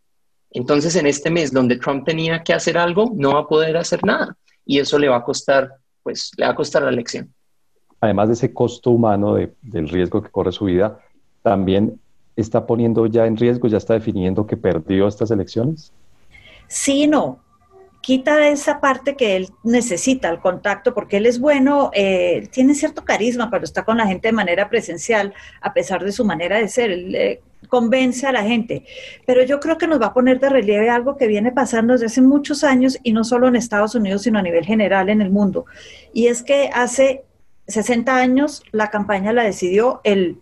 Entonces, 0.51 0.97
en 0.97 1.07
este 1.07 1.31
mes 1.31 1.53
donde 1.53 1.77
Trump 1.77 2.07
tenía 2.07 2.43
que 2.43 2.55
hacer 2.55 2.79
algo, 2.79 3.13
no 3.15 3.35
va 3.35 3.41
a 3.41 3.47
poder 3.47 3.77
hacer 3.77 4.03
nada. 4.03 4.35
Y 4.65 4.79
eso 4.79 4.99
le 4.99 5.09
va 5.09 5.19
a 5.19 5.23
costar, 5.23 5.71
pues, 6.11 6.33
le 6.37 6.45
va 6.45 6.53
a 6.53 6.55
costar 6.55 6.83
la 6.83 6.91
elección. 6.91 7.33
Además 8.01 8.29
de 8.29 8.35
ese 8.35 8.53
costo 8.53 8.91
humano 8.91 9.37
del 9.63 9.89
riesgo 9.89 10.23
que 10.23 10.31
corre 10.31 10.53
su 10.53 10.65
vida, 10.65 10.99
también 11.43 12.01
está 12.37 12.67
poniendo 12.67 13.07
ya 13.07 13.27
en 13.27 13.37
riesgo, 13.37 13.69
ya 13.69 13.77
está 13.79 13.95
definiendo 13.95 14.47
que 14.47 14.57
perdió 14.57 15.07
estas 15.07 15.31
elecciones. 15.31 15.93
Sí, 16.67 17.07
no 17.07 17.41
quita 18.03 18.49
esa 18.49 18.81
parte 18.81 19.15
que 19.15 19.37
él 19.37 19.49
necesita, 19.63 20.31
el 20.31 20.41
contacto, 20.41 20.95
porque 20.95 21.19
él 21.19 21.27
es 21.27 21.39
bueno, 21.39 21.91
eh, 21.93 22.49
tiene 22.51 22.75
cierto 22.75 23.05
carisma 23.05 23.51
cuando 23.51 23.67
está 23.67 23.85
con 23.85 23.99
la 23.99 24.07
gente 24.07 24.29
de 24.29 24.33
manera 24.33 24.71
presencial, 24.71 25.35
a 25.61 25.75
pesar 25.75 26.03
de 26.03 26.13
su 26.13 26.25
manera 26.25 26.57
de 26.59 26.69
ser, 26.69 26.91
él 26.91 27.15
eh, 27.15 27.43
convence 27.71 28.27
a 28.27 28.33
la 28.33 28.43
gente. 28.43 28.85
Pero 29.25 29.43
yo 29.45 29.61
creo 29.61 29.79
que 29.79 29.87
nos 29.87 30.01
va 30.03 30.07
a 30.07 30.13
poner 30.13 30.39
de 30.39 30.51
relieve 30.51 30.91
algo 30.91 31.17
que 31.17 31.27
viene 31.27 31.53
pasando 31.53 31.95
desde 31.95 32.07
hace 32.07 32.21
muchos 32.21 32.63
años, 32.65 32.99
y 33.03 33.15
no 33.15 33.25
solo 33.25 33.49
en 33.49 33.57
Estados 33.57 33.95
Unidos, 33.95 34.23
sino 34.23 34.39
a 34.39 34.43
nivel 34.43 34.67
general 34.67 35.09
en 35.09 35.23
el 35.23 35.31
mundo. 35.31 35.65
Y 36.13 36.27
es 36.27 36.43
que 36.43 36.69
hace 36.75 37.25
60 37.69 38.15
años 38.15 38.63
la 38.73 38.91
campaña 38.91 39.33
la 39.33 39.45
decidió 39.45 40.03
el 40.05 40.39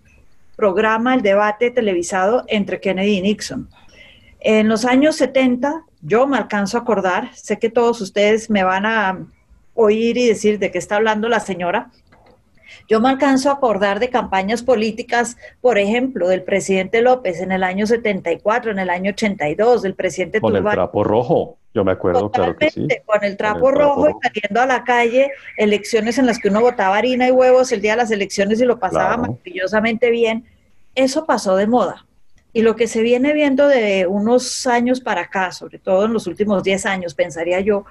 programa, 0.57 1.15
el 1.15 1.23
debate 1.23 1.71
televisado 1.71 2.45
entre 2.49 2.81
Kennedy 2.81 3.19
y 3.19 3.23
Nixon. 3.23 3.69
En 4.41 4.69
los 4.69 4.85
años 4.85 5.15
70 5.17 5.85
yo 6.01 6.27
me 6.27 6.37
alcanzo 6.37 6.79
a 6.79 6.81
acordar, 6.81 7.31
sé 7.35 7.59
que 7.59 7.71
todos 7.71 8.01
ustedes 8.01 8.51
me 8.51 8.65
van 8.65 8.87
a 8.87 9.27
oír 9.75 10.17
y 10.17 10.27
decir 10.27 10.59
de 10.59 10.71
qué 10.71 10.79
está 10.79 10.97
hablando 10.97 11.29
la 11.29 11.41
señora. 11.41 11.91
Yo 12.89 13.01
me 13.01 13.11
alcanzo 13.11 13.51
a 13.51 13.55
acordar 13.55 14.01
de 14.01 14.09
campañas 14.09 14.63
políticas, 14.63 15.37
por 15.61 15.77
ejemplo, 15.77 16.27
del 16.27 16.43
presidente 16.43 17.03
López 17.03 17.41
en 17.41 17.53
el 17.53 17.63
año 17.63 17.87
74, 17.87 18.71
en 18.71 18.79
el 18.79 18.89
año 18.89 19.11
82, 19.11 19.83
del 19.83 19.95
presidente 19.95 20.41
Con 20.41 20.57
el 20.57 20.65
trapo 20.65 21.05
rojo, 21.05 21.59
yo 21.75 21.85
me 21.85 21.93
acuerdo, 21.93 22.31
claro 22.31 22.57
que 22.57 22.71
sí. 22.71 22.89
Con 23.05 23.23
el 23.25 23.37
trapo, 23.37 23.71
rojo, 23.71 24.09
y 24.09 24.13
saliendo 24.23 24.63
a 24.63 24.67
la 24.67 24.85
calle, 24.85 25.31
elecciones 25.59 26.17
en 26.17 26.25
las 26.25 26.39
que 26.39 26.49
uno 26.49 26.63
votaba 26.63 26.97
harina 26.97 27.29
y 27.29 27.31
huevos 27.31 27.71
el 27.73 27.83
día 27.83 27.93
de 27.93 27.99
las 27.99 28.11
elecciones 28.11 28.59
y 28.61 28.65
lo 28.65 28.79
pasaba 28.79 29.19
maravillosamente 29.19 30.11
bien. 30.11 30.47
Eso 30.95 31.27
pasó 31.27 31.57
de 31.57 31.67
moda. 31.67 32.07
Y 32.55 32.63
lo 32.63 32.75
que 32.75 32.87
se 32.87 33.03
viene 33.03 33.35
viendo 33.35 33.69
de 33.69 34.07
unos 34.07 34.67
años 34.67 35.01
para 35.01 35.23
acá, 35.23 35.53
sobre 35.53 35.79
todo 35.79 36.07
en 36.07 36.15
los 36.15 36.27
últimos 36.27 36.63
10 36.63 36.87
años, 36.87 37.15
pensaría 37.15 37.61
yo, 37.61 37.85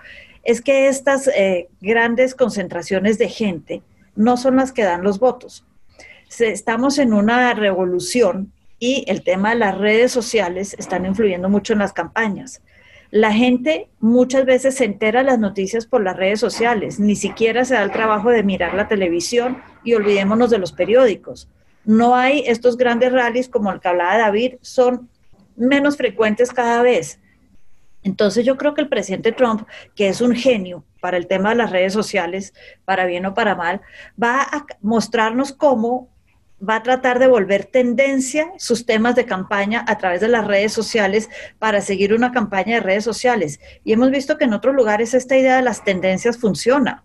es 0.44 0.62
que 0.62 0.88
estas 0.88 1.28
eh, 1.28 1.70
grandes 1.80 2.34
concentraciones 2.34 3.20
de 3.20 3.30
gente 3.30 3.84
no 4.18 4.36
son 4.36 4.58
las 4.58 4.74
que 4.74 4.84
dan 4.84 5.04
los 5.04 5.20
votos. 5.20 5.66
estamos 6.40 6.98
en 7.00 7.14
una 7.14 7.54
revolución 7.54 8.52
y 8.80 9.06
el 9.08 9.24
tema 9.24 9.52
de 9.52 9.60
las 9.60 9.78
redes 9.78 10.12
sociales 10.12 10.76
están 10.78 11.06
influyendo 11.06 11.48
mucho 11.50 11.74
en 11.74 11.80
las 11.80 11.94
campañas. 11.94 12.62
La 13.10 13.32
gente 13.32 13.90
muchas 14.02 14.44
veces 14.44 14.76
se 14.76 14.84
entera 14.84 15.24
las 15.24 15.40
noticias 15.40 15.86
por 15.86 16.04
las 16.04 16.18
redes 16.18 16.42
sociales, 16.42 17.00
ni 17.00 17.16
siquiera 17.16 17.64
se 17.64 17.76
da 17.76 17.84
el 17.84 17.92
trabajo 17.92 18.30
de 18.30 18.44
mirar 18.44 18.74
la 18.74 18.90
televisión 18.90 19.62
y 19.86 19.94
olvidémonos 19.94 20.50
de 20.50 20.58
los 20.58 20.74
periódicos 20.74 21.48
no 21.88 22.16
hay 22.16 22.44
estos 22.46 22.76
grandes 22.76 23.14
rallies 23.14 23.48
como 23.48 23.72
el 23.72 23.80
que 23.80 23.88
hablaba 23.88 24.18
David, 24.18 24.56
son 24.62 25.10
menos 25.56 25.96
frecuentes 25.96 26.52
cada 26.52 26.82
vez. 26.82 27.20
Entonces 28.04 28.46
yo 28.46 28.58
creo 28.58 28.74
que 28.74 28.82
el 28.82 28.90
presidente 28.90 29.32
Trump, 29.32 29.66
que 29.96 30.10
es 30.10 30.20
un 30.20 30.36
genio 30.36 30.84
para 31.00 31.18
el 31.18 31.28
tema 31.28 31.50
de 31.50 31.56
las 31.56 31.72
redes 31.72 31.94
sociales, 31.94 32.54
para 32.86 33.06
bien 33.06 33.26
o 33.26 33.34
para 33.34 33.56
mal, 33.56 33.82
va 34.22 34.42
a 34.42 34.66
mostrarnos 34.82 35.54
cómo 35.54 36.10
va 36.58 36.78
a 36.78 36.84
tratar 36.84 37.20
de 37.20 37.28
volver 37.28 37.66
tendencia 37.66 38.52
sus 38.58 38.86
temas 38.86 39.16
de 39.16 39.26
campaña 39.26 39.86
a 39.88 39.98
través 39.98 40.22
de 40.22 40.28
las 40.28 40.48
redes 40.48 40.74
sociales 40.74 41.30
para 41.60 41.82
seguir 41.82 42.14
una 42.14 42.32
campaña 42.32 42.76
de 42.76 42.82
redes 42.82 43.04
sociales. 43.04 43.60
Y 43.84 43.94
hemos 43.94 44.10
visto 44.10 44.38
que 44.38 44.46
en 44.46 44.54
otros 44.54 44.74
lugares 44.74 45.14
esta 45.14 45.38
idea 45.38 45.58
de 45.58 45.62
las 45.62 45.84
tendencias 45.84 46.38
funciona 46.38 47.04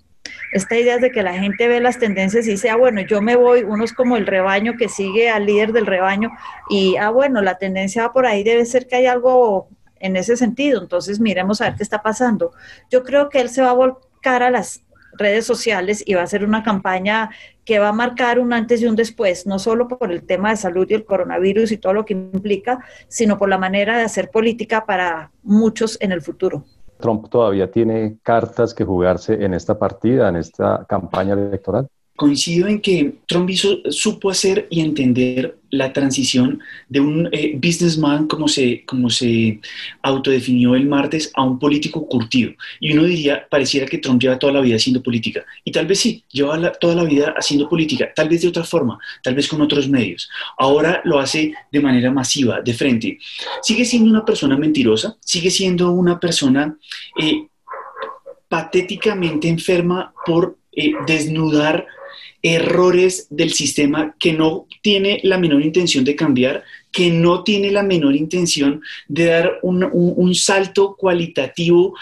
esta 0.52 0.76
idea 0.76 0.98
de 0.98 1.10
que 1.10 1.22
la 1.22 1.34
gente 1.34 1.66
ve 1.66 1.80
las 1.80 1.98
tendencias 1.98 2.46
y 2.46 2.52
dice, 2.52 2.70
ah, 2.70 2.76
bueno, 2.76 3.00
yo 3.00 3.22
me 3.22 3.36
voy, 3.36 3.62
uno 3.62 3.84
es 3.84 3.92
como 3.92 4.16
el 4.16 4.26
rebaño 4.26 4.76
que 4.76 4.88
sigue 4.88 5.30
al 5.30 5.46
líder 5.46 5.72
del 5.72 5.86
rebaño 5.86 6.30
y, 6.68 6.96
ah, 6.96 7.10
bueno, 7.10 7.40
la 7.40 7.58
tendencia 7.58 8.06
va 8.06 8.12
por 8.12 8.26
ahí, 8.26 8.44
debe 8.44 8.64
ser 8.66 8.86
que 8.86 8.96
hay 8.96 9.06
algo 9.06 9.68
en 10.02 10.16
ese 10.16 10.36
sentido, 10.36 10.82
entonces 10.82 11.20
miremos 11.20 11.60
a 11.60 11.66
ver 11.66 11.76
qué 11.76 11.82
está 11.82 12.02
pasando. 12.02 12.52
Yo 12.90 13.02
creo 13.02 13.30
que 13.30 13.40
él 13.40 13.48
se 13.48 13.62
va 13.62 13.70
a 13.70 13.74
volcar 13.74 14.42
a 14.42 14.50
las 14.50 14.82
redes 15.14 15.46
sociales 15.46 16.02
y 16.06 16.14
va 16.14 16.22
a 16.22 16.24
hacer 16.24 16.44
una 16.44 16.62
campaña 16.62 17.30
que 17.64 17.78
va 17.78 17.88
a 17.88 17.92
marcar 17.92 18.38
un 18.38 18.52
antes 18.52 18.82
y 18.82 18.86
un 18.86 18.96
después, 18.96 19.46
no 19.46 19.58
solo 19.58 19.86
por 19.88 20.10
el 20.10 20.24
tema 20.24 20.50
de 20.50 20.56
salud 20.56 20.86
y 20.88 20.94
el 20.94 21.04
coronavirus 21.04 21.72
y 21.72 21.76
todo 21.76 21.92
lo 21.92 22.04
que 22.04 22.14
implica, 22.14 22.84
sino 23.08 23.38
por 23.38 23.48
la 23.48 23.58
manera 23.58 23.96
de 23.96 24.04
hacer 24.04 24.30
política 24.30 24.84
para 24.84 25.30
muchos 25.42 25.96
en 26.00 26.12
el 26.12 26.22
futuro. 26.22 26.64
Trump 26.98 27.28
todavía 27.28 27.70
tiene 27.70 28.16
cartas 28.22 28.74
que 28.74 28.84
jugarse 28.84 29.44
en 29.44 29.54
esta 29.54 29.78
partida, 29.78 30.28
en 30.28 30.36
esta 30.36 30.84
campaña 30.88 31.34
electoral? 31.34 31.88
Coincido 32.16 32.68
en 32.68 32.80
que 32.80 33.18
Trump 33.26 33.50
supo 33.90 34.30
hacer 34.30 34.66
y 34.70 34.80
entender 34.80 35.58
la 35.72 35.92
transición 35.92 36.60
de 36.88 37.00
un 37.00 37.28
eh, 37.32 37.52
businessman, 37.56 38.28
como 38.28 38.46
se, 38.46 38.84
como 38.84 39.08
se 39.08 39.58
autodefinió 40.02 40.74
el 40.74 40.86
martes, 40.86 41.32
a 41.34 41.42
un 41.42 41.58
político 41.58 42.06
curtido. 42.06 42.52
Y 42.78 42.92
uno 42.92 43.04
diría, 43.04 43.46
pareciera 43.48 43.86
que 43.86 43.96
Trump 43.96 44.20
lleva 44.20 44.38
toda 44.38 44.52
la 44.52 44.60
vida 44.60 44.76
haciendo 44.76 45.02
política. 45.02 45.44
Y 45.64 45.72
tal 45.72 45.86
vez 45.86 46.00
sí, 46.00 46.22
lleva 46.30 46.72
toda 46.72 46.94
la 46.94 47.04
vida 47.04 47.34
haciendo 47.36 47.68
política, 47.70 48.12
tal 48.14 48.28
vez 48.28 48.42
de 48.42 48.48
otra 48.48 48.64
forma, 48.64 48.98
tal 49.22 49.34
vez 49.34 49.48
con 49.48 49.62
otros 49.62 49.88
medios. 49.88 50.28
Ahora 50.58 51.00
lo 51.04 51.18
hace 51.18 51.54
de 51.72 51.80
manera 51.80 52.10
masiva, 52.10 52.60
de 52.60 52.74
frente. 52.74 53.18
Sigue 53.62 53.86
siendo 53.86 54.10
una 54.10 54.26
persona 54.26 54.58
mentirosa, 54.58 55.16
sigue 55.20 55.50
siendo 55.50 55.90
una 55.90 56.20
persona 56.20 56.76
eh, 57.18 57.46
patéticamente 58.46 59.48
enferma 59.48 60.12
por 60.26 60.58
eh, 60.72 60.92
desnudar 61.06 61.86
errores 62.42 63.28
del 63.30 63.52
sistema 63.52 64.16
que 64.18 64.32
no 64.32 64.66
tiene 64.82 65.20
la 65.22 65.38
menor 65.38 65.62
intención 65.62 66.04
de 66.04 66.16
cambiar, 66.16 66.64
que 66.90 67.10
no 67.10 67.44
tiene 67.44 67.70
la 67.70 67.82
menor 67.82 68.16
intención 68.16 68.82
de 69.08 69.26
dar 69.26 69.60
un, 69.62 70.34
salto 70.34 70.96
cualitativo 70.96 71.96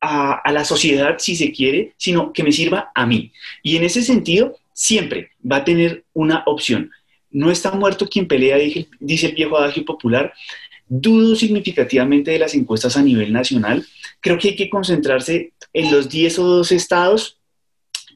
a, 0.00 0.32
a, 0.34 0.52
la 0.52 0.64
sociedad, 0.64 1.16
si 1.18 1.36
se 1.36 1.52
quiere, 1.52 1.92
sino 1.98 2.32
que 2.32 2.42
me 2.42 2.52
sirva 2.52 2.90
a 2.94 3.06
mí. 3.06 3.30
Y 3.62 3.76
en 3.76 3.84
ese 3.84 4.02
sentido, 4.02 4.56
siempre 4.74 5.30
va 5.50 5.56
a 5.56 5.64
tener 5.64 6.04
una 6.12 6.42
opción. 6.46 6.90
No 7.30 7.50
está 7.50 7.70
muerto 7.70 8.08
quien 8.08 8.28
pelea, 8.28 8.58
dice 9.00 9.26
el 9.26 9.34
viejo 9.34 9.56
adagio 9.56 9.84
popular. 9.84 10.32
Dudo 10.86 11.34
significativamente 11.34 12.30
de 12.30 12.38
las 12.38 12.54
encuestas 12.54 12.96
a 12.96 13.02
nivel 13.02 13.32
nacional. 13.32 13.86
Creo 14.20 14.38
que 14.38 14.50
hay 14.50 14.56
que 14.56 14.68
concentrarse 14.68 15.52
en 15.72 15.90
los 15.90 16.08
10 16.08 16.38
o 16.40 16.44
12 16.44 16.76
estados 16.76 17.38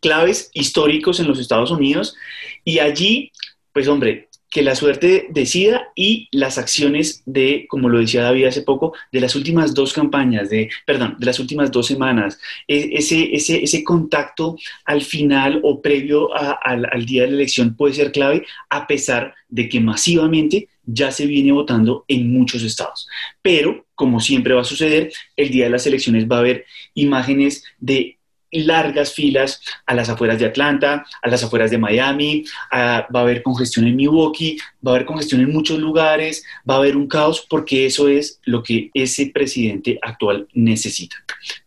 claves 0.01 0.51
históricos 0.53 1.21
en 1.21 1.29
los 1.29 1.39
Estados 1.39 1.71
Unidos 1.71 2.17
y 2.65 2.79
allí, 2.79 3.33
pues 3.73 3.89
hombre, 3.89 4.29
que 4.51 4.63
la 4.63 4.75
suerte 4.75 5.27
decida 5.31 5.89
y 5.95 6.29
las 6.33 6.57
acciones 6.57 7.23
de, 7.27 7.67
como 7.69 7.89
lo 7.89 7.99
decía 7.99 8.23
David 8.23 8.47
hace 8.47 8.63
poco, 8.63 8.95
de 9.13 9.21
las 9.21 9.37
últimas 9.37 9.75
dos 9.75 9.93
campañas, 9.93 10.49
de, 10.49 10.71
perdón, 10.87 11.17
de 11.19 11.27
las 11.27 11.39
últimas 11.39 11.71
dos 11.71 11.87
semanas, 11.87 12.41
e, 12.67 12.91
ese, 12.93 13.35
ese, 13.35 13.63
ese 13.63 13.85
contacto 13.85 14.57
al 14.85 15.03
final 15.03 15.61
o 15.63 15.83
previo 15.83 16.31
al 16.35 17.05
día 17.05 17.23
de 17.23 17.29
la 17.29 17.35
elección 17.35 17.77
puede 17.77 17.95
ser 17.95 18.11
clave, 18.11 18.45
a 18.71 18.87
pesar 18.87 19.35
de 19.49 19.69
que 19.69 19.81
masivamente 19.81 20.69
ya 20.85 21.11
se 21.11 21.27
viene 21.27 21.53
votando 21.53 22.07
en 22.09 22.33
muchos 22.33 22.63
estados. 22.63 23.07
Pero, 23.43 23.87
como 23.95 24.21
siempre 24.21 24.55
va 24.55 24.63
a 24.63 24.65
suceder, 24.65 25.13
el 25.37 25.51
día 25.51 25.65
de 25.65 25.71
las 25.71 25.87
elecciones 25.87 26.27
va 26.27 26.37
a 26.37 26.41
haber 26.41 26.65
imágenes 26.95 27.65
de 27.79 28.18
largas 28.51 29.13
filas 29.13 29.63
a 29.87 29.95
las 29.95 30.09
afueras 30.09 30.39
de 30.39 30.47
Atlanta, 30.47 31.05
a 31.23 31.29
las 31.29 31.43
afueras 31.45 31.71
de 31.71 31.79
Miami, 31.79 32.45
va 32.73 33.07
a 33.13 33.21
haber 33.21 33.43
congestión 33.43 33.87
en 33.87 33.97
Milwaukee, 33.97 34.59
va 34.87 34.93
a 34.93 34.95
haber 34.95 35.07
congestión 35.07 35.41
en 35.41 35.53
muchos 35.53 35.79
lugares, 35.79 36.45
va 36.69 36.75
a 36.75 36.79
haber 36.79 36.97
un 36.97 37.09
caos 37.09 37.47
porque 37.49 37.87
eso 37.87 38.09
es 38.09 38.41
lo 38.45 38.63
que 38.63 38.91
ese 38.95 39.31
presidente 39.33 39.99
actual 40.03 40.49
necesita. 40.55 41.17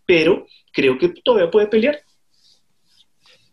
Pero 0.06 0.48
creo 0.72 0.98
que 0.98 1.10
todavía 1.10 1.52
puede 1.52 1.68
pelear. 1.68 2.00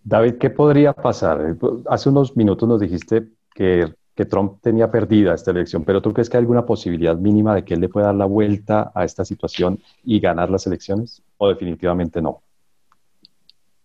David, 0.03 0.35
¿qué 0.41 0.51
podría 0.51 0.93
pasar? 0.93 1.57
Hace 1.89 2.09
unos 2.09 2.37
minutos 2.37 2.68
nos 2.68 2.81
dijiste 2.81 3.29
que, 3.55 3.93
que 4.14 4.24
Trump 4.24 4.61
tenía 4.62 4.91
perdida 4.91 5.35
esta 5.35 5.51
elección, 5.51 5.85
pero 5.85 6.01
¿tú 6.01 6.14
crees 6.14 6.31
que 6.31 6.39
hay 6.39 6.43
alguna 6.43 6.64
posibilidad 6.64 7.16
mínima 7.16 7.55
de 7.55 7.64
que 7.64 7.74
él 7.74 7.81
le 7.81 7.89
pueda 7.89 8.07
dar 8.07 8.14
la 8.14 8.24
vuelta 8.24 8.91
a 8.95 9.05
esta 9.05 9.24
situación 9.24 9.81
y 10.03 10.18
ganar 10.18 10.49
las 10.51 10.66
elecciones? 10.66 11.22
¿O 11.37 11.49
definitivamente 11.49 12.22
no? 12.22 12.43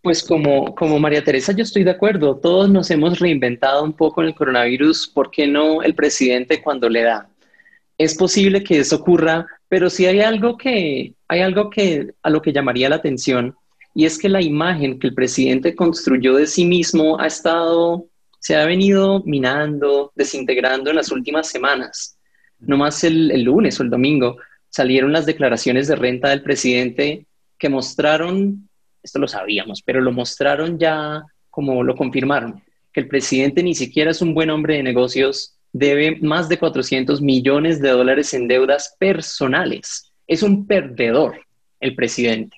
Pues 0.03 0.21
como, 0.21 0.75
como 0.75 0.99
María 0.99 1.23
Teresa, 1.23 1.53
yo 1.53 1.63
estoy 1.63 1.85
de 1.85 1.91
acuerdo. 1.91 2.35
Todos 2.35 2.69
nos 2.69 2.91
hemos 2.91 3.19
reinventado 3.19 3.85
un 3.85 3.93
poco 3.93 4.21
en 4.21 4.27
el 4.27 4.35
coronavirus. 4.35 5.07
¿Por 5.07 5.31
qué 5.31 5.47
no 5.47 5.81
el 5.81 5.95
presidente 5.95 6.61
cuando 6.61 6.89
le 6.89 7.03
da? 7.03 7.29
Es 7.97 8.13
posible 8.13 8.65
que 8.65 8.79
eso 8.79 8.97
ocurra, 8.97 9.47
pero 9.69 9.89
sí 9.89 10.05
hay 10.05 10.19
algo 10.19 10.57
que, 10.57 11.13
hay 11.29 11.39
algo 11.39 11.69
que 11.69 12.15
a 12.21 12.29
lo 12.29 12.41
que 12.41 12.51
llamaría 12.51 12.89
la 12.89 12.97
atención 12.97 13.55
y 13.95 14.03
es 14.03 14.17
que 14.17 14.27
la 14.27 14.41
imagen 14.41 14.99
que 14.99 15.07
el 15.07 15.13
presidente 15.13 15.73
construyó 15.73 16.35
de 16.35 16.47
sí 16.47 16.65
mismo 16.65 17.17
ha 17.17 17.27
estado, 17.27 18.07
se 18.39 18.57
ha 18.57 18.65
venido 18.65 19.23
minando, 19.25 20.11
desintegrando 20.15 20.89
en 20.89 20.97
las 20.97 21.13
últimas 21.13 21.47
semanas. 21.47 22.17
No 22.59 22.75
más 22.75 23.05
el, 23.05 23.31
el 23.31 23.43
lunes 23.43 23.79
o 23.79 23.83
el 23.83 23.89
domingo 23.89 24.35
salieron 24.67 25.13
las 25.13 25.25
declaraciones 25.25 25.87
de 25.87 25.95
renta 25.95 26.27
del 26.27 26.43
presidente 26.43 27.25
que 27.57 27.69
mostraron 27.69 28.67
esto 29.03 29.19
lo 29.19 29.27
sabíamos, 29.27 29.81
pero 29.81 30.01
lo 30.01 30.11
mostraron 30.11 30.79
ya 30.79 31.23
como 31.49 31.83
lo 31.83 31.95
confirmaron, 31.95 32.63
que 32.91 33.01
el 33.01 33.07
presidente 33.07 33.61
ni 33.61 33.75
siquiera 33.75 34.11
es 34.11 34.21
un 34.21 34.33
buen 34.33 34.49
hombre 34.49 34.77
de 34.77 34.83
negocios, 34.83 35.55
debe 35.71 36.17
más 36.21 36.49
de 36.49 36.57
400 36.57 37.21
millones 37.21 37.81
de 37.81 37.89
dólares 37.89 38.33
en 38.33 38.47
deudas 38.47 38.95
personales. 38.97 40.11
Es 40.25 40.41
un 40.41 40.65
perdedor 40.65 41.41
el 41.79 41.95
presidente. 41.95 42.57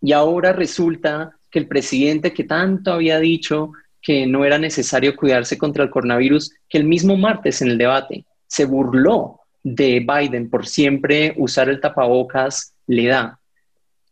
Y 0.00 0.12
ahora 0.12 0.52
resulta 0.52 1.36
que 1.50 1.60
el 1.60 1.68
presidente 1.68 2.32
que 2.32 2.44
tanto 2.44 2.92
había 2.92 3.20
dicho 3.20 3.72
que 4.02 4.26
no 4.26 4.44
era 4.44 4.58
necesario 4.58 5.16
cuidarse 5.16 5.56
contra 5.56 5.84
el 5.84 5.90
coronavirus, 5.90 6.52
que 6.68 6.78
el 6.78 6.84
mismo 6.84 7.16
martes 7.16 7.62
en 7.62 7.70
el 7.70 7.78
debate 7.78 8.24
se 8.46 8.64
burló 8.64 9.40
de 9.62 10.00
Biden 10.00 10.50
por 10.50 10.66
siempre 10.66 11.34
usar 11.38 11.68
el 11.68 11.80
tapabocas, 11.80 12.74
le 12.86 13.06
da 13.06 13.38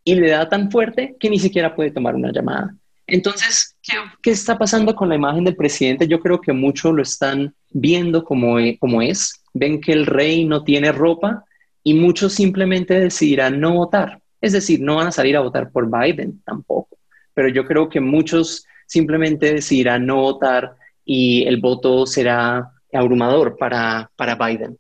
y 0.05 0.15
le 0.15 0.31
da 0.31 0.49
tan 0.49 0.71
fuerte 0.71 1.17
que 1.19 1.31
ni 1.31 1.39
siquiera 1.39 1.75
puede 1.75 1.91
tomar 1.91 2.15
una 2.15 2.33
llamada. 2.33 2.75
Entonces, 3.07 3.77
¿qué, 4.23 4.31
está 4.31 4.57
pasando 4.59 4.95
con 4.95 5.09
la 5.09 5.17
imagen 5.17 5.45
del 5.45 5.57
presidente? 5.57 6.09
Yo 6.09 6.21
creo 6.21 6.41
que 6.41 6.53
muchos 6.53 6.95
lo 6.95 7.03
están 7.03 7.55
viendo 7.71 8.25
como, 8.25 8.59
e, 8.59 8.79
como 8.79 9.03
es, 9.03 9.43
ven 9.53 9.81
que 9.81 9.93
el 9.93 10.07
rey 10.07 10.45
no 10.45 10.65
tiene 10.65 10.93
ropa 10.93 11.45
y 11.83 11.95
muchos 11.95 12.33
simplemente 12.33 12.99
decidirán 12.99 13.61
no 13.61 13.75
votar. 13.75 14.21
Es 14.41 14.53
decir, 14.53 14.81
no 14.81 14.97
van 14.97 15.09
a 15.09 15.13
salir 15.13 15.37
a 15.37 15.41
votar 15.41 15.71
por 15.71 15.91
Biden 15.91 16.43
tampoco, 16.45 16.97
pero 17.35 17.49
yo 17.49 17.67
creo 17.67 17.89
que 17.89 18.01
muchos 18.01 18.65
simplemente 18.87 19.53
decidirán 19.53 20.07
no 20.07 20.17
votar 20.17 20.75
y 21.05 21.45
el 21.45 21.61
voto 21.61 22.07
será 22.07 22.73
abrumador 22.93 23.57
para, 23.57 24.11
para 24.17 24.35
Biden. 24.37 24.79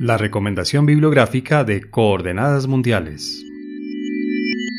La 0.00 0.16
recomendación 0.16 0.86
bibliográfica 0.86 1.64
de 1.64 1.90
Coordenadas 1.90 2.66
Mundiales. 2.66 3.44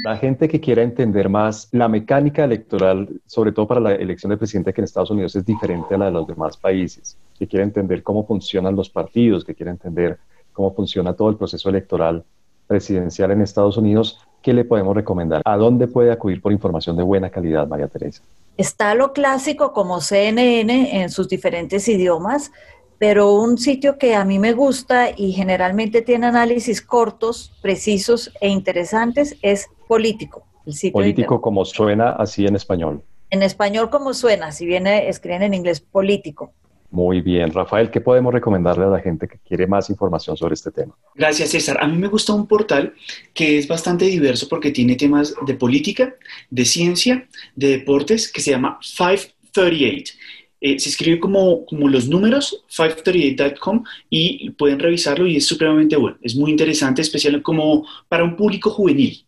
La 0.03 0.17
gente 0.17 0.47
que 0.47 0.59
quiera 0.59 0.81
entender 0.81 1.29
más 1.29 1.67
la 1.71 1.87
mecánica 1.87 2.43
electoral, 2.43 3.07
sobre 3.25 3.51
todo 3.51 3.67
para 3.67 3.79
la 3.79 3.93
elección 3.93 4.29
de 4.29 4.37
presidente 4.37 4.73
que 4.73 4.81
en 4.81 4.85
Estados 4.85 5.11
Unidos 5.11 5.35
es 5.35 5.45
diferente 5.45 5.93
a 5.93 5.97
la 5.97 6.05
de 6.05 6.11
los 6.11 6.27
demás 6.27 6.57
países, 6.57 7.17
que 7.37 7.47
quiera 7.47 7.63
entender 7.63 8.01
cómo 8.01 8.25
funcionan 8.25 8.75
los 8.75 8.89
partidos, 8.89 9.43
que 9.43 9.53
quiera 9.53 9.71
entender 9.71 10.17
cómo 10.53 10.73
funciona 10.73 11.13
todo 11.13 11.29
el 11.29 11.37
proceso 11.37 11.69
electoral 11.69 12.23
presidencial 12.71 13.31
en 13.31 13.41
Estados 13.41 13.75
Unidos, 13.75 14.17
¿qué 14.41 14.53
le 14.53 14.63
podemos 14.63 14.95
recomendar? 14.95 15.41
¿A 15.43 15.57
dónde 15.57 15.87
puede 15.87 16.09
acudir 16.09 16.41
por 16.41 16.53
información 16.53 16.95
de 16.95 17.03
buena 17.03 17.29
calidad, 17.29 17.67
María 17.67 17.89
Teresa? 17.89 18.23
Está 18.55 18.95
lo 18.95 19.11
clásico 19.11 19.73
como 19.73 19.99
CNN 19.99 21.01
en 21.01 21.09
sus 21.09 21.27
diferentes 21.27 21.87
idiomas, 21.89 22.51
pero 22.97 23.33
un 23.33 23.57
sitio 23.57 23.97
que 23.97 24.15
a 24.15 24.23
mí 24.23 24.39
me 24.39 24.53
gusta 24.53 25.09
y 25.09 25.33
generalmente 25.33 26.01
tiene 26.01 26.27
análisis 26.27 26.81
cortos, 26.81 27.51
precisos 27.61 28.31
e 28.39 28.47
interesantes 28.47 29.35
es 29.41 29.67
Político. 29.91 30.47
El 30.65 30.71
sitio 30.71 30.93
político 30.93 31.41
como 31.41 31.65
suena 31.65 32.11
así 32.11 32.45
en 32.45 32.55
español. 32.55 33.03
En 33.29 33.43
español 33.43 33.89
como 33.89 34.13
suena, 34.13 34.53
si 34.53 34.65
viene 34.65 35.09
escriben 35.09 35.43
en 35.43 35.53
inglés 35.53 35.81
Político. 35.81 36.53
Muy 36.91 37.19
bien, 37.19 37.51
Rafael, 37.51 37.91
¿qué 37.91 37.99
podemos 37.99 38.33
recomendarle 38.33 38.85
a 38.85 38.87
la 38.87 39.01
gente 39.01 39.27
que 39.27 39.37
quiere 39.39 39.67
más 39.67 39.89
información 39.89 40.37
sobre 40.37 40.53
este 40.53 40.71
tema? 40.71 40.95
Gracias, 41.13 41.49
César. 41.49 41.77
A 41.81 41.87
mí 41.87 41.97
me 41.97 42.07
gusta 42.07 42.31
un 42.31 42.47
portal 42.47 42.93
que 43.33 43.57
es 43.57 43.67
bastante 43.67 44.05
diverso 44.05 44.47
porque 44.47 44.71
tiene 44.71 44.95
temas 44.95 45.35
de 45.45 45.55
política, 45.55 46.15
de 46.49 46.63
ciencia, 46.63 47.27
de 47.57 47.67
deportes, 47.79 48.31
que 48.31 48.39
se 48.39 48.51
llama 48.51 48.79
538 48.79 50.13
eh, 50.61 50.79
se 50.79 50.87
escribe 50.87 51.19
como, 51.19 51.65
como 51.65 51.89
los 51.89 52.07
números, 52.07 52.63
538.com, 52.69 53.83
y 54.09 54.51
pueden 54.51 54.79
revisarlo 54.79 55.27
y 55.27 55.35
es 55.35 55.45
supremamente 55.45 55.97
bueno. 55.97 56.17
Es 56.21 56.35
muy 56.35 56.49
interesante, 56.49 57.01
especial 57.01 57.41
como 57.41 57.85
para 58.07 58.23
un 58.23 58.37
público 58.37 58.69
juvenil. 58.69 59.25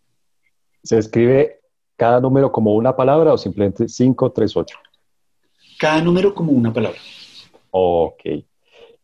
¿Se 0.84 0.98
escribe 0.98 1.60
cada 1.96 2.20
número 2.20 2.52
como 2.52 2.74
una 2.74 2.94
palabra 2.94 3.32
o 3.32 3.38
simplemente 3.38 3.86
538? 3.86 4.76
Cada 5.78 6.02
número 6.02 6.34
como 6.34 6.52
una 6.52 6.72
palabra. 6.72 6.98
Ok. 7.70 8.20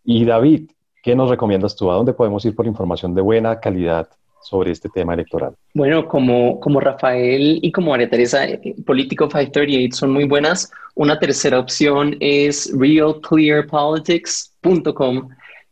Y 0.04 0.24
David, 0.24 0.70
¿qué 1.02 1.16
nos 1.16 1.30
recomiendas 1.30 1.74
tú? 1.74 1.90
¿A 1.90 1.94
dónde 1.94 2.12
podemos 2.12 2.44
ir 2.44 2.54
por 2.54 2.66
información 2.66 3.14
de 3.14 3.22
buena 3.22 3.58
calidad 3.58 4.08
sobre 4.42 4.72
este 4.72 4.88
tema 4.88 5.12
electoral? 5.14 5.54
Bueno, 5.74 6.06
como, 6.06 6.58
como 6.60 6.80
Rafael 6.80 7.58
y 7.62 7.72
como 7.72 7.92
María 7.92 8.10
Teresa, 8.10 8.46
eh, 8.46 8.74
Político 8.86 9.28
538 9.28 9.96
son 9.96 10.12
muy 10.12 10.24
buenas. 10.24 10.70
Una 10.94 11.18
tercera 11.18 11.58
opción 11.58 12.16
es 12.20 12.70
realclearpolitics.com, 12.76 15.28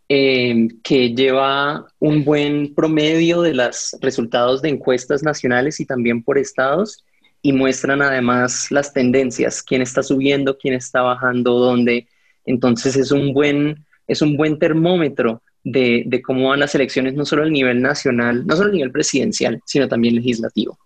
eh, 0.08 0.68
que 0.82 1.14
lleva 1.14 1.86
un 1.98 2.24
buen 2.24 2.74
promedio 2.74 3.42
de 3.42 3.54
los 3.54 3.96
resultados 4.00 4.62
de 4.62 4.70
encuestas 4.70 5.22
nacionales 5.22 5.80
y 5.80 5.86
también 5.86 6.22
por 6.22 6.38
estados 6.38 7.04
y 7.42 7.52
muestran 7.52 8.02
además 8.02 8.70
las 8.70 8.92
tendencias, 8.92 9.62
quién 9.62 9.82
está 9.82 10.02
subiendo, 10.02 10.56
quién 10.58 10.74
está 10.74 11.02
bajando, 11.02 11.58
dónde. 11.58 12.08
Entonces 12.44 12.96
es 12.96 13.12
un 13.12 13.32
buen, 13.32 13.84
es 14.06 14.22
un 14.22 14.36
buen 14.36 14.58
termómetro 14.58 15.42
de, 15.62 16.22
cómo 16.24 16.48
van 16.48 16.60
las 16.60 16.74
elecciones, 16.74 17.14
no 17.14 17.24
solo 17.24 17.44
a 17.44 17.50
nivel 17.50 17.82
nacional, 17.82 18.46
no 18.46 18.56
solo 18.56 18.70
a 18.70 18.72
nivel 18.72 18.90
presidencial, 18.90 19.60
sino 19.66 19.88
también 19.88 20.14
legislativo. 20.14 20.78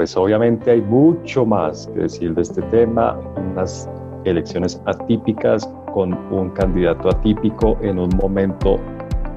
Pues 0.00 0.16
obviamente 0.16 0.70
hay 0.70 0.80
mucho 0.80 1.44
más 1.44 1.86
que 1.88 2.00
decir 2.00 2.32
de 2.34 2.40
este 2.40 2.62
tema, 2.62 3.20
unas 3.36 3.86
elecciones 4.24 4.80
atípicas 4.86 5.68
con 5.92 6.14
un 6.32 6.48
candidato 6.52 7.10
atípico 7.10 7.76
en 7.82 7.98
un 7.98 8.08
momento 8.16 8.80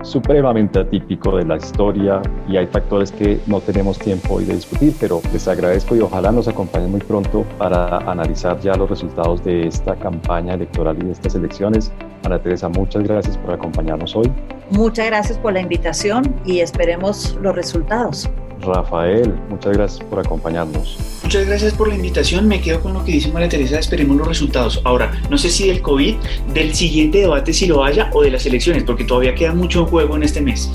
supremamente 0.03 0.79
atípico 0.79 1.35
de 1.35 1.43
la 1.43 1.57
historia 1.57 2.21
y 2.47 2.55
hay 2.55 2.65
factores 2.67 3.11
que 3.11 3.41
no 3.45 3.59
tenemos 3.59 3.99
tiempo 3.99 4.35
hoy 4.35 4.45
de 4.45 4.53
discutir, 4.53 4.95
pero 5.01 5.19
les 5.33 5.45
agradezco 5.49 5.97
y 5.97 5.99
ojalá 5.99 6.31
nos 6.31 6.47
acompañen 6.47 6.91
muy 6.91 7.01
pronto 7.01 7.43
para 7.57 7.97
analizar 8.09 8.57
ya 8.61 8.73
los 8.75 8.89
resultados 8.89 9.43
de 9.43 9.67
esta 9.67 9.97
campaña 9.97 10.53
electoral 10.53 10.95
y 11.01 11.07
de 11.07 11.11
estas 11.11 11.35
elecciones. 11.35 11.91
Ana 12.23 12.41
Teresa, 12.41 12.69
muchas 12.69 13.03
gracias 13.03 13.37
por 13.39 13.55
acompañarnos 13.55 14.15
hoy. 14.15 14.31
Muchas 14.69 15.07
gracias 15.07 15.37
por 15.37 15.51
la 15.51 15.59
invitación 15.59 16.33
y 16.45 16.61
esperemos 16.61 17.37
los 17.41 17.53
resultados. 17.53 18.31
Rafael, 18.63 19.33
muchas 19.49 19.73
gracias 19.73 20.07
por 20.09 20.19
acompañarnos. 20.19 20.97
Muchas 21.23 21.45
gracias 21.45 21.73
por 21.73 21.87
la 21.87 21.95
invitación. 21.95 22.47
Me 22.47 22.61
quedo 22.61 22.81
con 22.81 22.93
lo 22.93 23.03
que 23.03 23.11
dice 23.11 23.31
María 23.31 23.49
Teresa. 23.49 23.79
Esperemos 23.79 24.17
los 24.17 24.27
resultados. 24.27 24.81
Ahora, 24.83 25.11
no 25.29 25.37
sé 25.37 25.49
si 25.49 25.67
del 25.67 25.81
COVID, 25.81 26.15
del 26.53 26.73
siguiente 26.73 27.19
debate 27.19 27.53
si 27.53 27.67
lo 27.67 27.83
haya 27.83 28.09
o 28.13 28.23
de 28.23 28.31
las 28.31 28.45
elecciones, 28.45 28.83
porque 28.83 29.03
todavía 29.03 29.35
queda 29.35 29.53
mucho 29.53 29.85
juego 29.85 30.15
en 30.15 30.23
este 30.23 30.41
mes. 30.41 30.69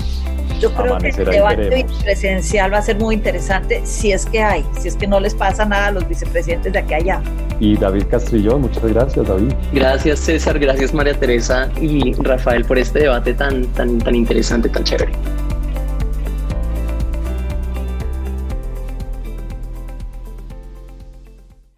Yo 0.59 0.73
creo 0.73 0.97
que 0.97 1.07
el 1.07 1.25
debate 1.25 1.85
presencial 2.03 2.73
va 2.73 2.79
a 2.79 2.81
ser 2.81 2.97
muy 2.97 3.15
interesante 3.15 3.81
si 3.85 4.11
es 4.11 4.25
que 4.25 4.41
hay, 4.41 4.65
si 4.77 4.89
es 4.89 4.95
que 4.97 5.07
no 5.07 5.19
les 5.19 5.33
pasa 5.33 5.63
nada 5.63 5.87
a 5.87 5.91
los 5.91 6.07
vicepresidentes 6.07 6.73
de 6.73 6.79
aquí 6.79 6.95
allá. 6.95 7.21
Y 7.61 7.77
David 7.77 8.03
Castrillón, 8.11 8.61
muchas 8.61 8.83
gracias 8.83 9.25
David. 9.25 9.53
Gracias 9.71 10.19
César, 10.19 10.59
gracias 10.59 10.93
María 10.93 11.17
Teresa 11.17 11.69
y 11.79 12.13
Rafael 12.13 12.65
por 12.65 12.77
este 12.77 12.99
debate 12.99 13.33
tan, 13.33 13.67
tan, 13.67 13.99
tan 13.99 14.15
interesante, 14.15 14.67
tan 14.67 14.83
chévere. 14.83 15.13